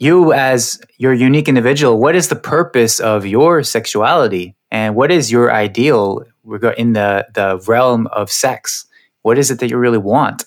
you 0.00 0.32
as 0.32 0.80
your 0.98 1.12
unique 1.12 1.48
individual. 1.48 1.98
What 1.98 2.16
is 2.16 2.28
the 2.28 2.36
purpose 2.36 3.00
of 3.00 3.26
your 3.26 3.62
sexuality? 3.62 4.54
And 4.70 4.94
what 4.94 5.10
is 5.10 5.30
your 5.30 5.52
ideal 5.52 6.24
in 6.76 6.92
the, 6.92 7.26
the 7.34 7.62
realm 7.66 8.06
of 8.08 8.30
sex? 8.30 8.86
What 9.22 9.38
is 9.38 9.50
it 9.50 9.60
that 9.60 9.70
you 9.70 9.78
really 9.78 9.98
want? 9.98 10.44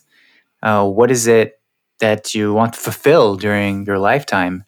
Uh, 0.61 0.87
what 0.87 1.11
is 1.11 1.27
it 1.27 1.59
that 1.99 2.33
you 2.33 2.53
want 2.53 2.73
to 2.73 2.79
fulfill 2.79 3.35
during 3.35 3.85
your 3.85 3.99
lifetime? 3.99 4.65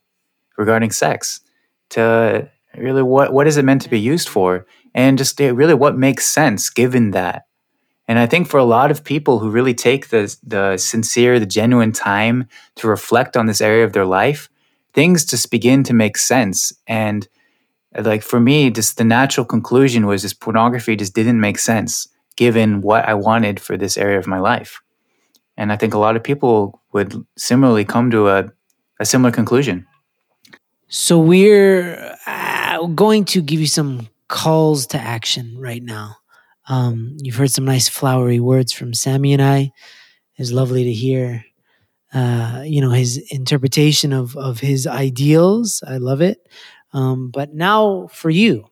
regarding 0.62 0.92
sex 0.92 1.42
to 1.90 2.50
really 2.78 3.04
what 3.04 3.34
what 3.34 3.48
is 3.48 3.58
it 3.58 3.66
meant 3.66 3.82
to 3.82 3.90
be 3.90 4.00
used 4.00 4.30
for 4.30 4.66
and 4.94 5.18
just 5.18 5.40
really 5.40 5.74
what 5.74 5.98
makes 5.98 6.26
sense 6.26 6.70
given 6.70 7.12
that 7.12 7.46
and 8.08 8.20
i 8.20 8.26
think 8.26 8.48
for 8.48 8.60
a 8.60 8.64
lot 8.78 8.92
of 8.92 9.04
people 9.04 9.40
who 9.40 9.50
really 9.50 9.74
take 9.74 10.10
the 10.10 10.24
the 10.44 10.78
sincere 10.78 11.40
the 11.40 11.46
genuine 11.46 11.92
time 11.92 12.48
to 12.76 12.88
reflect 12.88 13.36
on 13.36 13.48
this 13.48 13.60
area 13.60 13.84
of 13.84 13.94
their 13.94 14.06
life 14.06 14.50
things 14.94 15.26
just 15.26 15.52
begin 15.52 15.84
to 15.84 15.94
make 15.94 16.18
sense 16.18 16.74
and 16.88 17.28
like 17.98 18.24
for 18.24 18.40
me 18.40 18.70
just 18.70 18.98
the 18.98 19.04
natural 19.04 19.46
conclusion 19.46 20.06
was 20.06 20.22
this 20.22 20.34
pornography 20.34 20.96
just 20.96 21.14
didn't 21.14 21.40
make 21.40 21.60
sense 21.60 22.08
given 22.36 22.82
what 22.82 23.06
i 23.08 23.14
wanted 23.14 23.60
for 23.60 23.78
this 23.78 23.98
area 23.98 24.18
of 24.18 24.28
my 24.28 24.40
life 24.40 24.82
and 25.58 25.72
i 25.72 25.76
think 25.76 25.94
a 25.94 26.00
lot 26.00 26.16
of 26.16 26.24
people 26.24 26.82
would 26.94 27.14
similarly 27.38 27.86
come 27.86 28.10
to 28.12 28.30
a, 28.30 28.50
a 29.00 29.06
similar 29.06 29.32
conclusion 29.32 29.86
so 30.94 31.18
we're 31.18 32.18
uh, 32.28 32.86
going 32.88 33.24
to 33.24 33.42
give 33.42 33.62
you 33.62 33.68
some 33.68 34.10
calls 34.28 34.88
to 34.88 34.98
action 34.98 35.58
right 35.58 35.82
now. 35.82 36.18
Um, 36.68 37.16
you've 37.22 37.36
heard 37.36 37.50
some 37.50 37.64
nice 37.64 37.88
flowery 37.88 38.42
words 38.42 38.74
from 38.74 38.94
Sammy 38.94 39.32
and 39.32 39.42
I. 39.42 39.72
It's 40.36 40.52
lovely 40.52 40.84
to 40.84 40.92
hear, 40.92 41.46
uh, 42.14 42.64
you 42.66 42.82
know, 42.82 42.92
his 42.92 43.18
interpretation 43.32 44.14
of 44.14 44.36
of 44.38 44.60
his 44.60 44.88
ideals. 44.88 45.84
I 45.88 45.98
love 45.98 46.22
it. 46.22 46.48
Um, 46.94 47.30
but 47.32 47.54
now 47.54 48.08
for 48.12 48.30
you, 48.30 48.66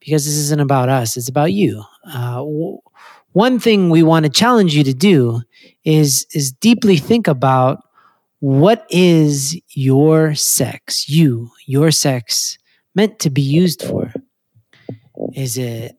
because 0.00 0.24
this 0.24 0.36
isn't 0.36 0.60
about 0.60 0.88
us; 0.88 1.16
it's 1.16 1.28
about 1.28 1.52
you. 1.52 1.82
Uh, 2.08 2.36
w- 2.36 2.78
one 3.32 3.58
thing 3.58 3.90
we 3.90 4.02
want 4.02 4.24
to 4.26 4.30
challenge 4.30 4.74
you 4.74 4.84
to 4.84 4.94
do 4.94 5.42
is 5.84 6.26
is 6.34 6.52
deeply 6.52 6.96
think 6.98 7.28
about 7.28 7.80
what 8.40 8.86
is 8.90 9.60
your 9.70 10.34
sex, 10.34 11.08
you, 11.08 11.50
your 11.66 11.90
sex, 11.90 12.58
meant 12.94 13.18
to 13.20 13.30
be 13.30 13.42
used 13.42 13.82
for? 13.82 14.12
Is 15.34 15.58
it 15.58 15.96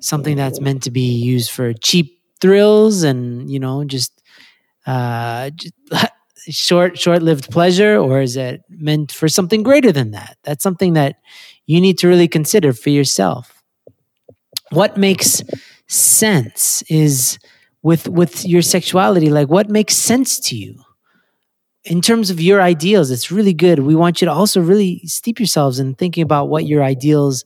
something 0.00 0.36
that's 0.36 0.60
meant 0.60 0.82
to 0.84 0.90
be 0.90 1.12
used 1.12 1.50
for 1.50 1.72
cheap 1.72 2.20
thrills 2.40 3.02
and, 3.02 3.50
you 3.50 3.58
know, 3.60 3.84
just, 3.84 4.22
uh, 4.86 5.50
just 5.50 5.74
short 6.50 6.98
short-lived 6.98 7.50
pleasure 7.50 7.96
or 7.96 8.20
is 8.20 8.36
it 8.36 8.62
meant 8.68 9.12
for 9.12 9.28
something 9.28 9.62
greater 9.62 9.92
than 9.92 10.12
that? 10.12 10.36
That's 10.44 10.62
something 10.62 10.94
that 10.94 11.16
you 11.66 11.80
need 11.80 11.98
to 11.98 12.08
really 12.08 12.28
consider 12.28 12.72
for 12.72 12.90
yourself. 12.90 13.62
What 14.70 14.96
makes 14.96 15.42
sense 15.86 16.82
is 16.88 17.38
with 17.82 18.08
with 18.08 18.44
your 18.44 18.62
sexuality 18.62 19.30
like 19.30 19.48
what 19.48 19.70
makes 19.70 19.94
sense 19.94 20.38
to 20.40 20.56
you? 20.56 20.80
In 21.84 22.02
terms 22.02 22.28
of 22.28 22.40
your 22.40 22.60
ideals, 22.60 23.10
it's 23.10 23.30
really 23.30 23.54
good. 23.54 23.78
We 23.78 23.94
want 23.94 24.20
you 24.20 24.26
to 24.26 24.32
also 24.32 24.60
really 24.60 25.00
steep 25.06 25.38
yourselves 25.38 25.78
in 25.78 25.94
thinking 25.94 26.22
about 26.22 26.48
what 26.48 26.66
your 26.66 26.82
ideals 26.82 27.44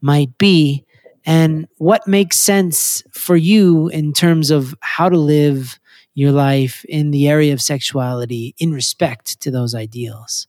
might 0.00 0.36
be 0.38 0.84
and 1.26 1.68
what 1.78 2.06
makes 2.06 2.36
sense 2.36 3.02
for 3.12 3.36
you 3.36 3.88
in 3.88 4.12
terms 4.12 4.50
of 4.50 4.74
how 4.80 5.08
to 5.08 5.16
live 5.16 5.78
your 6.14 6.32
life 6.32 6.84
in 6.86 7.10
the 7.10 7.28
area 7.28 7.52
of 7.52 7.60
sexuality 7.60 8.54
in 8.58 8.72
respect 8.72 9.40
to 9.40 9.50
those 9.50 9.74
ideals. 9.74 10.46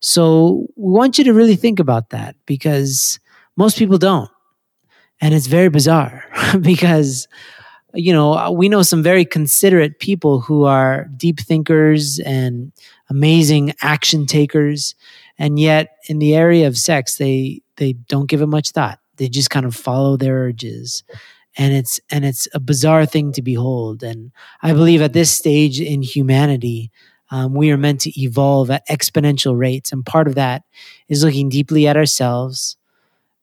So 0.00 0.66
we 0.76 0.92
want 0.92 1.18
you 1.18 1.24
to 1.24 1.32
really 1.32 1.56
think 1.56 1.78
about 1.78 2.10
that 2.10 2.36
because 2.44 3.18
most 3.56 3.78
people 3.78 3.98
don't. 3.98 4.30
And 5.20 5.32
it's 5.32 5.46
very 5.46 5.70
bizarre 5.70 6.24
because 6.60 7.26
you 7.96 8.12
know, 8.12 8.52
we 8.52 8.68
know 8.68 8.82
some 8.82 9.02
very 9.02 9.24
considerate 9.24 9.98
people 9.98 10.40
who 10.40 10.64
are 10.64 11.08
deep 11.16 11.40
thinkers 11.40 12.18
and 12.20 12.70
amazing 13.08 13.72
action 13.80 14.26
takers, 14.26 14.94
and 15.38 15.58
yet 15.58 15.96
in 16.08 16.18
the 16.18 16.34
area 16.34 16.66
of 16.66 16.76
sex, 16.76 17.16
they 17.16 17.62
they 17.76 17.94
don't 17.94 18.28
give 18.28 18.42
it 18.42 18.46
much 18.46 18.70
thought. 18.70 18.98
They 19.16 19.28
just 19.28 19.50
kind 19.50 19.64
of 19.64 19.74
follow 19.74 20.16
their 20.16 20.36
urges, 20.36 21.04
and 21.56 21.74
it's 21.74 22.00
and 22.10 22.24
it's 22.24 22.48
a 22.54 22.60
bizarre 22.60 23.06
thing 23.06 23.32
to 23.32 23.42
behold. 23.42 24.02
And 24.02 24.32
I 24.62 24.72
believe 24.72 25.02
at 25.02 25.12
this 25.12 25.30
stage 25.30 25.80
in 25.80 26.02
humanity, 26.02 26.90
um, 27.30 27.54
we 27.54 27.70
are 27.70 27.76
meant 27.76 28.00
to 28.02 28.20
evolve 28.20 28.70
at 28.70 28.86
exponential 28.88 29.56
rates, 29.56 29.92
and 29.92 30.04
part 30.04 30.28
of 30.28 30.34
that 30.34 30.62
is 31.08 31.24
looking 31.24 31.48
deeply 31.48 31.86
at 31.86 31.96
ourselves 31.96 32.76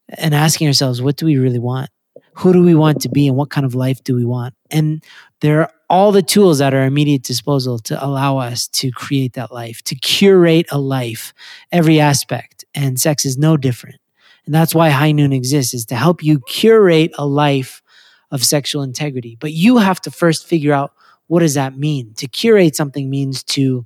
and 0.09 0.36
asking 0.36 0.68
ourselves, 0.68 1.01
what 1.01 1.16
do 1.18 1.26
we 1.26 1.38
really 1.38 1.59
want? 1.59 1.89
who 2.36 2.53
do 2.53 2.64
we 2.64 2.76
want 2.76 3.01
to 3.01 3.09
be? 3.09 3.28
And 3.28 3.38
what 3.38 3.49
kind 3.49 3.66
of 3.66 3.76
life 3.76 4.03
do 4.03 4.16
we 4.16 4.26
want? 4.26 4.53
And 4.72 5.03
there 5.41 5.61
are 5.61 5.72
all 5.89 6.11
the 6.11 6.22
tools 6.22 6.61
at 6.61 6.74
our 6.74 6.84
immediate 6.84 7.24
disposal 7.24 7.78
to 7.80 8.03
allow 8.03 8.38
us 8.38 8.68
to 8.70 8.91
create 8.91 9.34
that 9.34 9.51
life 9.51 9.84
to 9.84 9.95
curate 9.95 10.66
a 10.72 10.80
life 10.80 11.34
every 11.72 11.99
aspect. 11.99 12.66
And 12.74 12.99
sex 12.99 13.26
is 13.26 13.38
no 13.38 13.57
different. 13.57 13.97
And 14.45 14.53
that's 14.53 14.76
why 14.76 14.89
high 14.89 15.11
noon 15.11 15.32
exists 15.32 15.74
is 15.74 15.86
to 15.86 15.95
help 15.95 16.24
you 16.24 16.39
curate 16.41 17.11
a 17.18 17.26
life 17.26 17.82
of 18.34 18.44
sexual 18.44 18.82
integrity 18.82 19.38
but 19.40 19.54
you 19.54 19.78
have 19.78 20.02
to 20.02 20.12
first 20.12 20.46
figure 20.46 20.74
out 20.74 20.92
what 21.28 21.40
does 21.40 21.54
that 21.54 21.78
mean 21.78 22.14
to 22.16 22.28
curate 22.28 22.76
something 22.76 23.10
means 23.10 23.44
to 23.44 23.86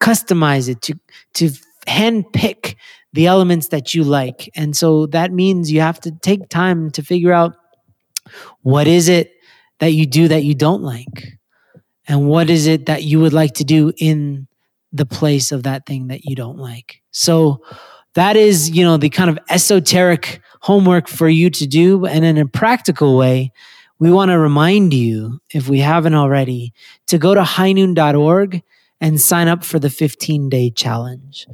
customize 0.00 0.68
it 0.68 0.82
to 0.82 0.94
to 1.32 1.50
handpick 1.86 2.76
the 3.14 3.26
elements 3.26 3.68
that 3.68 3.94
you 3.94 4.04
like 4.04 4.50
and 4.54 4.76
so 4.76 5.06
that 5.06 5.32
means 5.32 5.72
you 5.72 5.80
have 5.80 5.98
to 5.98 6.10
take 6.10 6.50
time 6.50 6.90
to 6.90 7.02
figure 7.02 7.32
out 7.32 7.56
what 8.60 8.86
is 8.86 9.08
it 9.08 9.32
that 9.78 9.92
you 9.92 10.06
do 10.06 10.28
that 10.28 10.44
you 10.44 10.54
don't 10.54 10.82
like? 10.82 11.38
And 12.06 12.26
what 12.28 12.50
is 12.50 12.66
it 12.66 12.86
that 12.86 13.04
you 13.04 13.20
would 13.20 13.32
like 13.32 13.54
to 13.54 13.64
do 13.64 13.92
in 13.98 14.48
the 14.92 15.06
place 15.06 15.52
of 15.52 15.64
that 15.64 15.86
thing 15.86 16.08
that 16.08 16.24
you 16.24 16.34
don't 16.34 16.58
like? 16.58 17.02
So 17.10 17.62
that 18.14 18.36
is, 18.36 18.70
you 18.70 18.84
know, 18.84 18.96
the 18.96 19.10
kind 19.10 19.30
of 19.30 19.38
esoteric 19.50 20.40
homework 20.60 21.08
for 21.08 21.28
you 21.28 21.50
to 21.50 21.66
do. 21.66 22.06
And 22.06 22.24
in 22.24 22.38
a 22.38 22.46
practical 22.46 23.16
way, 23.16 23.52
we 23.98 24.10
want 24.12 24.30
to 24.30 24.38
remind 24.38 24.94
you, 24.94 25.40
if 25.52 25.68
we 25.68 25.80
haven't 25.80 26.14
already, 26.14 26.72
to 27.08 27.18
go 27.18 27.34
to 27.34 27.42
highnoon.org 27.42 28.62
and 29.00 29.20
sign 29.20 29.48
up 29.48 29.64
for 29.64 29.78
the 29.78 29.90
15 29.90 30.48
day 30.48 30.70
challenge. 30.70 31.46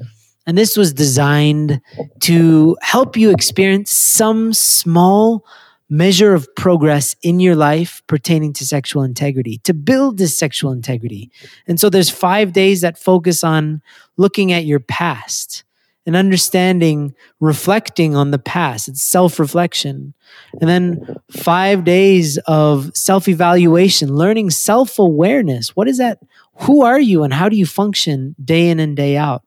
And 0.46 0.58
this 0.58 0.76
was 0.76 0.92
designed 0.92 1.80
to 2.20 2.76
help 2.82 3.16
you 3.16 3.30
experience 3.30 3.90
some 3.90 4.52
small 4.52 5.46
measure 5.88 6.34
of 6.34 6.54
progress 6.54 7.14
in 7.22 7.40
your 7.40 7.54
life 7.54 8.02
pertaining 8.06 8.52
to 8.54 8.66
sexual 8.66 9.02
integrity, 9.02 9.58
to 9.58 9.72
build 9.72 10.18
this 10.18 10.36
sexual 10.36 10.72
integrity. 10.72 11.30
And 11.66 11.78
so 11.78 11.88
there's 11.88 12.10
five 12.10 12.52
days 12.52 12.80
that 12.80 12.98
focus 12.98 13.44
on 13.44 13.82
looking 14.16 14.52
at 14.52 14.64
your 14.64 14.80
past 14.80 15.64
and 16.06 16.16
understanding, 16.16 17.14
reflecting 17.40 18.14
on 18.14 18.30
the 18.30 18.38
past. 18.38 18.88
It's 18.88 19.02
self 19.02 19.38
reflection. 19.38 20.14
And 20.60 20.68
then 20.68 21.16
five 21.30 21.84
days 21.84 22.38
of 22.46 22.96
self 22.96 23.28
evaluation, 23.28 24.14
learning 24.14 24.50
self 24.50 24.98
awareness. 24.98 25.76
What 25.76 25.88
is 25.88 25.98
that? 25.98 26.18
Who 26.62 26.82
are 26.82 27.00
you 27.00 27.24
and 27.24 27.32
how 27.34 27.48
do 27.48 27.56
you 27.56 27.66
function 27.66 28.36
day 28.42 28.68
in 28.68 28.80
and 28.80 28.96
day 28.96 29.16
out? 29.16 29.42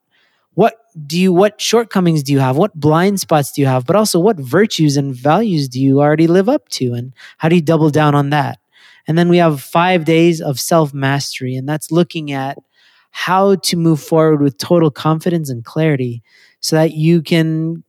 what 0.57 0.87
do 1.05 1.19
you 1.19 1.31
what 1.31 1.61
shortcomings 1.61 2.23
do 2.23 2.33
you 2.33 2.39
have 2.39 2.57
what 2.57 2.73
blind 2.73 3.19
spots 3.19 3.51
do 3.51 3.61
you 3.61 3.67
have 3.67 3.85
but 3.85 3.95
also 3.95 4.19
what 4.19 4.39
virtues 4.39 4.97
and 4.97 5.13
values 5.13 5.69
do 5.69 5.79
you 5.79 6.01
already 6.01 6.25
live 6.25 6.49
up 6.49 6.67
to 6.67 6.93
and 6.93 7.13
how 7.37 7.47
do 7.47 7.55
you 7.55 7.61
double 7.61 7.91
down 7.91 8.15
on 8.15 8.31
that 8.31 8.57
and 9.07 9.19
then 9.19 9.29
we 9.29 9.37
have 9.37 9.61
5 9.61 10.03
days 10.03 10.41
of 10.41 10.59
self 10.59 10.95
mastery 10.95 11.55
and 11.55 11.69
that's 11.69 11.91
looking 11.91 12.31
at 12.31 12.57
how 13.11 13.55
to 13.55 13.77
move 13.77 14.01
forward 14.01 14.41
with 14.41 14.57
total 14.57 14.89
confidence 14.89 15.51
and 15.51 15.63
clarity 15.63 16.23
so 16.67 16.75
that 16.75 16.91
you 16.93 17.21
can 17.21 17.83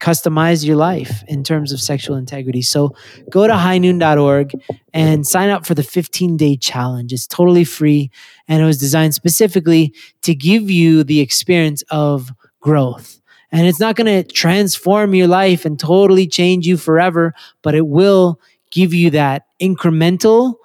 customize 0.00 0.64
your 0.64 0.76
life 0.76 1.22
in 1.28 1.42
terms 1.42 1.72
of 1.72 1.80
sexual 1.80 2.16
integrity. 2.16 2.60
So 2.60 2.94
go 3.30 3.46
to 3.46 3.52
highnoon.org 3.52 4.52
and 4.92 5.26
sign 5.26 5.48
up 5.48 5.64
for 5.64 5.74
the 5.74 5.82
15 5.82 6.36
day 6.36 6.56
challenge. 6.56 7.12
It's 7.12 7.26
totally 7.26 7.64
free 7.64 8.10
and 8.48 8.60
it 8.60 8.66
was 8.66 8.78
designed 8.78 9.14
specifically 9.14 9.94
to 10.22 10.34
give 10.34 10.70
you 10.70 11.04
the 11.04 11.20
experience 11.20 11.82
of 11.90 12.32
growth. 12.60 13.20
And 13.52 13.66
it's 13.66 13.80
not 13.80 13.96
going 13.96 14.06
to 14.06 14.30
transform 14.30 15.14
your 15.14 15.28
life 15.28 15.64
and 15.64 15.78
totally 15.78 16.26
change 16.26 16.66
you 16.66 16.76
forever, 16.76 17.32
but 17.62 17.74
it 17.74 17.86
will 17.86 18.40
give 18.72 18.92
you 18.92 19.10
that 19.10 19.46
incremental 19.62 20.56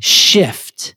shift 0.00 0.94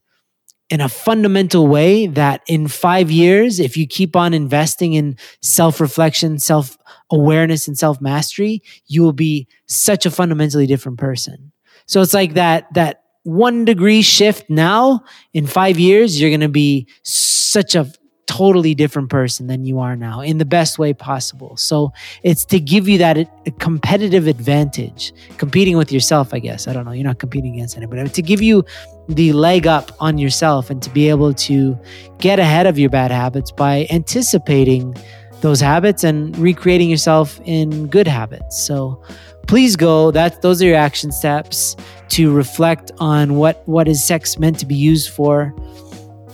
in 0.69 0.81
a 0.81 0.89
fundamental 0.89 1.67
way 1.67 2.07
that 2.07 2.41
in 2.47 2.67
five 2.67 3.11
years, 3.11 3.59
if 3.59 3.77
you 3.77 3.85
keep 3.85 4.15
on 4.15 4.33
investing 4.33 4.93
in 4.93 5.17
self 5.41 5.79
reflection, 5.79 6.39
self 6.39 6.77
awareness, 7.11 7.67
and 7.67 7.77
self 7.77 8.01
mastery, 8.01 8.63
you 8.87 9.03
will 9.03 9.13
be 9.13 9.47
such 9.67 10.05
a 10.05 10.11
fundamentally 10.11 10.65
different 10.65 10.97
person. 10.97 11.51
So 11.85 12.01
it's 12.01 12.13
like 12.13 12.33
that, 12.33 12.73
that 12.73 13.03
one 13.23 13.65
degree 13.65 14.01
shift 14.01 14.49
now 14.49 15.03
in 15.33 15.45
five 15.45 15.79
years, 15.79 16.19
you're 16.19 16.31
going 16.31 16.39
to 16.41 16.49
be 16.49 16.87
such 17.03 17.75
a 17.75 17.91
totally 18.27 18.73
different 18.75 19.09
person 19.09 19.47
than 19.47 19.65
you 19.65 19.79
are 19.79 19.95
now 19.95 20.21
in 20.21 20.37
the 20.39 20.45
best 20.45 20.79
way 20.79 20.93
possible. 20.93 21.55
So 21.57 21.93
it's 22.23 22.43
to 22.45 22.59
give 22.59 22.89
you 22.89 22.97
that 22.97 23.17
uh, 23.17 23.25
competitive 23.59 24.27
advantage, 24.27 25.13
competing 25.37 25.77
with 25.77 25.91
yourself, 25.91 26.33
I 26.33 26.39
guess. 26.39 26.67
I 26.67 26.73
don't 26.73 26.85
know. 26.85 26.91
You're 26.91 27.03
not 27.05 27.19
competing 27.19 27.53
against 27.53 27.77
anybody, 27.77 28.07
to 28.09 28.21
give 28.21 28.41
you 28.41 28.65
the 29.07 29.33
leg 29.33 29.67
up 29.67 29.91
on 29.99 30.17
yourself 30.17 30.69
and 30.69 30.81
to 30.81 30.89
be 30.89 31.09
able 31.09 31.33
to 31.33 31.77
get 32.17 32.39
ahead 32.39 32.65
of 32.65 32.79
your 32.79 32.89
bad 32.89 33.11
habits 33.11 33.51
by 33.51 33.87
anticipating 33.91 34.95
those 35.41 35.61
habits 35.61 36.03
and 36.03 36.35
recreating 36.37 36.89
yourself 36.89 37.39
in 37.45 37.87
good 37.87 38.07
habits. 38.07 38.59
So 38.59 39.01
please 39.47 39.75
go. 39.75 40.11
That 40.11 40.41
those 40.41 40.61
are 40.61 40.65
your 40.65 40.75
action 40.77 41.11
steps 41.11 41.75
to 42.09 42.33
reflect 42.33 42.91
on 42.97 43.35
what 43.35 43.61
what 43.67 43.87
is 43.87 44.03
sex 44.03 44.39
meant 44.39 44.59
to 44.59 44.65
be 44.65 44.75
used 44.75 45.11
for, 45.11 45.53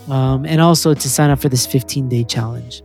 um, 0.10 0.46
and 0.46 0.62
also 0.62 0.94
to 0.94 1.10
sign 1.10 1.30
up 1.30 1.40
for 1.40 1.50
this 1.50 1.66
15 1.66 2.10
day 2.10 2.24
challenge. 2.24 2.84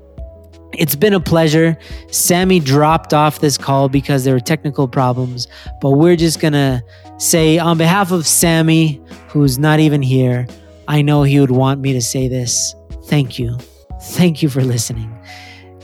It's 0.73 0.97
been 0.97 1.15
a 1.15 1.21
pleasure. 1.21 1.79
Sammy 2.11 2.61
dropped 2.61 3.15
off 3.15 3.39
this 3.39 3.57
call 3.57 3.89
because 3.89 4.25
there 4.25 4.35
were 4.35 4.41
technical 4.41 4.87
problems, 4.89 5.49
but 5.81 5.93
we're 5.93 6.17
just 6.17 6.41
gonna 6.41 6.83
say 7.19 7.59
on 7.59 7.79
behalf 7.79 8.11
of 8.11 8.27
Sammy, 8.27 9.01
who's 9.29 9.59
not 9.59 9.81
even 9.81 10.03
here, 10.03 10.47
I 10.89 11.03
know 11.03 11.23
he 11.23 11.41
would 11.41 11.51
want 11.51 11.81
me 11.81 11.93
to 11.95 12.03
say 12.03 12.29
this. 12.29 12.75
Thank 13.05 13.39
you. 13.39 13.59
Thank 14.03 14.43
you 14.43 14.49
for 14.49 14.63
listening. 14.63 15.13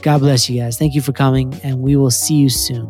God 0.01 0.19
bless 0.19 0.49
you 0.49 0.61
guys. 0.61 0.77
Thank 0.77 0.93
you 0.93 1.01
for 1.01 1.13
coming, 1.13 1.53
and 1.63 1.79
we 1.79 1.95
will 1.95 2.11
see 2.11 2.35
you 2.35 2.49
soon. 2.49 2.89